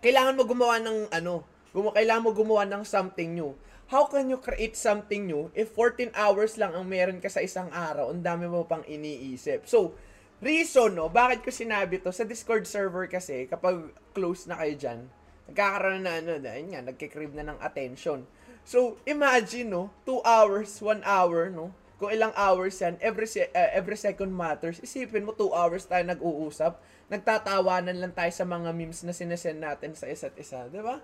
[0.01, 3.53] kailangan mo gumawa ng ano, gumawa, kailangan mo gumawa ng something new.
[3.91, 7.67] How can you create something new if 14 hours lang ang meron ka sa isang
[7.75, 9.67] araw, ang dami mo pang iniisip.
[9.67, 9.99] So,
[10.39, 15.01] reason, no, bakit ko sinabi to, sa Discord server kasi, kapag close na kayo dyan,
[15.51, 18.23] nagkakaroon na ano, na, yun nga, nagkikrib na ng attention.
[18.65, 23.71] So, imagine, no, 2 hours, 1 hour, no, kung ilang hours yan, every, se- uh,
[23.73, 24.81] every second matters.
[24.81, 26.79] Isipin mo, 2 hours tayo nag-uusap,
[27.11, 31.03] nagtatawanan lang tayo sa mga memes na sinesend natin sa isa't isa, di ba?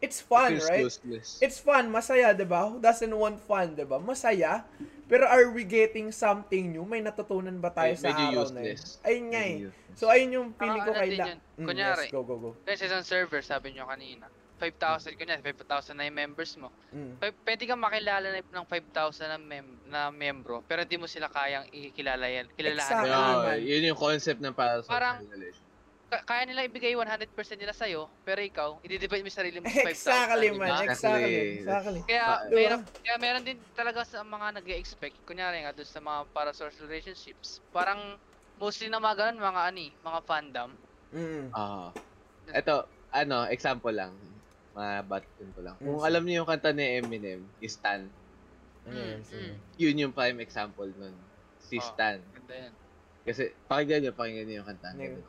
[0.00, 0.80] It's fun, Feels right?
[0.80, 1.28] useless.
[1.44, 2.64] It's fun, masaya, 'di ba?
[2.64, 4.00] Who doesn't want fun, 'di ba?
[4.00, 4.64] Masaya.
[5.04, 6.88] Pero are we getting something new?
[6.88, 8.72] May natutunan ba tayo Med- sa araw na yun?
[8.72, 8.96] useless.
[9.04, 9.56] Ayun nga eh.
[9.68, 9.98] Useless.
[10.00, 11.24] So ayun yung feeling ko ano din kaila.
[11.28, 11.38] yun?
[11.60, 12.04] Mm, Kunyari.
[12.08, 12.50] yes, go go go.
[12.64, 14.24] Kasi sa server, sabi nyo kanina,
[14.60, 16.68] 5,000, kunyari, 5,000 na yung members mo.
[16.92, 17.16] Mm.
[17.16, 21.32] P- pwede kang makilala na ng 5,000 na, mem- na membro, pero di mo sila
[21.32, 22.46] kayang ikilala yan.
[22.52, 23.08] Kilalahan Exactly.
[23.08, 25.24] Yeah, yun yung concept ng para sa Parang-.
[26.10, 29.94] Ka- kaya nila ibigay 100% nila sa'yo, pero ikaw, i-divide mo sarili mo sa 5,000.
[29.94, 30.58] Exactly, man.
[30.58, 30.78] ba?
[30.82, 30.90] Exactly.
[30.90, 31.58] Exactly.
[31.62, 32.00] Exactly.
[32.10, 32.58] Kaya, Ah, diba?
[32.58, 36.50] meron, kaya meron din talaga sa mga nag expect kunyari nga doon sa mga para
[36.50, 38.18] social relationships, parang
[38.58, 40.70] mostly na mga ganun, mga ani, mga fandom.
[41.14, 41.54] Mm.
[41.54, 41.94] Ah.
[42.50, 44.18] Ito, ano, example lang.
[44.70, 45.74] Mga batin ko lang.
[45.76, 48.06] Kung Mm, alam niyo yung kanta ni Eminem, Stan,
[48.80, 49.44] Ano yun, Mm, sige.
[49.44, 49.54] mm.
[49.76, 51.12] yun yung prime example nun.
[51.60, 51.84] Si Oh.
[51.84, 52.16] Stan.
[52.32, 52.72] Ganda yan.
[53.22, 54.88] Kasi, pakinggan niyo, pakinggan niyo yung kanta.
[54.94, 55.20] Neg-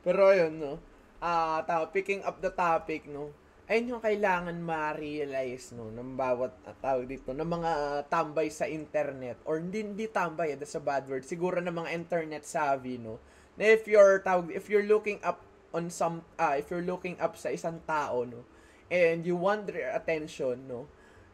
[0.00, 0.72] Pero ayun, no.
[1.18, 3.32] Ah, ta picking up the topic, no.
[3.64, 8.64] Ayun yung kailangan ma-realize, no, ng bawat uh, tawag dito, ng mga ah, tambay sa
[8.64, 11.24] internet or hindi, hindi tambay, eh, that's a bad word.
[11.24, 13.16] Siguro ng mga internet savvy, no.
[13.56, 15.40] Na if you're tawag, if you're looking up
[15.72, 18.44] on some ah, if you're looking up sa isang tao, no,
[18.90, 20.86] and you want their attention, no,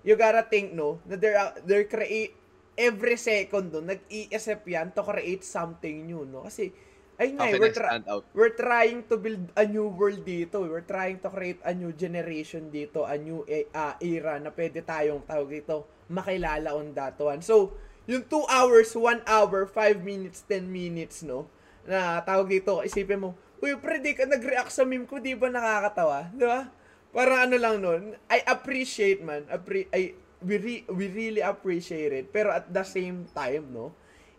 [0.03, 2.35] you gotta think, no, na they're, uh, they're create
[2.79, 6.47] every second, no, nag-iisip yan to create something new, no.
[6.47, 6.73] Kasi,
[7.21, 10.65] ayun nga, eh, we're, I tra- we're trying to build a new world dito.
[10.65, 13.45] We're trying to create a new generation dito, a new
[13.77, 17.45] ah, era na pwede tayong tawag dito makilala on that one.
[17.45, 17.77] So,
[18.09, 21.47] yung 2 hours, 1 hour, 5 minutes, 10 minutes, no?
[21.85, 25.53] Na tawag dito, isipin mo, Uy, pre, di ka nag-react sa meme ko, di ba
[25.53, 26.33] nakakatawa?
[26.33, 26.65] Di ba?
[27.11, 32.31] Parang ano lang nun, I appreciate man, appre- I, we, re- we really appreciate it.
[32.31, 33.91] Pero at the same time, no,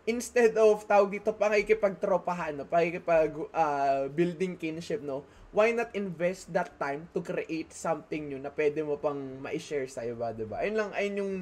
[0.08, 5.22] instead of tawag dito pakikipagtropahan, no, pakikipag uh, building kinship, no,
[5.52, 10.00] why not invest that time to create something new na pwede mo pang ma-share sa
[10.00, 10.56] iba, diba?
[10.64, 11.34] Ayun lang, ayun yung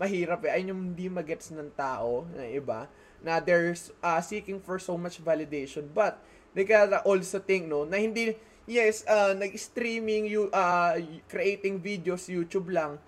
[0.00, 0.56] mahirap eh.
[0.56, 2.88] Ayun yung hindi magets ng tao na iba
[3.20, 5.84] na they're uh, seeking for so much validation.
[5.92, 6.16] But,
[6.54, 8.34] they gotta also think, no, na hindi,
[8.70, 10.94] yes, uh, nag-streaming, you, uh,
[11.26, 13.02] creating videos, YouTube lang,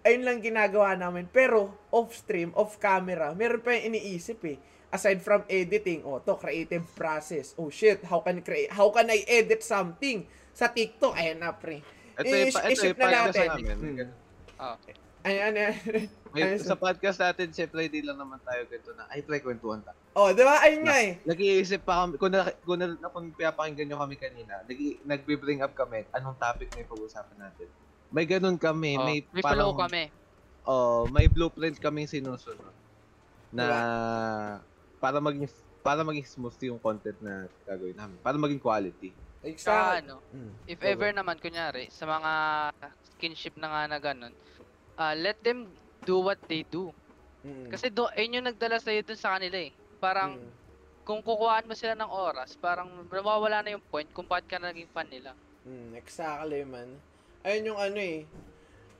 [0.00, 1.28] ayun lang ginagawa namin.
[1.28, 4.56] Pero, off-stream, off-camera, meron pa yung iniisip eh.
[4.88, 7.52] Aside from editing, oh, to creative process.
[7.58, 10.22] Oh shit, how can create how can I edit something
[10.54, 11.18] sa TikTok?
[11.18, 11.82] Ayan na, pre.
[12.14, 13.66] Ito yung, Is- ito na podcast natin.
[13.66, 13.74] namin.
[13.74, 14.10] Hmm.
[14.54, 15.03] Ah, okay.
[15.24, 15.72] Ayan, ayan.
[16.36, 19.80] May, Ayun, sa podcast natin, siyempre, di lang naman tayo ganito na, ay, pre, kwentuhan
[19.80, 19.96] tayo.
[20.12, 20.60] Oh, di ba?
[20.60, 21.16] Ayun nga eh.
[21.24, 25.72] Nag-iisip pa kami, kung, na, kung, na, kung pinapakinggan nyo kami kanina, nag, nagbe-bring up
[25.72, 27.68] kami, anong topic na yung pag-usapan natin.
[28.12, 30.02] May ganun kami, Oh, may, may parang, follow kami.
[30.64, 32.74] Oh, may blueprint kaming sinusunod.
[33.48, 33.80] Na, Diba?
[34.98, 35.48] para maging,
[35.80, 38.18] para maging smooth yung content na gagawin namin.
[38.20, 39.08] Para maging quality.
[39.40, 40.04] Exactly.
[40.04, 40.52] ano, Mm.
[40.66, 40.88] if go.
[40.88, 42.32] ever naman, kunyari, sa mga
[43.08, 44.32] skinship na nga na ganun,
[44.96, 45.70] ah, let them
[46.02, 46.92] do what they do.
[47.42, 47.68] Mm.
[47.68, 49.72] Kasi do, ayun yung nagdala sa'yo dun sa kanila eh.
[49.98, 50.50] Parang, Mm.
[51.04, 54.88] kung kukuhaan mo sila ng oras, parang nawawala na yung point kung bakit ka naging
[54.88, 55.36] fan nila.
[55.64, 56.96] Mm, exactly, man.
[57.44, 58.24] Ayun yung ano eh.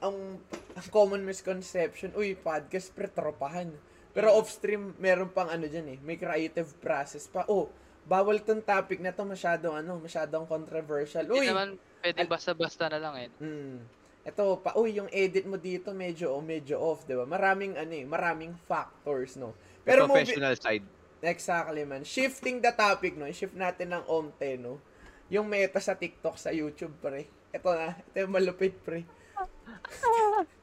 [0.04, 0.36] Ang,
[0.76, 3.72] ang common misconception, uy, podcast pre, tropahan.
[4.12, 4.36] Pero Mm.
[4.36, 5.98] off-stream, meron pang ano dyan eh.
[6.04, 7.48] May creative process pa.
[7.48, 7.72] Oh,
[8.04, 11.24] bawal tong topic na to masyadong ano, masyadong controversial.
[11.24, 13.28] Hindi Uy, naman pwedeng basta-basta na lang eh.
[13.40, 14.03] Mm.
[14.24, 17.28] Ito pa, uy, yung edit mo dito medyo o medyo off, 'di ba?
[17.28, 19.52] Maraming ano eh, maraming factors, no.
[19.84, 20.84] Pero movie, professional side.
[21.20, 22.09] exactly man.
[22.09, 23.28] Shifting the topic, no.
[23.28, 24.80] Shift natin ng onte, no.
[25.28, 27.28] Yung meta sa TikTok sa YouTube, pre.
[27.52, 29.05] Ito na, ito yung malupit, pre.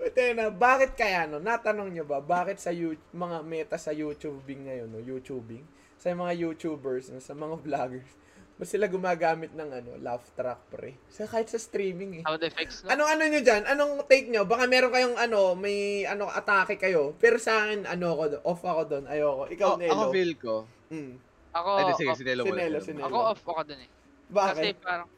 [0.00, 1.40] Ito na, bakit kaya, no?
[1.40, 5.00] Natanong nyo ba, bakit sa you, mga meta sa YouTubing ngayon, no?
[5.00, 5.64] YouTubing?
[5.96, 7.20] Sa mga YouTubers, no?
[7.22, 8.12] sa mga vloggers,
[8.54, 10.94] ba sila gumagamit ng ano, laugh track, pre?
[11.08, 12.22] Sa, kahit sa streaming, eh.
[12.22, 12.94] Sound effects, no?
[12.94, 13.62] Anong ano nyo dyan?
[13.66, 14.46] Anong take nyo?
[14.46, 17.18] Baka meron kayong ano, may ano atake kayo.
[17.18, 19.42] Pero sa akin, ano ako doon, off ako doon, ayoko.
[19.50, 19.92] Ikaw, Oh, Nelo.
[19.92, 20.54] ako feel ko.
[20.88, 21.14] Mm.
[21.50, 22.50] Ako, Ay, sige, off, si Nelo si.
[22.52, 22.78] Nelo.
[22.78, 23.02] Nelo.
[23.04, 23.90] ako off ako dun eh.
[24.24, 24.54] Bakit?
[24.54, 25.08] Kasi parang,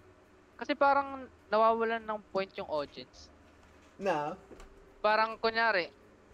[0.56, 1.08] kasi parang
[1.46, 3.28] nawawalan ng point yung audience.
[3.96, 4.32] na?
[4.98, 5.92] Parang kunyari,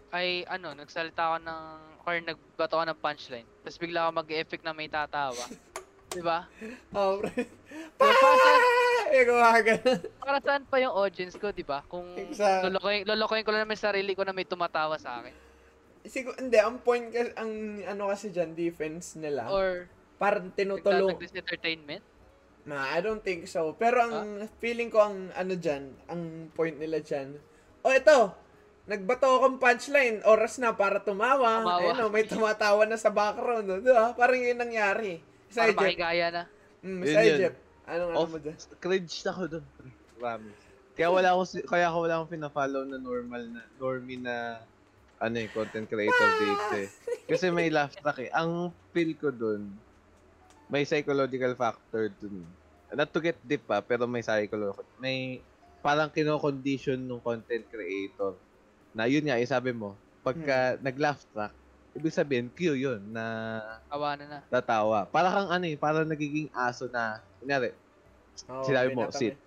[0.09, 1.63] ay ano, nagsalita ako ng,
[2.03, 5.35] or nagbato ako ng punchline, tapos bigla ako mag-effect na may tatawa.
[6.13, 6.45] Di ba?
[6.93, 7.49] Oh, pre.
[7.97, 8.61] Saan,
[9.13, 9.77] Eh, gumagan.
[10.17, 11.85] para saan pa yung audience ko, di ba?
[11.85, 12.65] Kung Exact.
[12.65, 15.33] lolokohin, lolokohin ko lang naman yung sarili ko na may tumatawa sa akin.
[16.03, 17.51] Siguro, hindi, ang point kasi, ang
[17.83, 19.85] ano kasi dyan, defense nila, Or,
[20.17, 21.13] parang tinutulong.
[21.15, 22.01] entertainment.
[22.63, 23.75] Na, I don't think so.
[23.75, 24.17] Pero ang
[24.57, 26.21] feeling ko ang ano dyan, ang
[26.51, 27.37] point nila dyan,
[27.83, 28.33] oh, ito,
[28.83, 31.61] nagbato akong punchline, oras na para tumawa.
[31.61, 31.79] Tumawa.
[31.85, 33.67] Ayun, oh, may tumatawa na sa background.
[33.67, 34.11] Oh, di ba?
[34.11, 35.21] Parang yun nangyari.
[35.53, 36.43] Sa Para makigaya na.
[36.81, 37.37] Mm, sa yun.
[37.37, 37.55] Jeff.
[37.85, 38.57] Anong ano mo dyan?
[38.81, 39.65] cringe na ako doon.
[40.17, 40.61] Promise.
[40.93, 44.61] Kaya wala ako si- kaya ako wala akong pina-follow na normal na normie na
[45.21, 46.89] ano eh, content creator dito eh.
[47.29, 48.29] Kasi may laugh track eh.
[48.33, 49.71] Ang feel ko doon,
[50.67, 52.43] may psychological factor dun.
[52.93, 54.85] Not to get deep pa, pero may psychological.
[54.99, 55.39] May
[55.79, 58.35] parang kino-condition ng content creator.
[58.93, 61.53] Na yun nga, eh, sabi mo, pagka nag-laugh track,
[61.93, 63.25] ibig sabihin, cue yun na
[63.87, 64.39] Awanan na.
[64.47, 65.05] tatawa.
[65.05, 67.73] Para kang ano eh, parang nagiging aso na, kunyari,
[68.49, 69.37] Oh, Sinabi mo, sit.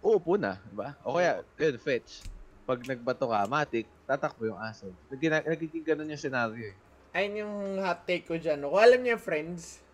[0.00, 0.96] uupo na, di ba?
[1.04, 2.24] O kaya, yun, fetch.
[2.64, 4.88] Pag nagbato ka, matik, tatakbo yung aso.
[5.06, 6.76] Nagina- nagiging ganun yung scenario eh.
[7.12, 8.56] Ayun yung hot take ko dyan.
[8.58, 8.72] No?
[8.72, 9.84] Kung alam niyo Friends,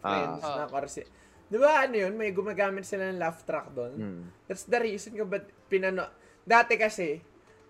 [0.00, 0.64] Friends Ah.
[0.64, 1.04] na kasi,
[1.46, 3.92] di ba ano yun, may gumagamit sila ng laugh track doon.
[3.92, 4.22] Hmm.
[4.48, 6.08] That's the reason ko ba't pinano...
[6.42, 7.20] Dati kasi,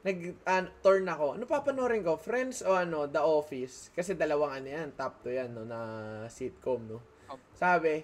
[0.02, 1.38] nag uh, turn ako.
[1.38, 2.18] Ano papanorin ko?
[2.18, 3.94] Friends o ano, The Office?
[3.94, 5.78] Kasi dalawang ano yan, top 2 yan, no, na
[6.26, 6.98] sitcom, no?
[7.30, 7.38] Oh.
[7.54, 8.02] Sabi,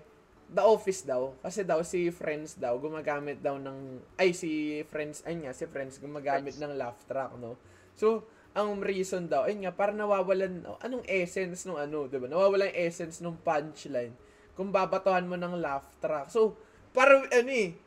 [0.48, 1.34] The Office daw.
[1.42, 4.00] Kasi daw, si Friends daw, gumagamit daw ng...
[4.14, 6.62] Ay, si Friends, ay nga, si Friends gumagamit Friends.
[6.62, 7.58] ng laugh track, no?
[7.98, 12.30] So, ang reason daw, ayun nga, para nawawalan, anong essence nung ano, di ba?
[12.30, 14.14] Nawawalan yung essence nung punchline
[14.58, 16.34] kung babatuhan mo ng laugh track.
[16.34, 16.58] So,
[16.90, 17.78] para ano eh,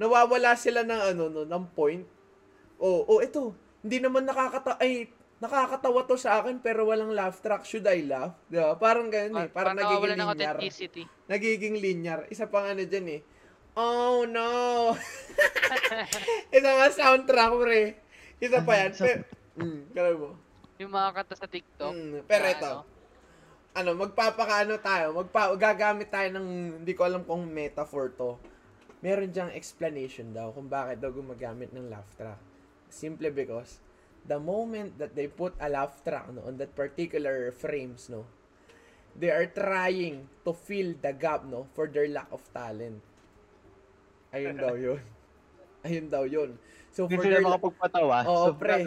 [0.00, 2.00] nawawala sila ng ano, no, ng point.
[2.84, 5.08] Oh, oh, ito, hindi naman nakakata ay
[5.40, 7.64] nakakatawa to sa akin pero walang laugh track.
[7.64, 8.36] Should I laugh?
[8.44, 8.76] Di ba?
[8.76, 9.48] Parang ganun eh.
[9.48, 10.56] Parang nagiging nawawalan ng linear.
[10.56, 11.02] authenticity.
[11.24, 12.20] Nagiging linear.
[12.28, 13.20] Isa pang ano dyan eh.
[13.74, 14.92] Oh, no!
[16.54, 17.82] Isa nga soundtrack, pre.
[18.38, 18.92] Isa pa yan.
[18.94, 19.20] Pero,
[19.58, 20.30] mm, kala mo.
[20.78, 21.90] Yung mga kanta sa TikTok.
[21.90, 22.86] Mm, pero ito, ano,
[23.74, 26.48] ano, magpapakaano tayo, magpa gagamit tayo ng,
[26.84, 28.36] hindi ko alam kung metaphor to.
[29.04, 32.53] meron diyang explanation daw kung bakit daw gumagamit ng laugh track.
[32.94, 33.82] Simply because
[34.22, 38.22] the moment that they put a laugh track no, on that particular frames, no,
[39.18, 43.02] they are trying to fill the gap no for their lack of talent.
[44.30, 45.02] Ayun daw yun.
[45.86, 46.54] Ayun daw yun.
[46.94, 48.18] So Hindi for sila their makapagpatawa.
[48.30, 48.82] Oo, so, pre.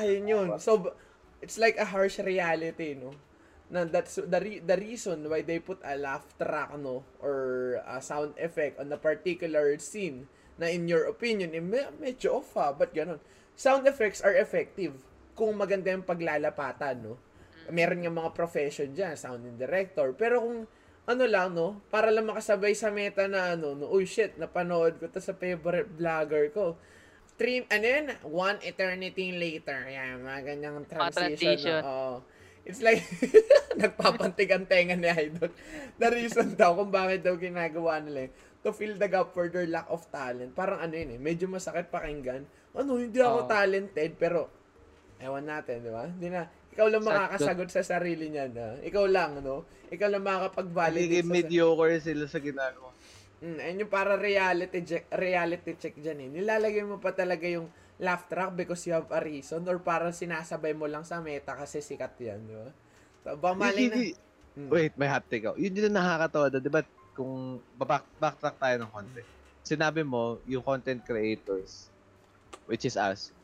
[0.00, 0.48] Ayun yun.
[0.56, 0.96] So,
[1.44, 3.12] it's like a harsh reality, no?
[3.70, 8.00] Na that's the re- the reason why they put a laugh track, no, or a
[8.00, 10.26] sound effect on a particular scene
[10.60, 13.16] na in your opinion, eh, me- medyo off ha, but ganun.
[13.56, 14.96] Sound effects are effective
[15.36, 17.14] kung maganda yung paglalapatan, no?
[17.70, 20.10] Meron nga mga profession dyan, sound and director.
[20.16, 20.66] Pero kung
[21.06, 25.06] ano lang, no, para lang makasabay sa meta na ano, no, oh shit, napanood ko
[25.06, 26.74] to sa favorite vlogger ko
[27.40, 28.06] three, ano yun?
[28.28, 29.88] One eternity later.
[29.88, 31.16] Yan, mga ganyang transition.
[31.16, 31.80] transition.
[31.80, 31.88] no?
[31.88, 32.14] Oo.
[32.68, 33.00] It's like,
[33.80, 35.48] nagpapantig ang tenga ni Idol.
[35.96, 38.28] The reason daw kung bakit daw ginagawa nila
[38.60, 40.52] to fill the gap for their lack of talent.
[40.52, 42.44] Parang ano yun eh, medyo masakit pakinggan.
[42.72, 43.48] Ano, hindi ako Oo.
[43.48, 44.46] talented, pero,
[45.18, 46.06] ewan natin, di ba?
[46.06, 47.10] Hindi na, ikaw lang Sakto.
[47.12, 48.78] makakasagot sa sarili niya na.
[48.78, 49.66] Ikaw lang, ano?
[49.90, 52.90] Ikaw lang makakapag-validate Nagiging sa- mediocre sila sa ginagawa.
[53.40, 56.28] Mm, ayun yung para reality check, reality check dyan eh.
[56.30, 57.66] Nilalagay mo pa talaga yung
[57.96, 61.80] laugh track because you have a reason or para sinasabay mo lang sa meta kasi
[61.80, 62.68] sikat yan, di ba?
[63.20, 63.96] So, ba malay na.
[63.96, 64.66] Hindi- Mm.
[64.66, 65.56] Wait, may hot take ako.
[65.56, 66.82] Yun din ang nakakatawa doon, di ba?
[67.12, 67.32] Kung
[67.72, 69.22] back, backtrack tayo ng konti.
[69.62, 71.86] Sinabi mo, yung content creators,
[72.70, 73.34] which is us,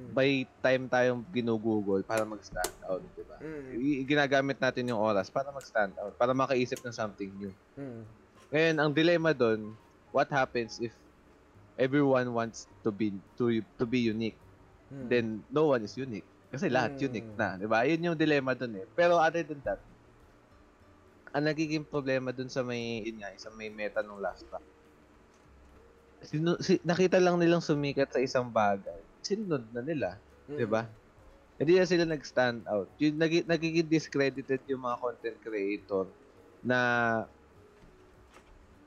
[0.00, 0.16] Mm.
[0.16, 0.28] by
[0.64, 3.36] time tayong ginugugol para mag-stand out, di ba?
[3.40, 7.52] Mm, I- Ginagamit natin yung oras para mag-stand out, para makaisip ng something new.
[7.76, 8.04] mm,
[8.50, 9.74] Ngayon, ang dilemma doon,
[10.10, 10.94] what happens if
[11.78, 14.38] everyone wants to be to to be unique?
[14.90, 15.08] mm.
[15.10, 16.26] Then no one is unique.
[16.50, 17.06] Kasi lahat Mm.
[17.10, 17.86] unique na, 'di ba?
[17.86, 18.86] Yun yung dilemma doon eh.
[18.94, 19.80] Pero other than that,
[21.34, 24.66] ang nagiging problema doon sa may yun nga, sa may meta ng last track.
[26.20, 29.00] Sino, si, nakita lang nilang sumikat sa isang bagay.
[29.20, 30.08] Sinunod na nila,
[30.46, 30.56] mm.
[30.56, 30.84] 'di ba?
[31.56, 32.88] Hindi na sila nag-stand out.
[32.96, 36.08] Yung nagi, nagiging discredited yung mga content creator
[36.60, 36.78] na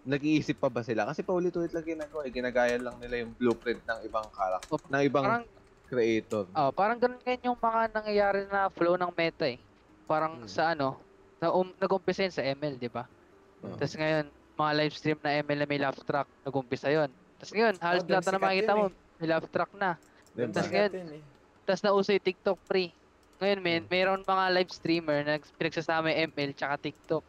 [0.04, 1.06] nag-iisip pa ba sila?
[1.06, 2.26] Kasi paulit-ulit lang ginagawa.
[2.26, 2.34] eh.
[2.34, 5.46] Ginagaya lang nila yung blueprint ng ibang karakter, ng ibang Parang,
[5.86, 6.44] creator.
[6.52, 9.62] oh, parang ganun ngayon yung mga nangyayari na flow ng meta eh.
[10.04, 10.50] Parang Hmm.
[10.50, 11.06] sa ano,
[11.40, 13.06] na um, nag-umpisa yun sa ML, di ba?
[13.62, 13.78] Oh.
[13.78, 17.10] Tapos ngayon, mga live stream na ML na may laugh track, nag-umpisa yun.
[17.44, 18.86] Tapos ngayon, halos Oh, lahat na sikat makikita yun mo,
[19.20, 19.90] may laugh track na.
[20.32, 20.48] Diba?
[20.56, 21.24] Sikat ngayon, eh.
[21.64, 22.90] Tapos nauso yung TikTok free.
[23.36, 23.88] Ngayon, may, Hmm.
[23.90, 27.24] mayroon mga live streamer na nags- pinagsasama yung ML tsaka TikTok.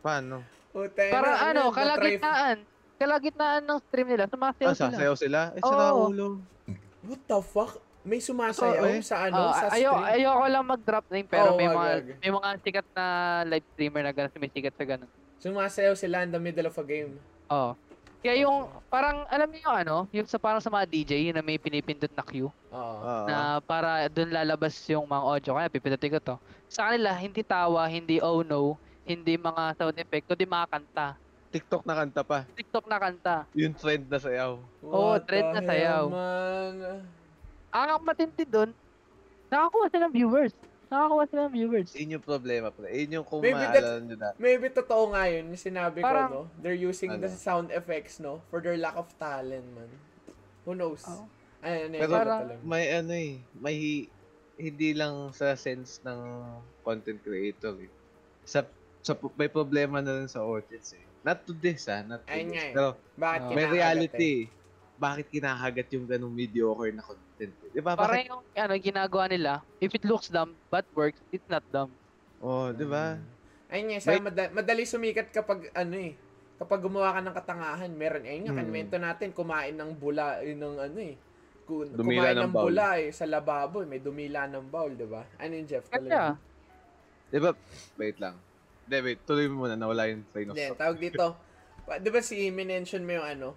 [0.00, 0.40] Paano?
[0.70, 2.56] Puta, Para na- ano, na- kalagitnaan.
[2.94, 4.88] Kalagitnaan ng stream nila, sumasayaw Ah, sila.
[4.90, 5.40] sasayaw sila?
[5.52, 6.08] Eh, sira Oo.
[6.08, 6.26] ulo.
[7.04, 7.72] What the fuck?
[8.00, 9.00] May sumasayaw Oo, eh.
[9.00, 10.08] sa ano, Oh, sa ayo stream?
[10.14, 12.04] ayoko lang mag-drop name pero Oo, may mga wag.
[12.18, 13.04] may mga sikat na
[13.44, 15.10] live streamer na ganun sumisikat sa ganun.
[15.38, 17.16] Sumasayaw sila in the middle of a game.
[17.46, 17.76] Oo.
[18.24, 21.60] Kaya yung parang alam niyo yung ano, yung sa parang sa mga DJ na may
[21.60, 23.12] pinipindot na queue Oo.
[23.28, 26.36] Na para doon lalabas yung mga audio kaya pipindutin ko to.
[26.72, 31.20] Sa kanila hindi tawa, hindi oh no, hindi mga sound effect, kundi mga kanta.
[31.52, 32.38] TikTok na kanta pa.
[32.56, 33.36] TikTok na kanta.
[33.52, 34.56] Yung trend na sayaw.
[34.80, 36.04] Oo, What trend na sayaw.
[36.08, 37.04] man?
[37.70, 38.72] Ang matindi doon,
[39.52, 40.56] nakakuha sila ng viewers.
[40.94, 41.90] Nakakuha sila ng viewers.
[41.92, 42.86] Yun yung problema, pre.
[42.94, 44.28] Yun yung kung Maybe maalala nyo na.
[44.38, 46.62] Maybe totoo nga yun, yung sinabi Parang- ko, no?
[46.62, 47.34] They're using the Ano?
[47.36, 48.38] sound effects, no?
[48.46, 49.90] For their lack of talent, man.
[50.62, 51.02] Who knows?
[51.04, 51.26] Oo.
[51.58, 52.62] Ay, ano, Pero parang-.
[52.62, 54.06] May ano eh, may
[54.54, 56.20] hindi lang sa sense ng
[56.80, 57.90] content creator eh.
[58.46, 58.62] Sa,
[59.02, 61.02] sa may problema na rin sa audience eh.
[61.24, 62.54] Not to this ah, not to Ayun this.
[62.54, 62.72] nga eh.
[62.72, 63.50] Pero Bakit Oo.
[63.50, 64.52] may reality eh?
[64.94, 65.00] Eh.
[65.00, 67.50] Bakit kinakagat yung ganung mediocre na content?
[67.52, 67.70] eh?
[67.70, 67.92] Di ba?
[67.92, 68.30] Bakit?
[68.30, 71.90] yung ano, ginagawa nila, if it looks dumb but works, it's not dumb.
[72.38, 73.18] Oh, di ba?
[73.66, 76.14] Ayun nga, sa mada- madali sumikat kapag, ano eh,
[76.56, 78.60] kapag gumawa ka ng katangahan, meron, ayun nga, Hmm.
[78.62, 81.16] kanwento natin, kumain ng bula, yun ng ano eh,
[81.64, 85.08] Ku- Dumila kumain ng ng bula eh, sa lababo, eh, may dumila ng bowl, di
[85.08, 85.24] ba?
[85.34, 85.88] Ano yun, Jeff?
[85.88, 86.36] Kaya.
[87.26, 87.56] Di ba?
[87.96, 88.36] Wait lang.
[88.84, 89.18] Hindi, wait.
[89.24, 89.72] Tuloy mo muna.
[89.74, 90.78] Nawala yung train of Hindi, thought.
[90.78, 91.24] tawag dito,
[91.82, 93.48] pa- di ba si, minention mo yung ano,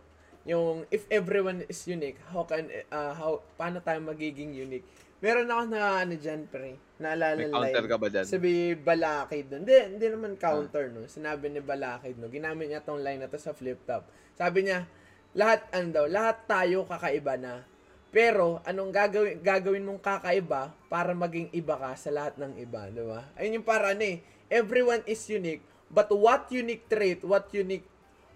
[0.48, 4.88] yung if everyone is unique, how can, uh, how, paano tayo magiging unique?
[5.19, 8.26] Meron ako na ano dyan, pre, naalala May counter ka ba dyan?
[8.26, 9.65] Sabi Balakid nun.
[9.65, 11.10] Hindi, hindi naman counter no.
[11.10, 12.30] Sinabi ni Balakid no.
[12.30, 14.06] Ginamit niya tong line na to sa flip top.
[14.38, 14.86] Sabi niya,
[15.34, 17.65] lahat ano daw, lahat tayo kakaiba na.
[18.14, 23.03] Pero anong gagawin gagawin mong kakaiba para maging iba ka sa lahat ng iba, di
[23.03, 23.26] ba?
[23.36, 24.24] Ayun yung para ano eh.
[24.48, 25.60] Everyone is unique,
[25.91, 27.84] but what unique trait, what unique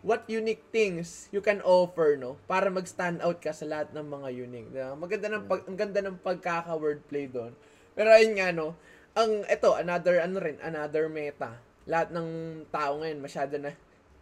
[0.02, 4.30] what unique things you can offer no para mag-stand out ka sa lahat ng mga
[4.34, 4.70] unique.
[4.74, 4.98] Di ba?
[4.98, 7.54] Maganda ng pag, ang ganda ng pagkaka-wordplay doon.
[7.94, 8.74] Pero ayun nga no,
[9.14, 11.62] ang ito another ano rin, another meta.
[11.86, 13.72] Lahat ng tao ngayon masyado na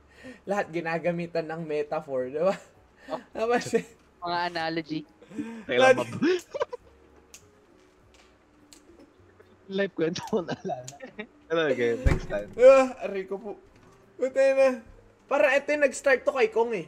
[0.50, 2.56] lahat ginagamitan ng metaphor, di ba?
[3.32, 3.66] Tapos,
[4.20, 5.08] Mga analogy.
[5.64, 6.04] Mab...
[9.70, 10.98] Live kwento ko na alala.
[11.48, 12.50] Pero okay, next time.
[12.52, 13.00] di ba?
[13.06, 13.56] Aray ko po.
[14.18, 14.82] Puta na.
[15.30, 16.88] Para ito yung nag-start to kay Kong eh.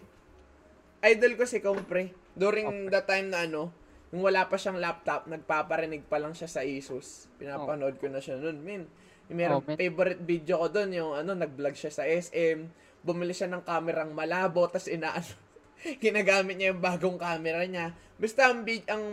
[1.04, 2.10] Idol ko si Kong pre.
[2.34, 3.70] During the time na ano,
[4.10, 7.30] yung wala pa siyang laptop, nagpaparinig pa lang siya sa Asus.
[7.38, 8.84] Pinapanood ko na siya noon, min.
[9.30, 12.66] Yung merong Oh, favorite video ko doon, yung ano, nag-vlog siya sa SM.
[13.02, 15.26] Bumili siya ng kamerang malabo, tas inaano,
[16.04, 17.94] ginagamit niya yung bagong camera niya.
[18.18, 19.06] Basta ang, vid- ang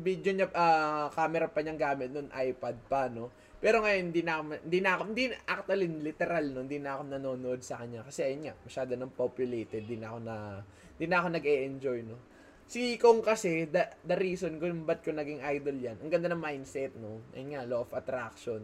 [0.00, 3.30] video niya, ah, camera pa niyang gamit noon, iPad pa, no?
[3.58, 7.02] Pero ngayon, hindi na ako, hindi na ako, hindi, actually, literal, no, hindi na ako
[7.10, 8.06] nanonood sa kanya.
[8.06, 10.36] Kasi ayun nga, masyado nang populated, hindi na ako na,
[10.94, 12.16] hindi na ako nag-e-enjoy, no?
[12.68, 16.38] Si Kong kasi, the, the reason kung ba't ko naging idol yan, ang ganda ng
[16.38, 17.18] mindset, no?
[17.34, 18.62] Ayun nga, law of attraction.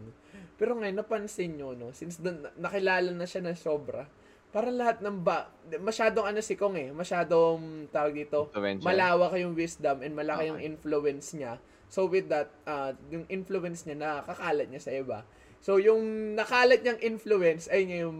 [0.55, 1.91] Pero ngayon, napansin nyo, no?
[1.91, 4.07] Since dun, nakilala na siya na sobra,
[4.55, 5.51] para lahat ng ba,
[5.83, 8.47] masyadong ano si Kong eh, masyadong tawag dito,
[8.79, 10.69] malawak yung wisdom and malaki yung Okay.
[10.71, 11.59] influence niya.
[11.89, 15.23] So with that, uh, yung influence niya nakakalat niya sa iba.
[15.65, 18.19] So yung nakalat niyang influence ay yung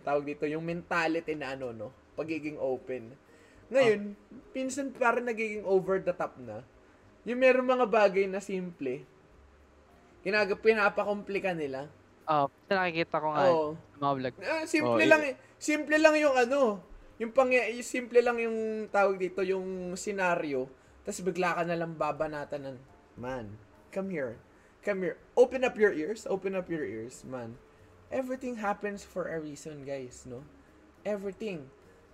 [0.00, 3.12] tawag dito, yung mentality na ano no, pagiging open.
[3.68, 4.14] Ngayon,
[4.54, 6.62] pinsan parang nagiging over the top na.
[7.26, 9.02] Yung meron mga bagay na simple,
[10.22, 11.90] ginagap pinapakomplika nila.
[12.26, 13.68] Oh, nakikita ko nga Oo.
[13.74, 14.34] sa mga vlog.
[14.42, 15.34] Ah, simple Oh, lang eh.
[15.58, 16.82] Simple lang yung ano,
[17.22, 20.66] yung pang yung simple lang yung tawag dito, yung scenario.
[21.06, 22.76] Tapos bigla ka na lang babanatan ng,
[23.16, 23.56] man,
[23.90, 24.38] come here.
[24.86, 25.18] Come here.
[25.34, 26.30] Open up your ears.
[26.30, 27.58] Open up your ears, man.
[28.06, 30.46] Everything happens for a reason, guys, no?
[31.02, 31.66] Everything.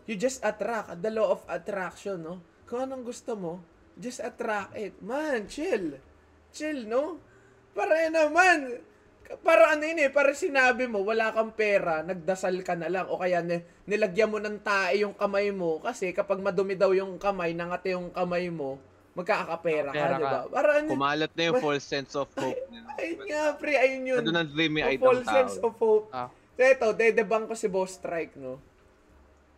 [0.08, 1.04] You just attract.
[1.04, 2.40] The law of attraction, no?
[2.64, 3.60] Kung anong gusto mo,
[4.00, 4.96] just attract it.
[5.04, 6.00] Man, chill.
[6.48, 7.20] Chill, no?
[7.76, 8.80] Para naman.
[9.44, 13.08] Para ano yun eh, para sinabi mo, wala kang pera, nagdasal ka na lang.
[13.08, 15.80] O kaya ni- nilagyan mo ng tae yung kamay mo.
[15.80, 18.80] Kasi kapag madumi daw yung kamay, nangate yung kamay mo,
[19.12, 20.30] magkakapera ka, Pera di ba?
[20.30, 20.38] ka.
[20.48, 22.60] Para ano, Kumalat na yung false sense of hope.
[22.96, 24.22] ayun nga, pre, ayun yun.
[24.24, 26.08] Ano ng dreamy A eye false sense of hope.
[26.12, 26.32] Ah.
[26.56, 28.60] So ito, dedebang ko si Boss Strike, no?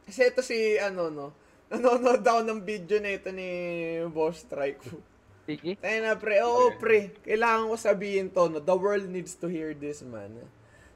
[0.06, 1.26] Kasi ito si, ano, no?
[1.70, 3.48] Nanonood ako ng video na ito ni
[4.10, 4.82] Boss Strike.
[5.44, 5.76] Sige.
[5.76, 6.40] Tayo na, pre.
[6.40, 7.12] Oo, pre.
[7.20, 8.58] Kailangan ko sabihin to, no?
[8.62, 10.40] The world needs to hear this, man.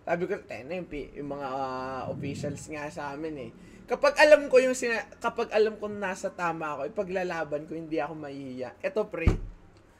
[0.08, 3.50] Sabi ko, tayo na yung, yung mga ah, officials nga sa amin, eh.
[3.88, 8.20] Kapag alam ko yung sina- kapag alam ko nasa tama ako, ipaglalaban ko, hindi ako
[8.20, 8.76] mahihiya.
[8.84, 9.32] Ito, pre.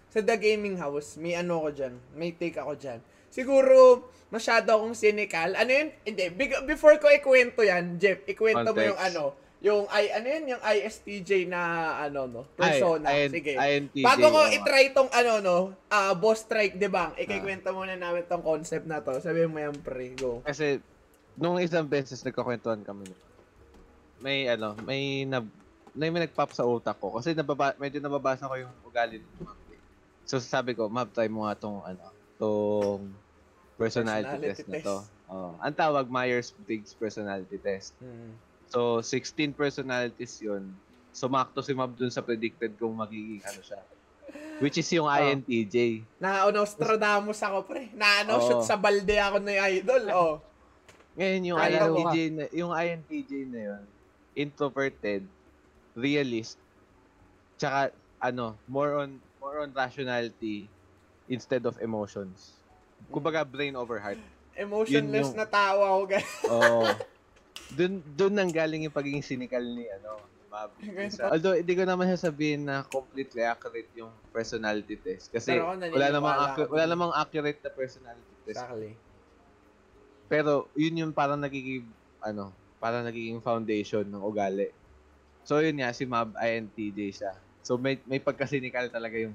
[0.09, 1.97] Sa The Gaming House, may ano ko dyan.
[2.13, 3.01] May take ako dyan.
[3.29, 5.57] Siguro, masyado akong cynical.
[5.57, 5.89] Ano yun?
[6.05, 6.25] Hindi.
[6.65, 9.17] Before ko ikwento yan, Jeff, ikwento mo yung Context.
[9.17, 9.25] ano,
[9.59, 11.61] yung I ano yun, yung ISTJ na
[11.99, 13.11] ano no, persona.
[13.11, 13.59] Ay, Sige.
[13.59, 14.55] INTJ, Bago ko oo.
[14.55, 15.57] i-try tong ano no,
[15.91, 17.11] ah boss strike, 'di ba?
[17.19, 19.19] Ikikwento muna namin tong concept na to.
[19.19, 20.47] Sabihin mo yan, pre, go.
[20.47, 20.79] Kasi,
[21.35, 23.11] nung isang beses nagkakwentuhan kami,
[24.19, 25.43] may ano, may na,
[25.93, 27.13] may, may nagpop sa utak ko.
[27.13, 29.59] Kasi nababa, medyo nababasa ko yung ugali ng map.
[29.69, 29.81] eh.
[30.25, 32.05] So sabi ko, map, try mo nga tong ano,
[32.37, 33.03] tong
[33.75, 34.87] personality, Personality test, na test.
[34.87, 34.97] to.
[35.29, 37.93] Oh, ang tawag Myers-Briggs personality test.
[37.99, 38.33] Hmm.
[38.67, 40.73] So 16 personalities 'yun.
[41.11, 43.81] Sumakto si Mab dun sa predicted kung magiging ano siya.
[44.59, 45.15] Which is yung Oh.
[45.15, 46.05] INTJ.
[46.19, 47.89] Na Nostradamus ako, pre.
[47.93, 48.45] Na ano, Oo.
[48.45, 50.05] shoot sa balde ako na yung idol.
[50.11, 50.35] Oh.
[51.15, 53.83] Ngayon yung Ay, laro INTJ na, yung INTJ na 'yun,
[54.39, 55.27] introverted,
[55.99, 56.63] realist,
[57.59, 57.91] tsaka
[58.23, 60.71] ano, more on more on rationality
[61.27, 62.55] instead of emotions.
[63.11, 64.23] Kumbaga brain over heart.
[64.55, 66.33] Emotionless Yun yung- na tao ako, guys.
[66.47, 66.83] Oo.
[67.77, 70.73] dun dun nang galing yung pagiging cynical ni ano, Mab.
[70.81, 76.37] Isa- Although hindi ko naman sasabihin na completely accurate yung personality test kasi wala namang
[76.41, 78.63] accu- wala namang accurate na personality test.
[78.63, 78.97] Exactly.
[80.29, 81.85] Pero yun yung parang nagiging
[82.25, 84.71] ano, parang nagiging foundation ng ugali.
[85.43, 87.33] So yun nga si Mab INTJ siya.
[87.63, 89.35] So may may pagka-cynical talaga yung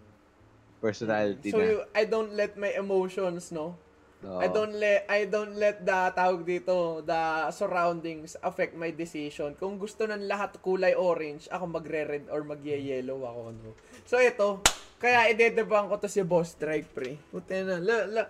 [0.84, 1.80] personality So, niya.
[1.80, 3.80] you- I don't let my emotions, no?
[4.24, 4.40] Oo.
[4.40, 9.52] I don't let I don't let the tawag dito, the surroundings affect my decision.
[9.60, 13.72] Kung gusto ng lahat kulay orange, ako magre-red or magye-yellow ako no.
[14.07, 14.64] So ito,
[14.95, 17.20] kaya idedebang ko to si Boss Strike pre.
[17.36, 17.84] Puti na.
[17.84, 18.24] La, la.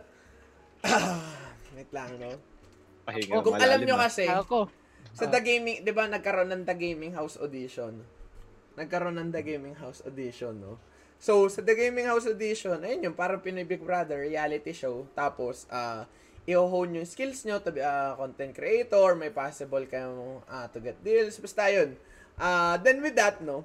[1.78, 2.42] Wait lang, no?
[3.06, 4.60] Pahinga Kung alam malalim nyo kasi, Ako.
[5.14, 8.02] Sa The Gaming, 'di ba nagkaroon ng The Gaming House audition?
[8.74, 10.82] Nagkaroon ng The Gaming House audition, no?
[11.22, 15.08] So, sa The Gaming House audition, ayun yung parang Pinoy Big Brother reality show.
[15.16, 16.04] Tapos, ah
[16.44, 21.00] i-hone yung skills nyo to be a content creator, may possible kayong ah, to get
[21.00, 21.96] deals, basta yun.
[22.36, 23.64] Ah, then with that, no,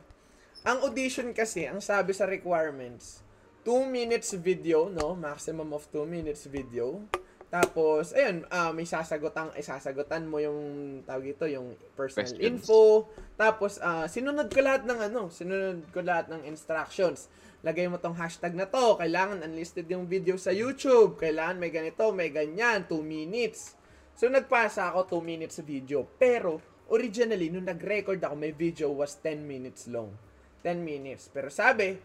[0.63, 3.27] ang audition kasi, ang sabi sa requirements,
[3.67, 7.03] 2 minutes video, no, maximum of 2 minutes video,
[7.49, 10.61] Tapos, ayun, ah, may sasagutan, eh, sasagutan mo yung,
[11.09, 12.45] tawag ito, yung personal Questions.
[12.45, 13.09] info.
[13.41, 17.33] Tapos, ah, sinunod ko lahat ng ano, sinunod ko lahat ng instructions.
[17.65, 19.01] Lagay mo tong hashtag na to.
[19.01, 21.17] Kailangan unlisted yung video sa YouTube.
[21.17, 22.85] Kailangan may ganito, may ganyan.
[22.85, 23.81] 2 minutes.
[24.13, 26.05] So, nagpasa ako 2 minutes sa video.
[26.21, 26.61] Pero,
[26.93, 30.13] originally, nung nag-record ako, my video was 10 minutes long.
[30.61, 31.33] 10 minutes.
[31.33, 31.97] Pero sabi,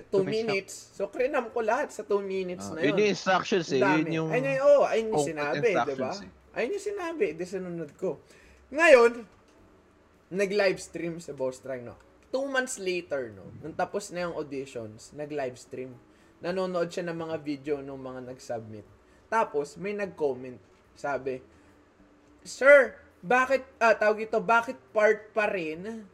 [0.00, 0.74] 2 Two minutes.
[0.92, 2.98] So, krinam ko lahat sa 2 minutes na Ah, yun yun.
[3.02, 3.80] yung instructions eh.
[3.80, 4.28] Yun yung...
[4.28, 6.10] Ayun yung, oh, ayun yung sinabi, di ba?
[6.12, 6.30] eh.
[6.56, 8.18] Ayun yung sinabi, di sinunod ko.
[8.68, 9.12] Ngayon,
[10.28, 11.96] nag-livestream sa Boss Try, no?
[12.28, 13.48] Two months later, no?
[13.58, 15.96] Nung tapos na yung auditions, nag-livestream.
[16.38, 18.84] Nanonood siya ng mga video ng mga nag-submit.
[19.26, 20.60] Tapos, may nag-comment.
[20.92, 21.40] Sabi,
[22.44, 26.06] Sir, bakit, ah, tawag ito, bakit part pa rin?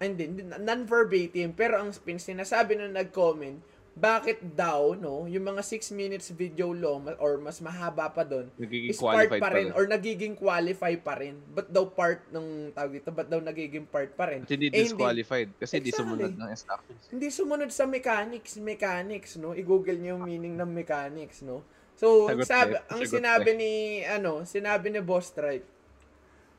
[0.00, 3.60] Ay, Hindi, hindi, non-verbatim, pero ang spin, sinasabi nung nag-comment,
[3.92, 8.96] bakit daw, no, yung mga 6 minutes video long or mas mahaba pa doon, is
[8.96, 9.76] part pa rin rin.
[9.76, 11.36] or nagiging qualify pa rin.
[11.52, 14.40] But daw part ng tawag dito, but daw nagiging part pa rin.
[14.40, 15.52] At hindi Eh, disqualified.
[15.60, 16.00] Kasi di Exactly.
[16.00, 17.02] sumunod ng instructions.
[17.12, 19.52] Hindi sumunod sa mechanics, mechanics, no?
[19.52, 21.60] I-google niyo yung meaning ng mechanics, no?
[21.92, 22.88] So, Sagot sabi, eh.
[22.88, 23.72] ang Sagot sinabi ni,
[24.08, 25.66] ano, sinabi ni Boss Strike,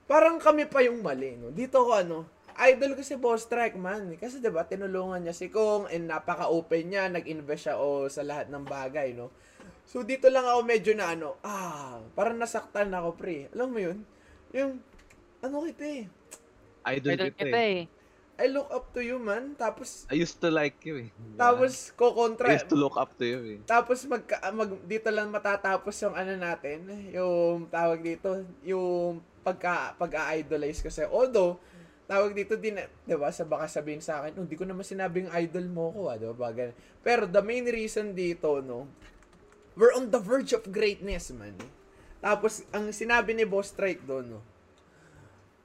[0.06, 1.50] parang kami pa yung mali, no?
[1.50, 4.15] Dito ko, ano, idol ko si Boss Strike, man.
[4.19, 8.52] Kasi, di ba, tinulungan niya si Kong, and napaka-open niya, nag-invest siya, o, sa lahat
[8.52, 9.32] ng bagay, no?
[9.88, 13.52] So, dito lang ako medyo na, ano, ah, parang nasaktan ako, pre.
[13.52, 13.98] Alam mo yun?
[14.56, 14.80] Yung,
[15.41, 16.06] ano kita eh,
[16.86, 17.78] Idol Idol kita kita eh.
[17.86, 17.99] eh.
[18.41, 19.53] I look up to you, man.
[19.53, 21.10] Tapos, I used to like you eh.
[21.38, 22.49] tapos, kokontra.
[22.49, 23.57] I used to look up to you eh.
[23.69, 24.26] Tapos mag,
[24.57, 31.57] mag dito lang matatapos yung ano natin, yung tawag dito, yung pagka pag-idolize kasi although
[32.10, 33.30] tawag dito din, 'di ba?
[33.34, 36.34] Sa baka sabihin sa akin, oh, hindi ko naman sinabing idol mo ko, ah, 'di
[36.34, 36.49] ba?
[36.53, 36.76] Ganun.
[37.02, 38.90] Pero the main reason dito, no,
[39.73, 41.57] we're on the verge of greatness, man.
[42.22, 44.41] Tapos ang sinabi ni Boss Strike doon, no,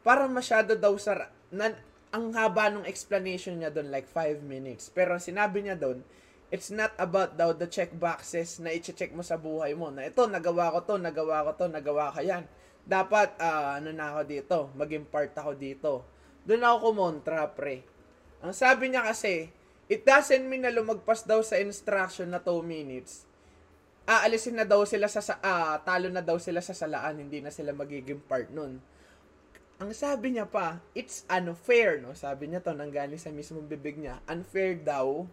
[0.06, 1.76] parang masyado daw sa nan,
[2.14, 4.88] ang haba ng explanation niya doon like 5 minutes.
[4.88, 6.00] Pero ang sinabi niya doon,
[6.48, 9.90] it's not about daw the check boxes na i-check mo sa buhay mo.
[9.90, 12.46] Na ito, nagawa ko to, nagawa ko to, nagawa ka yan.
[12.86, 15.92] Dapat, ah, ano na ako dito, maging part ako dito.
[16.46, 17.82] Doon ako kumontra, pre.
[18.40, 19.50] Ang sabi niya kasi,
[19.90, 23.26] it doesn't mean na lumagpas daw sa instruction na 2 minutes.
[24.06, 27.74] Aalisin na daw sila sa, ah, talo na daw sila sa salaan, hindi na sila
[27.74, 28.78] magiging part nun
[29.76, 32.16] ang sabi niya pa, it's unfair, no?
[32.16, 35.28] Sabi niya to, nanggaling sa mismong bibig niya, unfair daw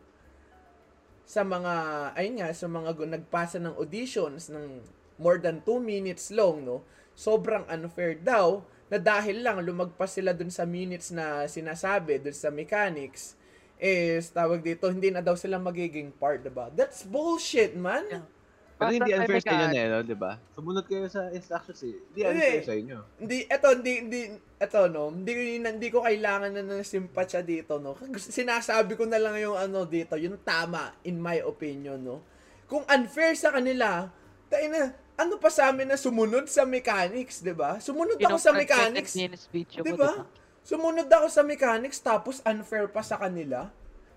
[1.23, 1.73] sa mga,
[2.19, 4.83] ayun nga, sa mga nagpasa ng auditions ng
[5.15, 6.83] more than 2 minutes long, no?
[7.15, 12.51] Sobrang unfair daw na dahil lang lumagpas sila dun sa minutes na sinasabi, dun sa
[12.51, 13.35] mechanics,
[13.83, 16.71] is, tawag dito, hindi na daw sila magiging part, diba?
[16.71, 18.07] That's bullshit, man!
[18.07, 18.25] Yeah.
[18.73, 20.31] Pero hindi unfair sa inyo na no, di ba?
[20.51, 21.97] Sumunod kayo sa instructions eh.
[22.11, 22.97] Hindi unfair sa inyo.
[23.21, 24.21] Hindi, eto, hindi, hindi,
[24.59, 25.31] eto, no, hindi,
[25.61, 27.95] hindi ko kailangan na ng simpatya dito, no.
[28.17, 32.25] Sinasabi ko na lang yung ano dito, yung tama, in my opinion, no.
[32.67, 34.09] Kung unfair sa kanila,
[34.49, 37.77] tayo na, ano pa sa amin na sumunod sa mechanics, di ba?
[37.77, 40.25] Sumunod ako sa mechanics, di ba?
[40.63, 43.69] Sumunod ako sa mechanics, tapos unfair pa sa kanila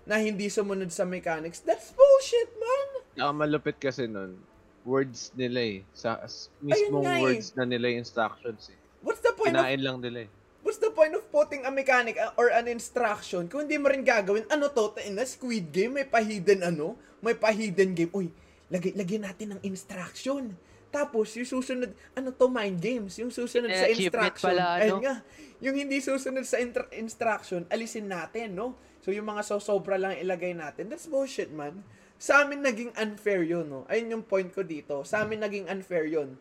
[0.07, 1.59] na hindi sumunod sa mechanics.
[1.61, 2.89] That's bullshit, man!
[3.19, 4.39] Ang malupit kasi nun,
[4.87, 5.77] words nila eh.
[5.91, 6.23] Sa
[6.63, 7.21] mismong eh.
[7.21, 8.79] words na nila yung instructions eh.
[9.03, 10.29] What's the point of Kinain lang nila eh.
[10.63, 14.03] What's the point of putting a mechanic uh, or an instruction kung hindi mo rin
[14.03, 14.47] gagawin?
[14.47, 14.95] Ano to?
[15.11, 16.95] Na Squid Game, may pa-hidden ano?
[17.23, 18.11] May pa-hidden game.
[18.11, 18.31] Uy,
[18.67, 20.55] lagay, lagyan natin ng instruction.
[20.87, 23.19] Tapos, yung susunod, ano to, mind games.
[23.19, 24.47] Yung susunod Eh, sa instruction.
[24.49, 24.65] pala?
[24.79, 25.15] Ayun nga.
[25.59, 28.73] Yung hindi susunod sa intra- instruction, alisin natin, no?
[29.03, 30.87] So, yung mga so-sobra lang ilagay natin.
[30.87, 31.83] That's bullshit, man.
[32.17, 33.85] Sa amin naging unfair yun, no?
[33.85, 35.05] Ayun yung point ko dito.
[35.05, 36.33] Sa amin naging unfair yun.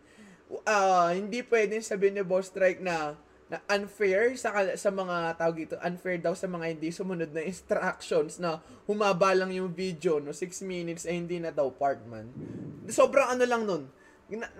[0.62, 5.74] Ah, hindi pwedeng sabihin ni Boss Strike na na unfair sa sa mga tawag dito,
[5.78, 10.66] unfair daw sa mga hindi sumunod na instructions na humaba lang yung video no 6
[10.66, 12.26] minutes eh hindi na daw part man.
[12.88, 13.86] Sobrang ano lang nun.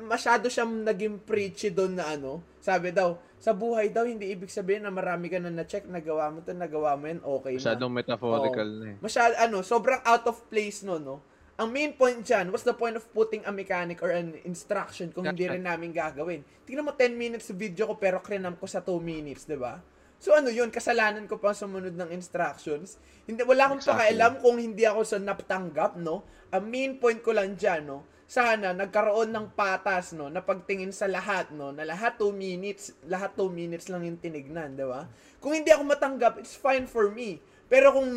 [0.06, 2.38] Masyado siyang naging preachy doon na ano.
[2.62, 6.38] Sabi daw, sa buhay daw hindi ibig sabihin na marami ka na na-check, nagawa mo
[6.46, 7.74] to, nagawa mo yan, okay na.
[7.74, 8.78] Masyadong metaphorical Oo.
[8.78, 8.96] na eh.
[9.02, 11.18] Masyado, ano, sobrang out of place no, no?
[11.56, 15.24] Ang main point dyan, what's the point of putting a mechanic or an instruction kung
[15.24, 16.44] hindi rin namin gagawin?
[16.68, 19.80] Tingnan mo 10 minutes video ko pero krinam ko sa 2 minutes, di ba?
[20.20, 23.00] So ano yun, kasalanan ko pa sumunod ng instructions.
[23.24, 24.14] Hindi, wala akong Exactly.
[24.14, 26.28] pakialam kung hindi ako sa naptanggap, no?
[26.52, 28.04] Ang main point ko lang dyan, no?
[28.26, 30.26] Sana nagkaroon ng patas, no?
[30.26, 31.70] Na pagtingin sa lahat, no?
[31.70, 35.06] Na lahat 2 minutes, lahat 2 minutes lang yung tinignan, di ba?
[35.38, 37.38] Kung hindi ako matanggap, it's fine for me.
[37.70, 38.10] Pero kung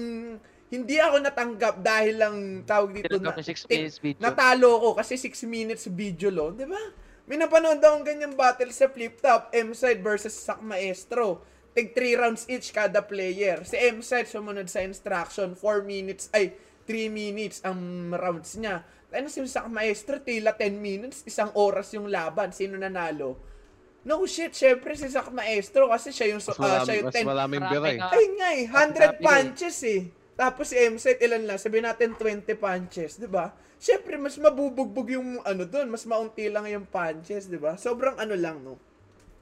[0.69, 4.21] hindi ako natanggap dahil lang tawag dito na, Tinanggap ng 6 tin- minutes video.
[4.21, 6.81] natalo ko kasi 6 minutes video long, di ba?
[7.29, 11.45] May napanood akong ganyang battle sa flip-top, M-side versus Sak Maestro.
[11.69, 13.61] Tig 3 rounds each kada player.
[13.61, 16.57] Si M-side sumunod sa instruction, 4 minutes, ay,
[16.89, 17.77] 3 minutes ang
[18.09, 18.81] rounds niya.
[19.09, 22.53] Ano si Sak Maestro, tila 10 minutes, isang oras yung laban.
[22.53, 23.41] Sino nanalo?
[24.05, 27.15] No shit, syempre si Sak Maestro kasi siya yung, Mas, ah, marami, siya yung mas
[27.17, 27.95] 10 maraming Marami biray.
[27.99, 28.09] nga.
[28.15, 30.01] ay nga eh, 100 Grabe punches eh.
[30.39, 33.51] Tapos si MSET ilan lang, sabihin natin 20 punches, 'di ba?
[33.75, 37.75] Syempre mas mabubugbog yung ano doon, mas maunti lang yung punches, 'di ba?
[37.75, 38.79] Sobrang ano lang no.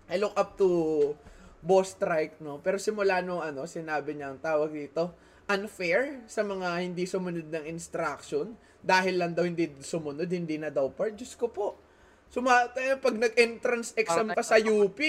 [0.09, 1.13] I look up to
[1.61, 5.13] Boss Strike no, pero simula no ano, sinabi niya ang tawag dito,
[5.45, 10.89] unfair sa mga hindi sumunod ng instruction dahil lang daw hindi sumunod, hindi na daw
[10.91, 11.17] part.
[11.17, 11.77] Diyos ko po.
[12.27, 14.99] Suma tayo pag nag-entrance exam ka sa UP,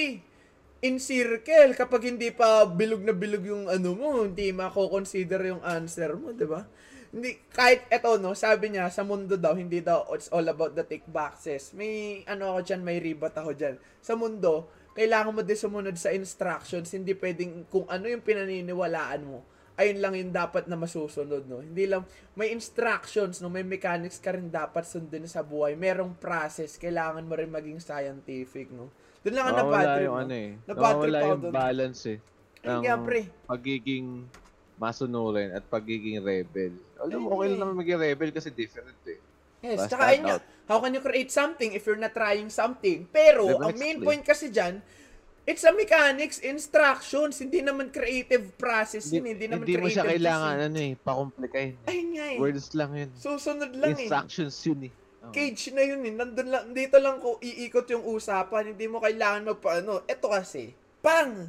[0.79, 6.15] in circle kapag hindi pa bilog na bilog yung ano mo, hindi mako-consider yung answer
[6.15, 6.63] mo, 'di ba?
[7.11, 10.85] Hindi kahit eto no, sabi niya sa mundo daw hindi daw it's all about the
[10.87, 11.75] tick boxes.
[11.75, 13.75] May ano ako diyan, may ribat ako diyan.
[13.99, 19.43] Sa mundo, kailangan mo din sumunod sa instructions, hindi pwedeng kung ano yung pinaniniwalaan mo.
[19.79, 21.63] Ayun lang yung dapat na masusunod, no?
[21.63, 22.03] Hindi lang,
[22.35, 23.47] may instructions, no?
[23.47, 25.79] May mechanics ka rin dapat sundin sa buhay.
[25.79, 28.91] Merong process, kailangan mo rin maging scientific, no?
[29.23, 30.23] Doon lang ako na bad Nawawala trip, yung no?
[30.27, 30.51] ano eh.
[30.67, 31.53] Na bad trip Nawawala ako yung dun.
[31.55, 32.19] balance eh.
[32.59, 33.21] Ay, ng nga, pre.
[33.47, 34.07] pagiging
[34.79, 36.75] masunurin at pagiging rebel.
[36.99, 39.19] Alam mo, okay lang naman maging rebel kasi different eh.
[39.59, 40.39] Yes, Basta tsaka ayun nga,
[40.71, 43.07] how can you create something if you're not trying something?
[43.11, 44.07] Pero, ang main explain.
[44.07, 44.79] point kasi dyan,
[45.49, 50.05] it's a mechanics, instructions, hindi naman creative process yun, hindi, naman hindi mo creative siya
[50.05, 50.69] kailangan design.
[50.69, 51.75] ano eh, pakomplikahin.
[51.89, 52.39] Ayun nga eh.
[52.39, 53.11] Words lang yun.
[53.17, 54.05] Susunod lang eh.
[54.05, 54.93] Instructions yun eh.
[54.93, 55.33] Oo.
[55.33, 56.13] Cage na yun eh.
[56.13, 58.77] Nandun lang, dito lang ko iikot yung usapan.
[58.77, 60.05] Hindi mo kailangan magpaano.
[60.05, 61.49] Ito kasi, pang!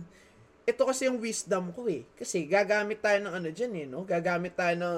[0.64, 2.08] Ito kasi yung wisdom ko eh.
[2.16, 4.08] Kasi gagamit tayo ng ano dyan eh, no?
[4.08, 4.98] Gagamit tayo ng,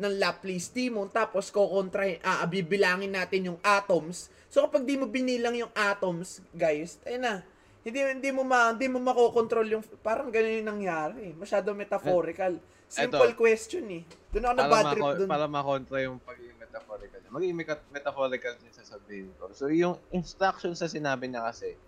[0.00, 4.32] ng Laplace Demon, tapos kukontra, ah, bibilangin natin yung atoms.
[4.50, 7.34] So kapag di mo binilang yung atoms, guys, ayun na.
[7.80, 11.32] Hindi hindi mo ma hindi mo makokontrol yung parang ganun yung nangyari.
[11.32, 12.60] Masyado metaphorical.
[12.90, 13.38] Simple Eto.
[13.38, 14.02] question eh.
[14.34, 15.28] Doon ako na bad trip mako- doon.
[15.30, 17.18] para makontra yung pagiging metaphorical.
[17.30, 17.58] Magiging
[17.94, 19.54] metaphorical din sasabihin ko.
[19.54, 21.78] So, yung instructions na sinabi niya kasi,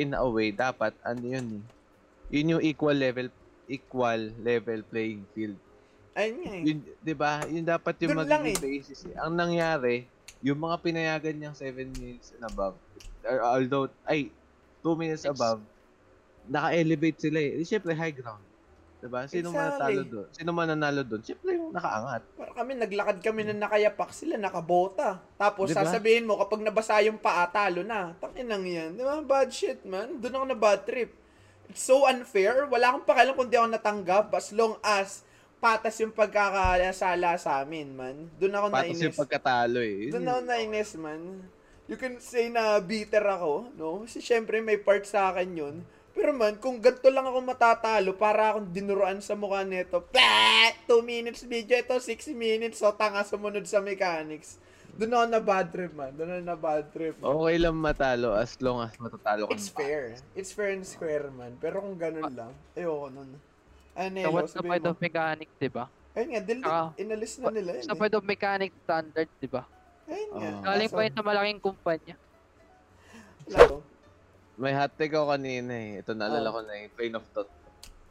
[0.00, 1.64] in a way, dapat, ano yun eh,
[2.32, 3.28] yun yung equal level,
[3.68, 5.60] equal level playing field.
[6.16, 6.62] Ayun nga eh.
[6.64, 7.44] Yun, di ba?
[7.44, 9.14] Yun dapat yung lang magiging basis eh.
[9.20, 10.08] Ang nangyari,
[10.40, 12.80] yung mga pinayagan niyang 7 minutes and above,
[13.44, 14.32] although, ay,
[14.80, 15.32] 2 minutes Six.
[15.32, 15.60] above,
[16.46, 17.52] naka-elevate sila eh.
[17.56, 18.42] Di, Siyempre, high ground.
[19.00, 19.24] Diba?
[19.24, 19.80] Sino man Exactly.
[19.80, 20.26] natalo doon?
[20.28, 21.22] Sino man nanalo doon?
[21.24, 22.22] Siyempre, yung nakaangat.
[22.36, 25.24] Para kami, naglakad kami na nakayapak sila, nakabota.
[25.40, 25.80] Tapos Diba?
[25.80, 28.12] sasabihin mo, kapag nabasa yung paa, talo na.
[28.20, 28.90] Tangin lang yan.
[28.92, 29.24] Di ba?
[29.24, 30.20] Bad shit, man.
[30.20, 31.16] Doon ako na bad trip.
[31.72, 32.68] It's so unfair.
[32.68, 35.24] Wala akong pakialam kung di ako natanggap as long as
[35.56, 38.28] patas yung pagkakasala sa amin, man.
[38.36, 39.04] Doon ako Patas nainis.
[39.06, 40.12] yung pagkatalo eh.
[40.12, 41.20] Doon ako nainis, man.
[41.90, 44.06] You can say na bitter ako, no?
[44.06, 45.76] Kasi syempre may part sa akin yun.
[46.14, 51.02] Pero man, kung ganito lang ako matatalo, para akong dinuruan sa mukha nito, pa 2
[51.02, 54.62] minutes video, ito 6 minutes, so tanga sumunod sa mechanics.
[54.94, 56.14] Doon ako na bad trip, man.
[56.14, 57.14] Doon ako na bad trip.
[57.18, 57.26] man.
[57.26, 59.54] Okay lang matalo as long as matatalo ka.
[59.58, 60.14] It's fair.
[60.38, 61.58] It's fair and square, man.
[61.58, 63.34] Pero kung ganun lang, ayoko nun.
[63.98, 64.94] Ano, So what's the point mo.
[64.94, 65.90] of mechanics, di ba?
[66.14, 66.70] Ayun nga, delete.
[66.70, 66.94] Ah.
[66.94, 67.86] Inalis na nila yun.
[67.86, 67.98] Sa eh.
[67.98, 69.66] point of mechanics standard, di ba?
[70.10, 70.50] Ayun nga.
[70.66, 72.14] Galing pa yun sa malaking kumpanya.
[73.46, 73.78] wala to.
[74.60, 76.02] May hot take ako kanina eh.
[76.04, 76.54] Ito naalala Oh.
[76.58, 77.48] ko na yung train of thought.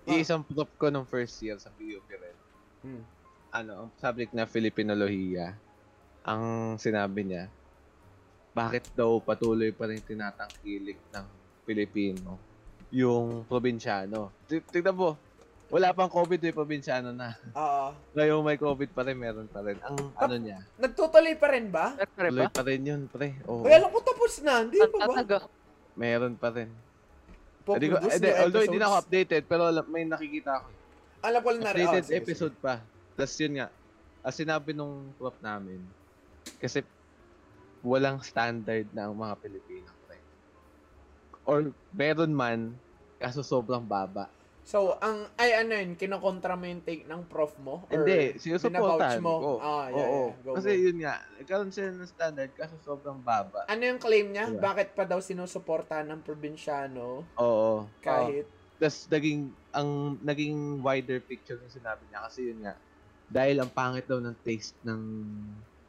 [0.07, 0.15] Ah.
[0.15, 2.37] Iisang prop ko nung first year sa PUP rin.
[2.81, 3.03] Hmm.
[3.53, 5.53] Ano, ang subject na Filipinolohiya.
[6.25, 7.45] Ang sinabi niya,
[8.51, 11.25] bakit daw patuloy pa rin tinatangkilik ng
[11.63, 12.41] Pilipino
[12.89, 14.33] yung probinsyano.
[14.49, 15.13] Tignan mo,
[15.69, 17.37] wala pang COVID, may probinsyano na.
[17.53, 17.93] Oo.
[18.17, 19.77] Ngayon may COVID pa rin, meron pa rin.
[19.85, 21.93] Ang ano niya, Nagtutuloy pa rin ba?
[22.17, 23.37] Pero pa rin yun, pre.
[23.45, 24.65] Oo, Uy, alam ko tapos na.
[24.65, 25.13] Hindi pa ba?
[25.13, 25.37] tataga.
[25.93, 26.69] meron pa rin.
[27.69, 30.67] Hindi ko, hindi, although hindi na ako updated, pero alam- may nakikita ako.
[31.21, 31.85] Alam ko lang na rin.
[31.85, 32.73] Updated Oh, sige, episode pa.
[33.13, 33.67] Tapos yun nga,
[34.25, 35.77] as sinabi nung prop namin,
[36.57, 36.81] kasi
[37.85, 39.91] walang standard na ang mga Pilipino.
[40.07, 40.17] Pre.
[41.45, 41.57] Or
[41.93, 42.73] meron man,
[43.21, 44.31] kaso sobrang baba.
[44.69, 47.89] So, ang, ay ano yun, kinokontra mo yung take ng prof mo?
[47.89, 48.37] Or Hindi,
[49.25, 49.33] mo?
[49.41, 49.51] ko.
[49.57, 50.21] Ah, yeah, Oo.
[50.29, 50.45] yeah.
[50.45, 50.83] Go, Kasi go.
[50.85, 53.65] yun nga, nagkaroon sila ng standard kaso sobrang baba.
[53.65, 54.45] Ano yung claim niya?
[54.53, 54.61] Diba?
[54.69, 57.89] Bakit pa daw sinusuportahan ng probinsyano Oo.
[57.97, 58.45] kahit
[58.77, 62.77] Tapos naging, ang naging wider picture yung sinabi niya kasi yun nga,
[63.25, 65.01] dahil ang pangit daw ng taste ng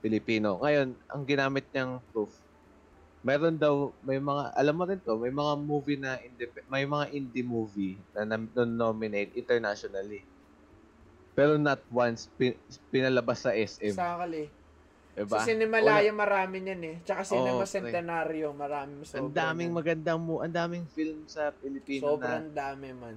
[0.00, 0.56] Pilipino.
[0.56, 2.32] Ngayon, ang ginamit niyang proof,
[3.20, 7.04] meron daw, may mga, alam mo rin to, may mga movie na, indep- may mga
[7.12, 8.24] indie movie na
[8.64, 10.24] nominate internationally.
[11.32, 12.56] Pero not once, pin-
[12.88, 13.92] pinalabas sa SM.
[13.92, 14.48] sakali?
[15.10, 15.36] Diba?
[15.36, 16.96] Sa Cinemalaya marami niyan eh.
[17.02, 17.68] Tsaka Cinema pre.
[17.68, 19.26] Centenario, marami Wala- sobrang.
[19.26, 23.16] Ang daming magandang mo, ang daming film sa Pilipino Sobrang na dami man.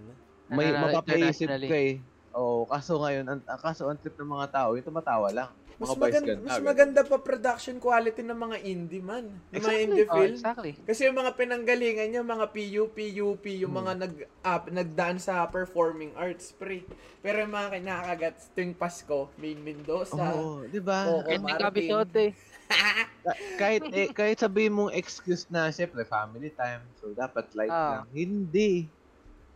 [0.52, 2.04] may Nananalo mapapaisip ka eh.
[2.34, 5.50] Oo, kaso ngayon, ang, ang- kaso ang trip ng mga tao, yung tumatawa lang.
[5.76, 6.44] Mas Mga maganda, ganda.
[6.44, 6.66] mas ganun.
[6.66, 9.26] maganda pa production quality ng mga indie man.
[9.26, 9.84] Yung mga Exactly.
[9.84, 10.32] indie Oh, film.
[10.32, 10.72] exactly.
[10.80, 13.80] Kasi yung mga pinanggalingan niya, mga PUP, UP, yung Hmm.
[13.80, 14.14] mga nag,
[14.44, 16.86] up, nagdaan sa performing arts, pre.
[17.20, 20.14] Pero yung mga kinakagat tuwing Pasko, Main Mendoza.
[20.16, 21.26] Oo, di ba?
[21.36, 21.58] Martin.
[21.60, 22.26] kabisote.
[23.24, 28.02] Ka- kahit eh, kahit sabihin mong excuse na syempre family time, so dapat light Ah.
[28.02, 28.08] lang.
[28.12, 28.88] Hindi.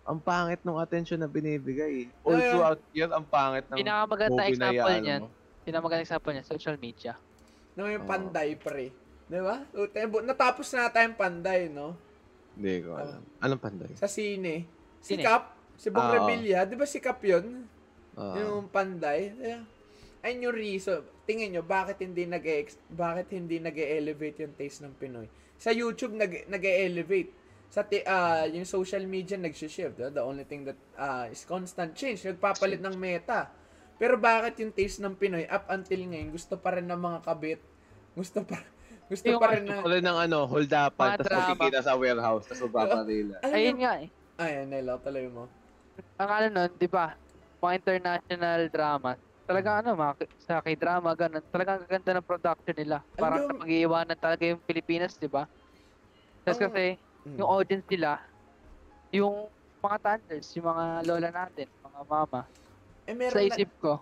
[0.03, 2.07] Ang pangit ng attention na binibigay.
[2.21, 2.47] All Eh.
[2.47, 5.21] throughout year, ang pangit ng Pinakamaganda movie na example yan, niyan.
[5.67, 5.83] Mo.
[5.83, 7.13] Pinakamaganda example niyan, social media.
[7.75, 8.09] No, yung Oo.
[8.09, 8.87] Panday, pre.
[9.27, 9.67] Di ba?
[9.75, 11.99] O, tebo- Natapos na tayong Panday, no?
[12.55, 13.21] Hindi ko alam.
[13.43, 13.91] Anong panday?
[13.99, 14.65] Sa sine.
[15.03, 15.21] Si Sine.
[15.21, 16.13] Cap, si Bong oo.
[16.15, 17.67] Revilla, di ba si Cap yun?
[18.17, 18.33] Ah.
[18.33, 19.29] yung Panday.
[19.37, 19.61] Yeah.
[20.25, 21.05] Ayun yung reason.
[21.29, 22.41] Tingin nyo, bakit hindi nag
[22.89, 25.29] bakit hindi nag-elevate yung taste ng Pinoy?
[25.53, 27.29] Sa YouTube, nag- nag-elevate.
[27.69, 30.01] Sa ti- ah, yung social media, nag-shift.
[30.01, 32.25] The only thing that ah, is constant change.
[32.25, 33.53] Nagpapalit ng meta.
[33.97, 37.61] Pero bakit yung taste ng Pinoy, up until ngayon, gusto pa rin ng mga kabit,
[38.13, 38.61] gusto pa,
[39.11, 42.69] gusto Yung pa rin na, Tuloy ng ano, hold Mga tapos magkikita sa warehouse, tapos
[42.69, 43.41] magpaparila.
[43.41, 44.07] alam Ayun nga eh.
[44.37, 45.49] ayun, Nelo, tuloy mo.
[46.21, 47.17] Ang ano nun, di ba?
[47.57, 49.11] Mga international drama.
[49.47, 51.41] Talaga ano, mga, sa k-drama, ganun.
[51.49, 52.97] Talagang ang ganda ng production nila.
[53.15, 55.49] Parang Alam- napag-iiwanan talaga yung Pilipinas, di ba?
[56.45, 56.83] Tapos Ang- kasi,
[57.25, 57.37] Mm.
[57.41, 58.21] yung audience nila,
[59.09, 59.49] yung
[59.81, 62.41] mga thunders, yung mga lola natin, mga mama.
[63.07, 63.93] Eh, meron Sa na- isip ko,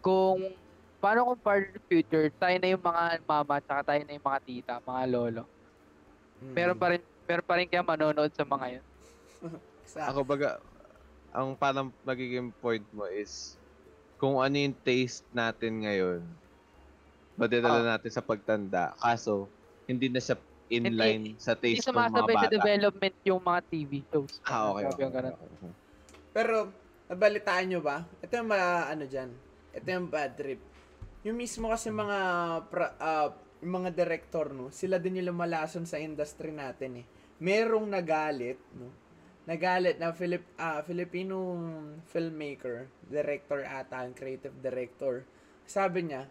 [0.00, 0.54] kung
[0.96, 4.24] paano kung far in the future, tayo na yung mga mama, tsaka tayo na yung
[4.24, 5.42] mga tita, mga lolo.
[6.38, 6.52] Mm.
[6.52, 8.86] Meron pa rin, meron pa rin kaya manonood sa mga yun.
[9.86, 10.58] Sa- Ako baga,
[11.30, 13.54] ang parang magiging point mo is,
[14.16, 16.22] kung ano yung taste natin ngayon,
[17.34, 17.88] madadala Ah.
[17.94, 18.96] natin sa pagtanda.
[18.96, 19.46] Kaso,
[19.84, 20.34] hindi na siya
[20.66, 22.54] inline sa Hindi taste ng mga sumasabay sa bata.
[22.56, 24.32] development yung mga TV shows.
[24.42, 24.84] Ah, okay.
[24.88, 25.72] Okay, okay, okay.
[26.32, 26.54] Pero,
[27.06, 28.02] nabalitaan nyo ba?
[28.22, 29.30] Ito yung mga, ano dyan,
[29.74, 30.60] ito yung bad trip.
[31.26, 32.18] Yung mismo kasi mga,
[32.70, 32.86] pra,
[33.62, 37.06] yung mga director, no, sila din yung lumalason sa industry natin eh.
[37.42, 38.90] Merong nagalit, no,
[39.46, 41.58] nagalit na Filip, ah, Filipino
[42.10, 45.22] filmmaker, director ata, creative director.
[45.66, 46.26] Sabi niya,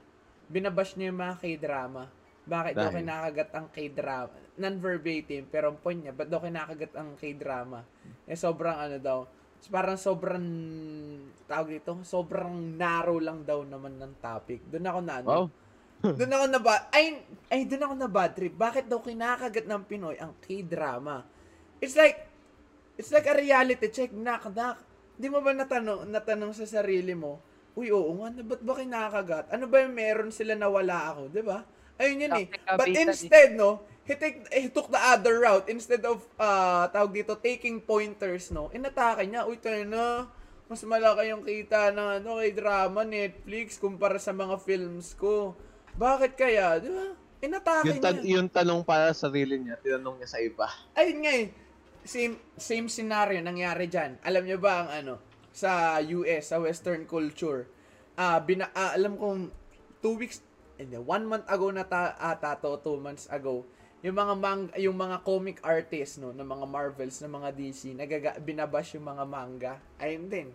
[0.52, 2.04] binabash niya yung mga K-drama.
[2.46, 4.38] Bakit daw kinakagat ang K-drama?
[4.56, 7.82] Non-verbatim, pero ang point niya, ba't daw kinakagat ang K-drama?
[8.30, 9.26] Eh, sobrang ano daw,
[9.70, 10.46] parang sobrang,
[11.50, 14.64] tawag dito, sobrang narrow lang daw naman ng topic.
[14.70, 15.46] Doon ako na ano, Wow.
[16.20, 18.54] doon ako na ba, ay, ay, doon ako na bad trip.
[18.54, 21.26] Bakit daw kinakagat ng Pinoy ang K-drama?
[21.82, 22.30] It's like,
[23.00, 24.78] it's like a reality check, nak, nak.
[25.16, 27.40] Di mo ba natanong, natanong sa sarili mo,
[27.74, 29.46] uy, oo nga, na ba't ba kinakagat?
[29.52, 31.64] Ano ba yung meron sila na wala ako, di ba?
[31.96, 32.48] Ayun yun eh.
[32.76, 35.68] But instead, no, he, take, he took the other route.
[35.68, 40.30] Instead of, uh, tawag dito, taking pointers, no, inatake niya, uy, tayo na,
[40.66, 45.54] mas malaki yung kita ng ano, kay drama, Netflix, kumpara sa mga films ko.
[45.98, 46.78] Bakit kaya?
[46.82, 47.08] Di ba?
[47.46, 48.32] Inatake Yung, tan- niya.
[48.40, 50.66] yung tanong para sa sarili niya, tinanong niya sa iba.
[50.98, 51.48] Ayun nga eh.
[52.06, 54.22] Same, same scenario nangyari dyan.
[54.22, 55.14] Alam niyo ba ang ano?
[55.50, 57.66] Sa US, sa Western culture.
[58.14, 59.50] Ah, bina, ah, alam kong
[60.02, 60.42] two weeks,
[60.78, 63.66] hindi, one month ago na ta, ata to, two months ago,
[64.06, 68.38] yung mga mang, yung mga comic artists no, ng mga Marvels, ng mga DC, nagaga,
[68.38, 69.74] binabash yung mga manga.
[69.98, 70.54] Ayun din.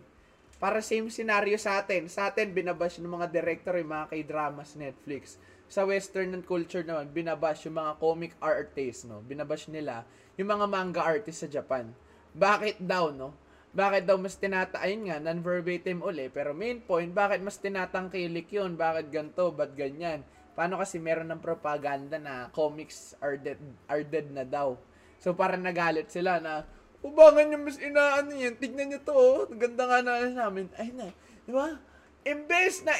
[0.55, 2.07] Para same scenario sa atin.
[2.07, 5.35] Sa atin, binabash ng mga director yung mga k-dramas Netflix.
[5.67, 9.19] Sa western culture naman, binabash yung mga comic artists, no?
[9.19, 10.07] Binabash nila
[10.39, 11.91] yung mga manga artists sa Japan.
[12.31, 13.35] Bakit daw, no?
[13.75, 14.79] Bakit daw mas tinata...
[14.79, 16.31] Ayun nga, non-verbatim uli.
[16.31, 18.79] Pero main point, bakit mas tinatangkilik yun?
[18.79, 19.51] Bakit ganto?
[19.51, 20.23] Ba't ganyan?
[20.61, 23.57] Paano kasi meron ng propaganda na comics are dead,
[23.89, 24.77] are dead na daw.
[25.17, 26.69] So parang nagalit sila na,
[27.01, 29.49] ubangan nyo mas inaano yan, tignan nyo to, oh.
[29.57, 30.69] ganda nga na namin.
[30.77, 31.09] Ay na,
[31.49, 31.81] di ba?
[32.21, 32.93] Imbes na,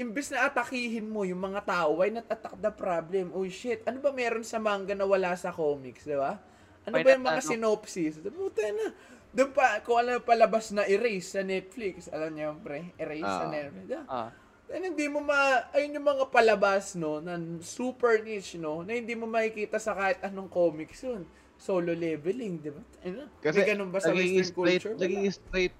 [0.00, 3.28] imbes na atakihin mo yung mga tao, why not attack the problem?
[3.36, 6.40] Oh shit, ano ba meron sa manga na wala sa comics, di ba?
[6.88, 7.50] Ano Why ba yung mga ano?
[7.52, 8.24] synopsis?
[8.24, 8.96] Puta na.
[9.36, 12.08] Doon pa, kung ano palabas na erase sa Netflix.
[12.08, 12.96] Alam niyo, pre?
[12.96, 13.52] Erase sa Ah.
[13.52, 13.84] Netflix.
[13.84, 14.06] Yeah.
[14.08, 14.30] Ah.
[14.66, 19.14] And hindi mo ma, ayun yung mga palabas, no, na super niche, no, na hindi
[19.14, 21.22] mo makikita sa kahit anong comics yun.
[21.56, 22.82] Solo leveling, di ba?
[23.00, 23.30] Ano?
[23.38, 24.94] Kasi May ganun ba sa Western straight, culture?
[24.98, 25.36] naging Wala.
[25.38, 25.74] straight,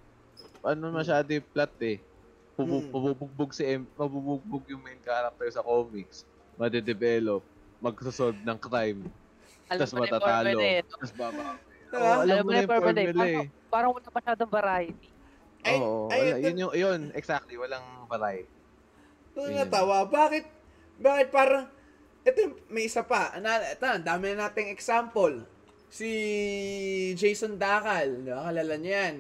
[0.63, 1.99] ano masyado yung plot eh.
[2.57, 2.93] Pubu- Mm.
[2.95, 6.25] Mabubugbog si M, mabubugbog yung main character sa comics.
[6.57, 7.45] Madedevelop,
[7.77, 9.05] magsosolve ng crime,
[9.69, 10.57] tapos matatalo,
[10.89, 11.61] tapos baba.
[11.87, 12.01] Diba?
[12.01, 13.13] Oo, alam mo na yung formula eh.
[13.13, 15.09] Parang, parang wala masyadong variety.
[15.61, 16.37] Ay, Oo, ay, wala.
[16.41, 18.56] Yun yung, yun, exactly, walang variety.
[19.37, 20.09] Doon natawa.
[20.09, 20.45] Bakit,
[20.97, 21.69] Bakit parang,
[22.25, 23.37] ito yung- may isa pa.
[23.37, 25.45] Na, ito, dami na nating example.
[25.93, 26.09] Si
[27.13, 27.69] Jason di
[28.27, 28.49] ba?
[28.49, 29.17] Kalala niyo yan.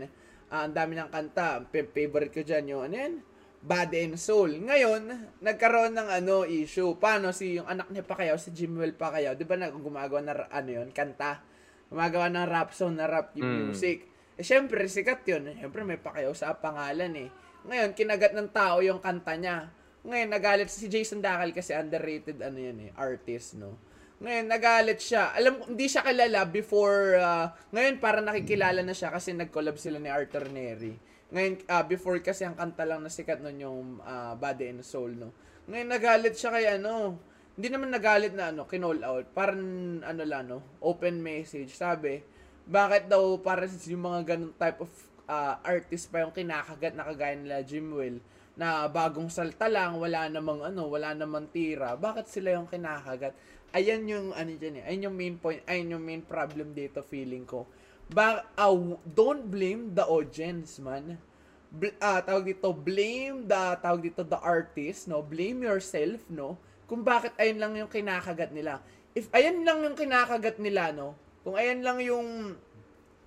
[0.48, 1.68] Ah, ang dami ng kanta.
[1.68, 3.14] Favorite ko dyan yung, ano yan?
[3.60, 4.62] Body and Soul.
[4.62, 5.02] Ngayon,
[5.42, 6.94] nagkaroon ng ano issue.
[6.96, 10.52] Paano si yung anak niya Pacquiao, si Jimwell Pacquiao, 'di ba nag gumagawa ng ra-
[10.54, 11.42] ano 'yon, kanta.
[11.90, 13.58] Gumagawa ng rap song na rap yung Mm.
[13.66, 14.06] music.
[14.38, 15.50] Eh syempre sikat 'yun.
[15.58, 17.28] Syempre may Pacquiao sa pangalan eh.
[17.66, 19.66] Ngayon kinagat ng tao yung kanta niya.
[20.06, 23.74] Ngayon nagalit si Jason Dacal kasi underrated ano 'yan eh, artist no.
[24.22, 25.34] Ngayon nagalit siya.
[25.34, 29.98] Alam ko hindi siya kilala before ah, ngayon para nakikilala na siya kasi nag-collab sila
[29.98, 30.96] ni Arthur Neri.
[31.26, 35.18] Ngayon, ah, before kasi ang kanta lang na sikat nun yung ah, Body and Soul,
[35.18, 35.34] no?
[35.66, 37.18] Ngayon, nagalit siya kay ano,
[37.58, 39.26] hindi naman nagalit na ano, kinall out.
[39.34, 39.58] Parang
[40.06, 40.62] ano lang, no?
[40.78, 41.74] Open message.
[41.74, 42.22] Sabi,
[42.62, 44.92] bakit daw para yung mga ganun type of
[45.26, 48.22] ah, artist pa yung kinakagat na kagaya nila Jimwell
[48.56, 51.92] na bagong salta lang, wala namang ano, wala namang tira.
[51.94, 53.36] Bakit sila yung kinakagat?
[53.76, 54.84] Ayan yung ano dyan eh.
[54.88, 57.68] Ayan yung main point, ayan yung main problem dito feeling ko.
[58.08, 61.20] Ba, w- don't blame the audience, man.
[61.68, 65.20] Bl- ah, tawag dito, blame the, tawag dito, the artist, no?
[65.20, 66.56] Blame yourself, no?
[66.88, 68.80] Kung bakit ayun lang yung kinakagat nila.
[69.12, 71.12] If ayan lang yung kinakagat nila, no?
[71.44, 72.56] Kung ayan lang yung,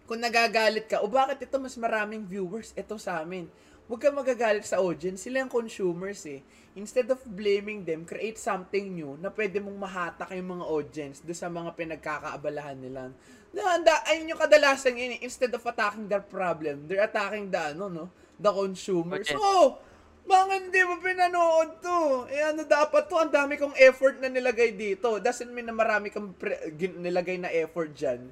[0.09, 3.45] kung nagagalit ka, o bakit ito mas maraming viewers, ito sa amin.
[3.89, 6.45] Huwag ka magagalit sa audience, sila yung consumers eh.
[6.77, 11.33] Instead of blaming them, create something new na pwede mong mahatak yung mga audience do
[11.33, 13.09] sa mga pinagkakaabalahan nila.
[13.49, 15.25] Na, da, ayun yung kadalasan yun eh.
[15.25, 18.05] Instead of attacking their problem, they're attacking the, ano, no?
[18.37, 19.25] The consumers.
[19.25, 19.41] Audience.
[19.41, 19.81] Oh!
[20.29, 22.29] Mga hindi mo pinanood to.
[22.29, 23.17] Eh ano dapat to?
[23.17, 25.17] Ang dami kong effort na nilagay dito.
[25.17, 28.29] Doesn't mean na marami kang pre- nilagay na effort dyan.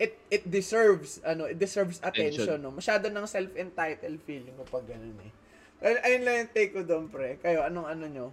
[0.00, 2.64] It it deserves ano, it deserves attention, Attention.
[2.64, 2.72] no.
[2.72, 5.32] Masyado ng self-entitled feeling ko pag ganun eh.
[5.80, 7.40] Ay, ayun lang yung take ko doon, pre.
[7.40, 8.26] Kayo, anong ano nyo?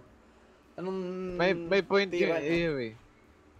[0.76, 0.98] Anong...
[1.40, 2.92] May, may point yun, eh.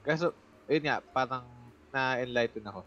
[0.04, 0.36] Kaso,
[0.68, 1.44] yun nga, parang
[1.88, 2.84] na-enlighten ako.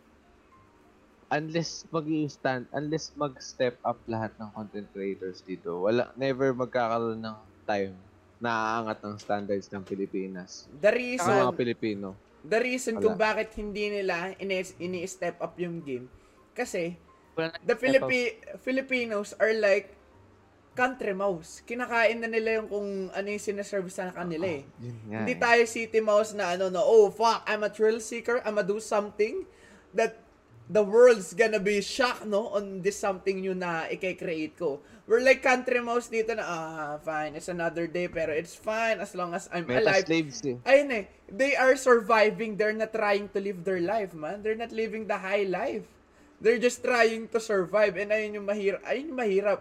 [1.32, 7.38] Unless mag stand unless mag-step up lahat ng content creators dito, wala, never magkakaroon ng
[7.66, 7.96] time
[8.38, 10.70] na aangat ng standards ng Pilipinas.
[10.82, 12.14] The reason, mga Pilipino.
[12.42, 13.04] The reason Wala.
[13.04, 16.10] kung bakit hindi nila ini- ini-step up yung game,
[16.54, 16.98] kasi
[17.64, 19.96] the Philippi- Filipinos are like
[20.72, 21.60] country mouse.
[21.68, 24.64] Kinakain na nila yung kung ano yung sinaserve sa kanila eh.
[24.80, 25.40] Yun nga Hindi eh.
[25.40, 28.80] tayo city mouse na ano na, oh fuck, I'm a thrill seeker, I'm a do
[28.80, 29.44] something
[29.92, 30.16] that
[30.72, 34.80] the world's gonna be shocked, no, on this something new na i-create ko.
[35.04, 39.12] We're like country mouse dito na, ah, fine, it's another day, pero it's fine as
[39.12, 40.08] long as I'm Meta alive.
[40.08, 40.56] slaves eh.
[40.64, 44.40] Ayun eh, they are surviving, they're not trying to live their life, man.
[44.40, 45.84] They're not living the high life.
[46.40, 49.60] They're just trying to survive, and ayun yung mahirap, ayun yung mahirap.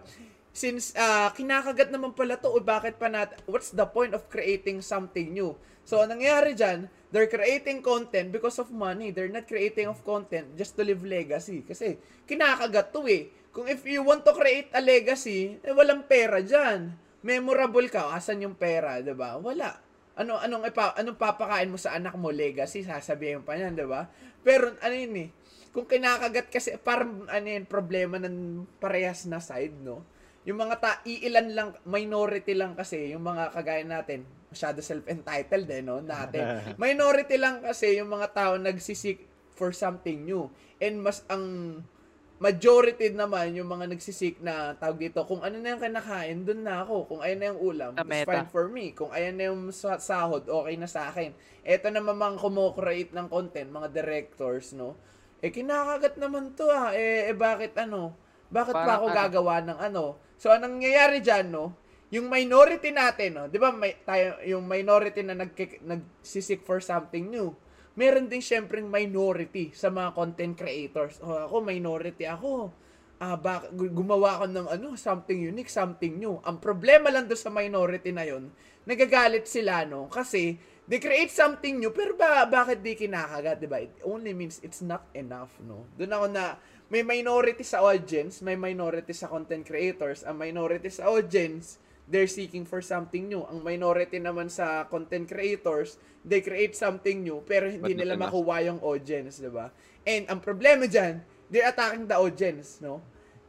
[0.54, 4.78] Since ah, kinakagat naman pala to, o bakit pa nat what's the point of creating
[4.86, 5.58] something new?
[5.84, 9.10] So, ang nangyari dyan, they're creating content because of money.
[9.10, 11.66] They're not creating of content just to leave legacy.
[11.66, 13.30] Kasi, kinakagat to eh.
[13.50, 16.94] Kung if you want to create a legacy, eh, walang pera dyan.
[17.26, 19.36] Memorable ka, asan yung pera, ba?
[19.36, 19.90] Wala.
[20.20, 24.04] Ano anong ipa, anong papakain mo sa anak mo legacy, sasabihin pa niyan, 'di ba?
[24.44, 25.28] Pero ano yun eh,
[25.72, 30.04] kung kinakagat kasi parang ano yun, problema ng parehas na side, no?
[30.44, 35.80] Yung mga ta iilan lang minority lang kasi yung mga kagaya natin, masyado self-entitled eh,
[35.80, 36.02] no?
[36.02, 36.42] Natin.
[36.82, 39.24] minority lang kasi yung mga tao nagsisik
[39.54, 40.50] for something new.
[40.82, 41.78] And mas ang
[42.40, 46.82] majority naman yung mga nagsisik na tawag dito, kung ano na yung kinakain, dun na
[46.82, 47.12] ako.
[47.12, 48.96] Kung ayan na yung ulam, it's fine for me.
[48.96, 51.36] Kung ayan na yung sa- sahod, okay na sa akin.
[51.60, 54.96] Eto naman mga kumukreate ng content, mga directors, no?
[55.44, 56.96] Eh, kinakagat naman to ah.
[56.96, 58.16] Eh, eh bakit ano?
[58.48, 59.16] Bakit pa Parang ako ano?
[59.16, 60.04] gagawa ng ano?
[60.40, 61.76] So, anong nangyayari dyan, no?
[62.10, 63.44] Yung minority natin, no?
[63.46, 65.54] Di ba, may, tayo, yung minority na nag,
[65.86, 67.54] nagsisik for something new,
[67.94, 71.22] meron din syempreng minority sa mga content creators.
[71.22, 72.74] O, ako, minority ako.
[73.22, 76.42] Ah, bak- gu- gumawa ako ng ano, something unique, something new.
[76.42, 78.50] Ang problema lang doon sa minority na yon,
[78.90, 80.10] nagagalit sila, no?
[80.10, 80.58] Kasi,
[80.90, 83.78] they create something new, pero ba, bakit di kinakagat, di ba?
[83.78, 85.86] It only means it's not enough, no?
[85.94, 86.58] Doon ako na,
[86.90, 91.78] may minority sa audience, may minority sa content creators, ang minority sa audience,
[92.10, 93.46] they're seeking for something new.
[93.46, 95.96] Ang minority naman sa content creators,
[96.26, 98.34] they create something new, pero hindi But nila enough.
[98.34, 99.70] makuha yung audience, di ba?
[100.02, 102.98] And ang problema dyan, they're attacking the audience, no?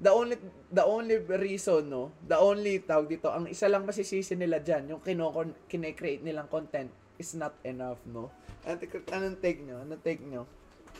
[0.01, 0.37] The only
[0.69, 2.13] the only reason, no?
[2.25, 6.93] The only tawag dito, ang isa lang masisisi nila dyan, yung kinokon, kine-create nilang content
[7.17, 8.29] is not enough, no?
[8.61, 9.81] Anong, anong take nyo?
[9.81, 10.45] Anong take nyo?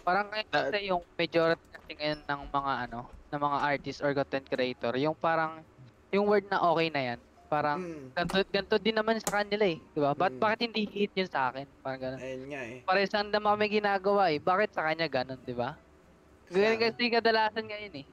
[0.02, 4.46] Parang ngayon kasi yung majority kasi ngayon ng mga ano, ng mga artist or content
[4.50, 5.62] creator, yung parang
[6.10, 7.20] yung word na okay na yan,
[7.52, 8.16] Parang, Mm.
[8.16, 9.76] ganito, ganito din naman sa kanila eh.
[9.92, 10.16] Di ba?
[10.16, 10.40] Ba't, Mm.
[10.40, 11.68] bakit hindi hit yun sa akin?
[11.84, 12.20] Parang ganun.
[12.24, 12.80] Ayun nga eh.
[12.82, 14.40] Pares lang naman kami ginagawa eh.
[14.40, 15.76] Bakit sa kanya ganun, di ba?
[16.48, 18.06] Ganyan kasi kadalasan ngayon eh.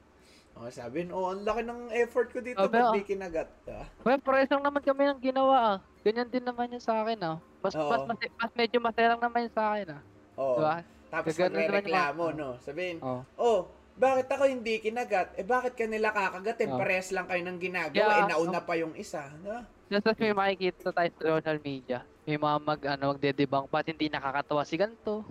[0.59, 3.87] Oh, sabi, oh, ang laki ng effort ko dito, Oh, ba't pero- di kinagat ka?
[4.03, 5.77] Well, pares lang naman kami ng ginawa ah.
[6.03, 7.39] Ganyan din naman yun sa akin ah.
[7.63, 7.87] Mas, Oo.
[7.87, 10.03] mas, mas, mas, medyo masaya lang naman yun sa akin ah.
[10.35, 10.75] Oh, Di ba?
[11.09, 12.59] tapos mga- no?
[12.59, 13.23] Sabihin, Oh.
[13.39, 15.35] oh, bakit ako hindi kinagat?
[15.35, 16.71] Eh, bakit ka nila kakagatin?
[16.71, 16.79] Oh.
[16.79, 19.67] Parehas lang kayo ng ginagawa, Yeah, eh, nauna pa yung isa, no?
[19.91, 21.99] Tapos may makikita tayo sa social media.
[22.23, 25.25] May mga mag, ano, magdedebang, ba't hindi nakakatawa si ganito?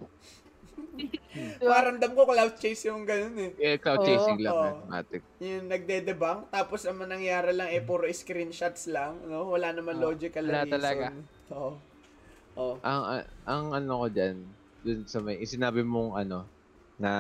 [0.98, 1.82] Di ba?
[1.82, 3.52] Paramdam ko cloud chase yung ganun eh.
[3.62, 4.62] Eh, cloud chasing lang, oo.
[4.66, 5.22] mathematic.
[5.38, 9.54] Yung nagdedebang, tapos ang nangyari lang eh, puro screenshots lang, no?
[9.54, 10.74] Wala naman Oh, logical wala reason.
[10.74, 11.06] talaga.
[11.54, 11.72] Oo.
[12.58, 12.76] Oh.
[12.82, 14.36] Ang, a- ang ano ko dyan,
[14.82, 16.50] dun sa may, sinabi mong ano,
[16.98, 17.12] na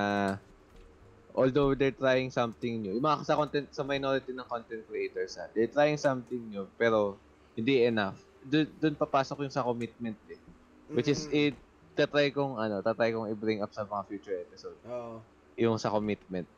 [1.37, 5.45] although they're trying something new, yung mga sa content, sa minority ng content creators ha,
[5.53, 7.13] they're trying something new, pero
[7.53, 8.17] hindi enough.
[8.41, 10.41] Dun, dun papasok yung sa commitment eh.
[10.89, 11.53] Which is, it,
[11.93, 14.77] tatry kong, ano, tatry kong i-bring up sa mga future episode.
[14.89, 15.21] Oo.
[15.61, 16.49] Yung sa commitment.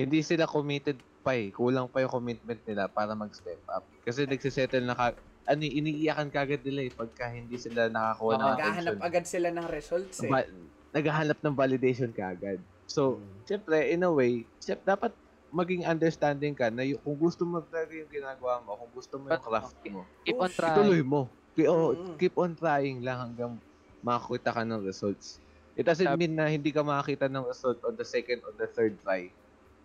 [0.00, 1.52] Hindi sila committed pa eh.
[1.52, 3.84] Kulang pa yung commitment nila para mag-step up.
[4.06, 5.06] Kasi nagsisettle na ka,
[5.44, 8.52] ano, iniiyakan kagad nila eh pagka hindi sila nakakuha ng Oo.
[8.54, 9.08] Naghahanap attention.
[9.12, 10.30] agad sila ng results eh.
[10.30, 10.52] Ba-
[10.94, 12.60] naghahanap ng validation kaagad.
[12.90, 13.46] So, Mm.
[13.46, 15.14] syempre, in a way, syempre, dapat
[15.48, 19.30] maging understanding ka na yung, kung gusto mo talaga yung ginagawa mo, kung gusto mo
[19.30, 20.74] yung craft mo, Keep on trying.
[20.74, 21.20] ituloy mo.
[21.54, 22.16] Keep, oh, Mm.
[22.16, 23.52] keep on trying lang hanggang
[24.00, 25.38] makakita ka ng results.
[25.72, 28.66] It doesn't Sabi- mean na hindi ka makakita ng result on the second or the
[28.66, 29.30] third try.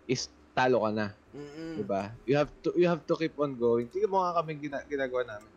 [0.04, 1.78] Is talo ka na, Mm-mm.
[1.78, 2.14] 'di ba?
[2.24, 3.86] You have to you have to keep on going.
[3.86, 5.52] Sige mo nga kami gina- ginagawa namin.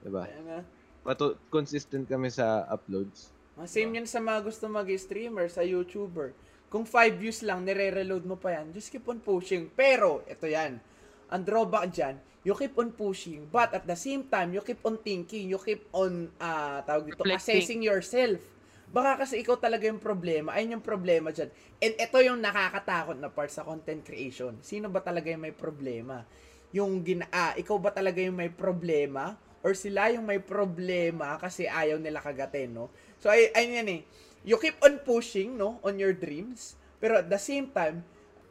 [0.00, 0.24] 'Di ba?
[0.24, 0.58] Kaya nga.
[1.02, 3.32] Patu- consistent kami sa uploads.
[3.52, 6.32] Ah, Same yan sa mga gusto mag-streamer, sa YouTuber.
[6.72, 9.68] Kung 5 views lang, nire-reload mo pa yan, just keep on pushing.
[9.76, 10.80] Pero, ito yan,
[11.28, 12.16] ang drawback dyan,
[12.48, 15.84] you keep on pushing, but at the same time, you keep on thinking, you keep
[15.92, 17.36] on, ah tawag dito, Reflecting.
[17.36, 18.40] assessing yourself.
[18.88, 21.52] Baka kasi ikaw talaga yung problema, ayun yung problema dyan.
[21.76, 24.56] And ito yung nakakatakot na part sa content creation.
[24.64, 26.24] Sino ba talaga yung may problema?
[26.72, 29.36] Yung gina ah, ikaw ba talaga yung may problema?
[29.60, 32.88] Or sila yung may problema kasi ayaw nila kagatin, no?
[33.22, 34.00] So, ay, ayun yan eh.
[34.42, 36.74] You keep on pushing, no, on your dreams.
[36.98, 38.02] Pero at the same time,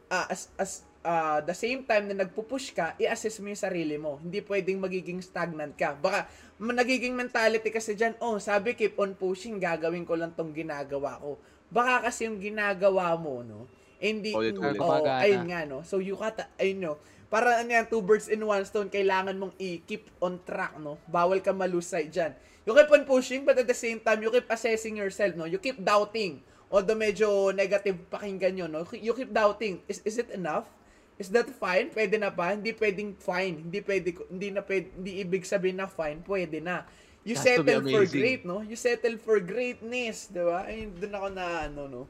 [0.08, 4.20] ah, as, as, ah, the same time na nagpupush ka, i-assess mo yung sarili mo.
[4.20, 5.96] Hindi pwedeng magiging stagnant ka.
[5.96, 6.28] Baka,
[6.60, 11.36] nagiging mentality kasi dyan, oh, sabi keep on pushing, gagawin ko lang tong ginagawa ko.
[11.72, 13.64] Baka kasi yung ginagawa mo, no,
[14.02, 14.76] eh, hindi, Ulit-ulit.
[14.82, 15.22] oh, Gumagana.
[15.24, 15.78] ayun nga, no.
[15.86, 16.92] So, you got, ayun, no,
[17.32, 21.00] para ano yan, two birds in one stone, kailangan mong i-keep on track, no?
[21.08, 22.36] Bawal ka malusay dyan.
[22.62, 25.44] You keep on pushing, but at the same time, you keep assessing yourself, no?
[25.44, 26.46] You keep doubting.
[26.70, 28.86] Although medyo negative pakinggan yun, no?
[28.94, 29.82] You keep doubting.
[29.90, 30.70] Is, is it enough?
[31.18, 31.90] Is that fine?
[31.90, 32.54] Pwede na ba?
[32.56, 33.68] Hindi pwedeng fine.
[33.68, 36.22] Hindi pwede, hindi na pwede, hindi ibig sabihin na fine.
[36.24, 36.86] Pwede na.
[37.22, 38.62] You Has settle for great, no?
[38.66, 40.66] You settle for greatness, di ba?
[40.66, 42.02] Ayun, doon ako na, ano, no?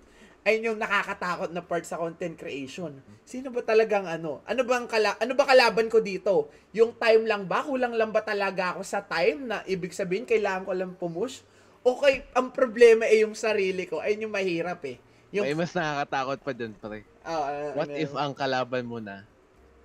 [0.42, 2.98] Ayun yung nakakatakot na part sa content creation.
[3.22, 4.42] Sino ba talagang ano?
[4.42, 6.50] Ano bang kala ano ba kalaban ko dito?
[6.74, 7.62] Yung time lang ba?
[7.62, 11.46] Kulang lang ba talaga ako sa time na ibig sabihin kailangan ko lang pumush?
[11.86, 14.02] O kay ang problema ay yung sarili ko.
[14.02, 14.98] Ayun yung mahirap eh.
[15.30, 17.06] Yung May mas nakakatakot pa dun, pre.
[17.22, 19.24] Ah, ah, What ano if ang kalaban mo na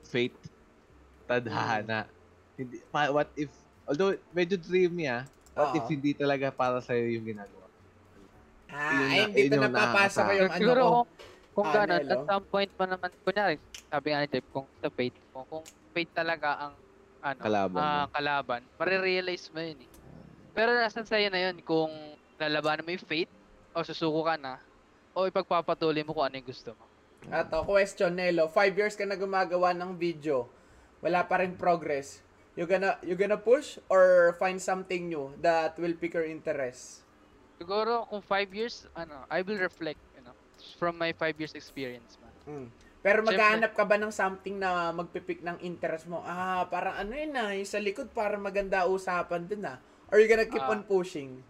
[0.04, 0.36] fate,
[1.30, 2.10] tadhana,
[2.58, 3.54] hindi pa, what if
[3.86, 5.24] although medyo dreamy ah,
[5.54, 5.94] what if Oo.
[5.94, 7.57] hindi talaga para sa yung ginagawa?
[8.68, 10.38] Ah, ay, na- hindi yung napapasok nakakatakot.
[10.38, 10.90] yung ano Siguro ko.
[10.92, 11.08] kung,
[11.56, 13.56] kung Ah, at some point pa naman, kunyari,
[13.88, 15.66] sabi nga ni Jeff, kung sa fate mo, kung
[15.96, 16.74] fate talaga ang
[17.18, 18.06] ano, Kalaban mo.
[18.14, 19.90] kalaban, marirealize mo yun eh.
[20.54, 21.90] Pero nasan sa'yo na yun, kung
[22.38, 23.32] lalabanan mo yung fate,
[23.74, 24.62] o susuko ka na,
[25.18, 26.86] o ipagpapatuloy mo kung ano yung gusto mo.
[27.34, 28.48] Ato, question, Nelo.
[28.48, 30.48] Five years ka na gumagawa ng video.
[31.02, 32.22] Wala pa rin progress.
[32.54, 37.07] You gonna, you gonna push or find something new that will pick your interest?
[37.58, 40.38] Siguro, kung 5 years, ano, I will reflect, you know,
[40.78, 42.38] from my 5 years experience, man.
[42.46, 42.70] Mm.
[43.02, 46.22] Pero maghahanap ka ba ng something na magpipick ng interest mo?
[46.22, 49.82] Ah, parang ano yun ah, yung sa likod para maganda usapan din ah.
[50.14, 50.78] Or you gonna keep Ah.
[50.78, 51.42] on pushing?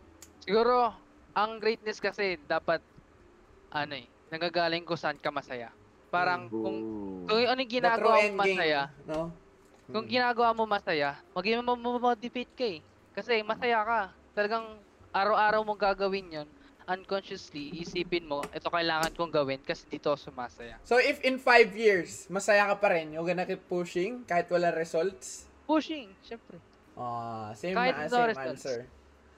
[0.47, 0.95] Siguro,
[1.35, 2.79] ang greatness kasi dapat,
[3.75, 5.75] ano eh, nagagaling ko saan ka masaya.
[6.07, 7.27] Parang, kung, Ooh.
[7.27, 9.35] kung ano yung ginagawa mo masaya, No?
[9.91, 10.11] Kung Mm.
[10.11, 12.79] ginagawa mo masaya, maging motivate ka eh.
[13.11, 14.01] Kasi masaya ka.
[14.35, 14.86] Talagang
[15.17, 16.49] araw-araw mong gagawin yon
[16.87, 20.79] unconsciously, isipin mo, ito kailangan kong gawin kasi dito ako sumasaya.
[20.87, 24.71] So if in five years, masaya ka pa rin, you gonna keep pushing kahit wala
[24.71, 25.51] results?
[25.67, 26.55] Pushing, syempre.
[26.95, 28.63] Ah, same Kahit na, same results.
[28.63, 28.79] answer.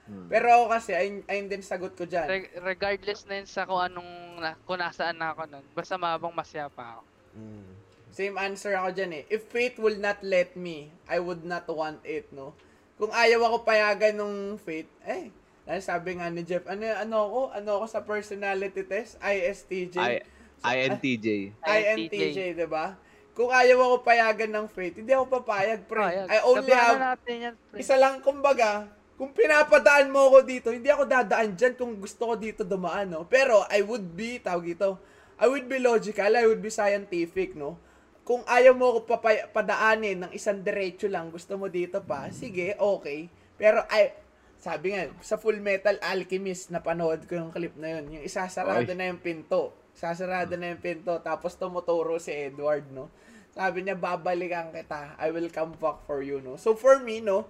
[0.06, 0.30] Hmm.
[0.30, 2.30] Pero ako kasi, ayun, ayun din sagot ko dyan.
[2.30, 6.34] Re- regardless na yun sa kung anong, na, kung nasaan na ako nun, basta mabang
[6.34, 7.04] masaya pa ako.
[7.34, 7.70] Mm.
[8.10, 9.24] Same answer ako dyan eh.
[9.30, 12.58] If fate will not let me, I would not want it, no?
[12.98, 15.30] Kung ayaw ako payagan nung fate, eh,
[15.70, 17.42] dahil sabi nga ni Jeff, ano, ano ako?
[17.54, 19.22] Ano ako sa personality test?
[19.22, 20.02] ISTJ.
[20.02, 20.26] I,
[20.66, 21.54] INTJ.
[21.62, 22.98] INTJ, di ba?
[23.38, 26.02] Kung ayaw ako payagan ng fate, hindi ako papayag, pre.
[26.02, 26.26] Payag.
[26.26, 27.78] I only Sabahan have, natin yan, pre.
[27.86, 32.34] isa lang, kumbaga, kung pinapadaan mo ako dito, hindi ako dadaan dyan kung gusto ko
[32.34, 33.30] dito dumaan, no?
[33.30, 34.98] Pero, I would be, tawag ito,
[35.38, 37.78] I would be logical, I would be scientific, no?
[38.26, 42.74] Kung ayaw mo ako papay- padaanin ng isang diretso lang, gusto mo dito pa, sige,
[42.82, 43.30] okay.
[43.54, 44.18] Pero, ay,
[44.60, 48.20] sabi nga, sa Full Metal Alchemist, napanood ko yung clip na yun.
[48.20, 48.98] Yung isasarado Oy.
[49.00, 49.72] na yung pinto.
[49.96, 53.08] Sasarado na yung pinto, tapos tumuturo si Edward, no?
[53.56, 55.16] Sabi niya, babalikan kita.
[55.16, 56.60] I will come back for you, no?
[56.60, 57.48] So, for me, no,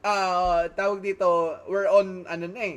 [0.00, 2.76] ah tawag dito, we're on, ano na eh,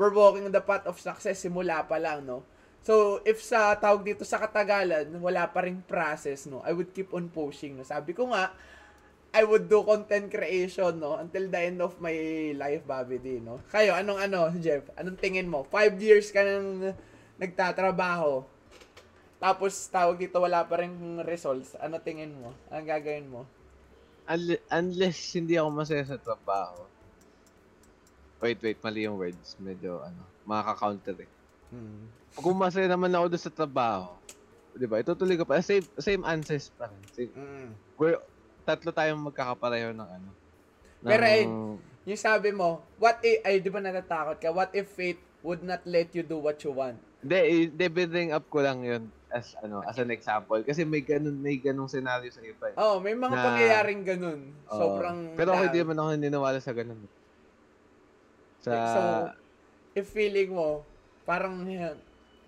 [0.00, 2.48] we're walking the path of success simula pa lang, no?
[2.80, 6.64] So, if sa tawag dito sa katagalan, wala pa ring process, no?
[6.64, 7.84] I would keep on pushing, no?
[7.84, 8.56] Sabi ko nga,
[9.28, 11.20] I would do content creation, no?
[11.20, 12.16] Until the end of my
[12.56, 13.60] life, Bobby D, no?
[13.68, 14.88] Kayo, anong ano, Jeff?
[14.96, 15.68] Anong tingin mo?
[15.68, 16.96] Five years ka nang
[17.36, 18.42] nagtatrabaho.
[19.38, 21.76] Tapos, tawag dito, wala pa rin results.
[21.78, 22.56] Ano tingin mo?
[22.72, 23.44] Anong gagawin mo?
[24.26, 26.88] Unle- unless hindi ako masaya sa trabaho.
[28.40, 29.54] Wait, wait, mali yung words.
[29.60, 31.30] Medyo, ano, makaka-counter eh.
[31.68, 32.08] Hmm.
[32.32, 34.16] Kung masaya naman ako doon sa trabaho,
[34.72, 35.60] di ba, itutuloy ko pa.
[35.60, 37.02] Same, same answers pa rin.
[37.12, 37.68] Same, Mm.
[37.98, 38.18] we're,
[38.68, 40.28] tatlo tayong magkakapareho ng ano.
[41.00, 41.44] ng- Pero, eh,
[42.04, 44.48] Yung sabi mo, what if, ay, di ba natatakot ka?
[44.48, 46.96] What if fate would not let you do what you want?
[47.20, 51.36] Hindi, i- bring up ko lang yun as ano as an example kasi may ganun
[51.36, 52.72] may ganung scenario sa iba.
[52.72, 52.76] eh.
[52.76, 54.40] Oh, may mga Na- pangyayaring ganun.
[54.66, 54.78] Oo.
[54.78, 55.66] Sobrang Pero ako dami.
[55.68, 57.00] hindi naman ako naniniwala sa ganun.
[58.58, 59.00] Sa So,
[59.94, 60.82] if feeling mo,
[61.22, 62.00] parang hin-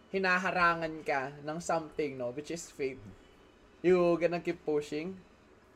[0.08, 2.98] hinaharangan ka ng something, no, which is fate,
[3.80, 5.20] you gonna keep pushing?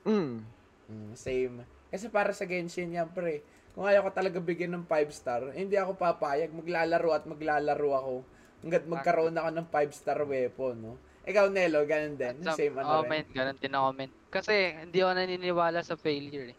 [0.05, 1.65] Mm, Same.
[1.91, 3.41] Kasi para sa Genshin yan, pre.
[3.75, 6.55] Kung ayaw ko talaga bigyan ng 5 star, hindi ako papayag.
[6.55, 8.15] Maglalaro at maglalaro ako.
[8.63, 10.95] Hanggat magkaroon ako ng 5 star weapon, no?
[11.25, 12.37] Ikaw, Nelo, ganun din.
[12.45, 12.95] At sa- Same ano rin.
[13.03, 14.11] comment, ganun din ako, men.
[14.29, 16.59] Kasi hindi ako naniniwala sa failure eh.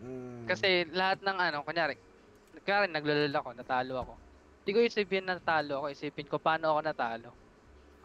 [0.00, 0.44] Mm.
[0.48, 1.94] Kasi lahat ng ano, kunyari,
[2.64, 4.14] kunyari naglalala ako, natalo ako.
[4.64, 7.28] Hindi ko isipin na natalo ako, isipin ko paano ako natalo.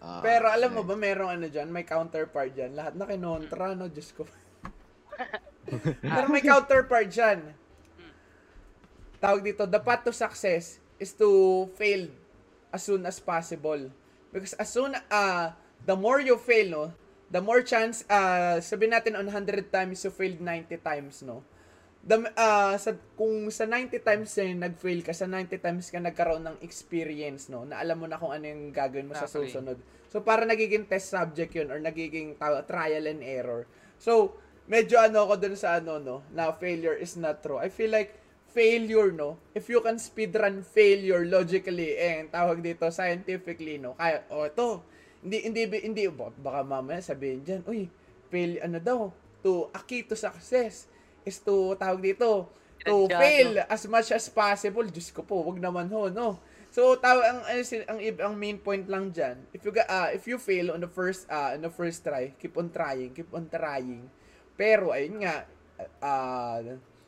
[0.04, 0.90] ah, Pero alam mo okay.
[0.94, 2.78] ba, merong ano dyan, may counterpart dyan.
[2.78, 3.88] Lahat na kinontra, no?
[3.90, 4.28] Diyos ko.
[6.02, 7.54] Pero may counterpart dyan.
[9.22, 12.10] Tawag dito, the path to success is to fail
[12.74, 13.90] as soon as possible.
[14.34, 15.54] Because as soon, uh,
[15.86, 16.86] the more you fail, no?
[17.32, 21.46] The more chance, uh, sabihin natin on 100 times, you failed 90 times, no?
[22.02, 26.42] The, uh, sa, kung sa 90 times eh, nag-fail ka, sa 90 times ka nagkaroon
[26.42, 27.64] ng experience, no?
[27.64, 29.54] Na alam mo na kung ano yung gagawin mo sa Exactly.
[29.54, 29.78] susunod.
[30.10, 33.70] So, para nagiging test subject yun or nagiging trial and error.
[34.02, 34.36] So,
[34.72, 36.24] medyo ano ako dun sa ano, no?
[36.32, 37.60] Na failure is not true.
[37.60, 38.16] I feel like
[38.56, 39.36] failure, no?
[39.52, 44.00] If you can speedrun failure logically and tawag dito scientifically, no?
[44.00, 44.80] Kaya, oh, ito.
[45.20, 47.92] Hindi, hindi, hindi, baka mamaya sabihin dyan, uy,
[48.32, 49.00] fail, ano daw,
[49.44, 50.88] to, a key to success
[51.28, 52.48] is to, tawag dito,
[52.82, 53.20] to Pinansyado.
[53.20, 54.88] fail as much as possible.
[54.88, 56.40] Diyos ko po, wag naman ho, no?
[56.72, 57.60] So, taw ang, ang,
[57.92, 61.28] ang, ang main point lang dyan, if you, ah, if you fail on the first,
[61.28, 64.08] uh, on the first try, keep on trying, keep on trying.
[64.56, 65.46] Pero, ayun nga,
[66.00, 66.60] ah,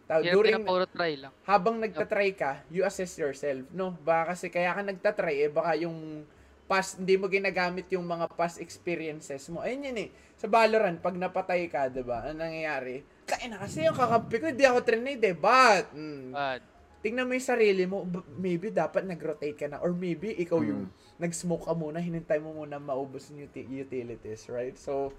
[0.04, 1.32] tawag, Kaya during, pinapuro try lang.
[1.44, 3.96] habang nagtatry ka, you assess yourself, no?
[4.02, 6.28] Baka kasi kaya ka nagtatry, eh, baka yung
[6.64, 9.60] past, hindi mo ginagamit yung mga past experiences mo.
[9.62, 10.10] Ayun yun eh.
[10.40, 12.24] Sa Valorant, pag napatay ka, di ba?
[12.24, 13.04] Ano nangyayari?
[13.24, 15.36] Kaya na kasi yung kakampi ko, hindi ako trinade eh.
[15.36, 16.62] But, mm, But,
[17.04, 19.84] tingnan mo yung sarili mo, b- maybe dapat nag-rotate ka na.
[19.84, 20.88] Or maybe ikaw yung
[21.20, 24.74] nag-smoke ka muna, hinintay mo muna maubos yung uti- utilities, right?
[24.76, 25.12] So,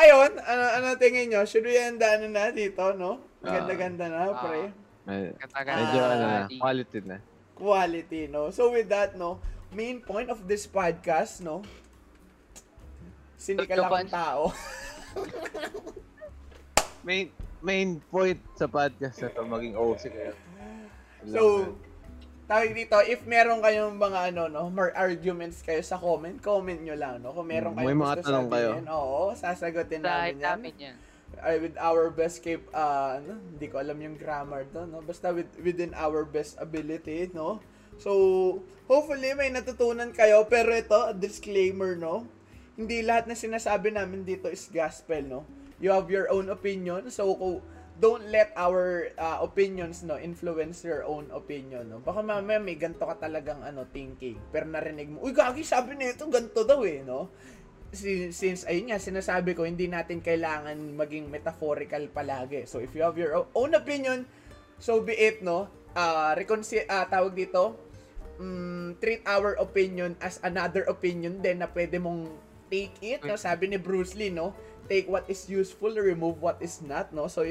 [0.00, 1.44] ayun, ano, ano tingin nyo?
[1.44, 3.20] Should we end ano na dito, no?
[3.40, 3.60] Ah.
[3.60, 4.40] Ganda-ganda na, Ah.
[4.40, 4.60] pre.
[5.04, 7.18] medyo Ah, ano na, quality na.
[7.54, 8.48] quality, no?
[8.48, 9.40] So with that, no,
[9.70, 11.60] main point of this podcast, no,
[13.36, 14.52] sinikal akong tao.
[17.00, 20.34] Main main point sa podcast na to maging OC kayo.
[21.24, 21.40] So,
[22.50, 26.98] tawag dito, if meron kayong mga ano, no, more arguments kayo sa comment, comment nyo
[26.98, 27.30] lang, no?
[27.30, 28.70] Kung meron Mm, kayong may mga gusto tanong kayo.
[28.90, 30.42] oo, sasagutin Dahil namin yan.
[30.42, 30.96] namin yan.
[31.30, 34.98] Uh, with our best cap, uh, ano, hindi ko alam yung grammar to, no?
[35.00, 37.62] Basta with, within our best ability, no?
[37.96, 38.10] So,
[38.84, 42.26] hopefully may natutunan kayo, pero ito, disclaimer, no?
[42.74, 45.40] Hindi lahat na sinasabi namin dito is gospel, no?
[45.78, 47.62] You have your own opinion, so kung
[48.00, 53.04] don't let our uh, opinions no influence your own opinion no baka mamaya may ganto
[53.04, 57.28] ka talagang ano thinking pero narinig mo uy gagi sabi nito ganto daw eh no
[57.90, 62.62] si- since ayun nga sinasabi ko hindi natin kailangan maging metaphorical palagi.
[62.66, 64.26] So if you have your own opinion,
[64.78, 65.66] so be it no.
[65.90, 67.74] Ah, reconsi- ah, tawag dito,
[68.38, 72.30] mm, treat our opinion as another opinion din na pwede mong
[72.70, 73.34] take it, no?
[73.36, 74.54] Sabi ni Bruce Lee, no?
[74.86, 77.26] Take what is useful, remove what is not, no?
[77.26, 77.42] So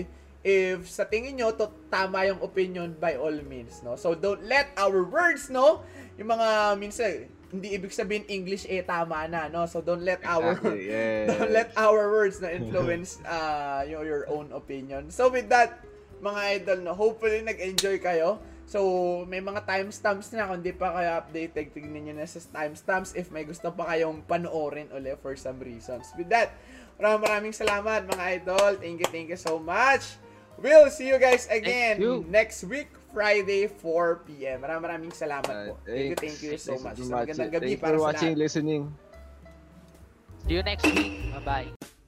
[0.43, 3.99] if sa tingin nyo to tama yung opinion by all means, no?
[3.99, 5.83] So don't let our words, no?
[6.15, 9.65] Yung mga minsan hindi ibig sabihin English eh tama na, no?
[9.67, 11.25] So don't let our Exactly, yes.
[11.33, 15.11] don't let our words na influence uh, your, your own opinion.
[15.11, 15.83] So with that,
[16.19, 18.39] mga idol, no, hopefully nag-enjoy kayo.
[18.69, 20.45] So, may mga timestamps na.
[20.45, 24.21] Kung di pa kayo updated, tignan nyo na sa timestamps if may gusto pa kayong
[24.29, 26.13] panoorin ulit for some reasons.
[26.13, 26.53] With that,
[27.01, 28.77] maraming maraming salamat mga idol.
[28.77, 30.21] Thank you, thank you so much.
[30.59, 32.27] We'll see you guys again you.
[32.27, 34.61] next week, Friday, 4 p.m.
[34.61, 35.73] Maraming maraming salamat po.
[35.87, 36.99] Thank you, thank you so much.
[36.99, 37.55] So, magandang watching.
[37.55, 38.43] gabi Thank you para for sa watching, lahat.
[38.43, 38.81] listening.
[40.45, 41.31] See you next week.
[41.41, 41.98] Bye-bye.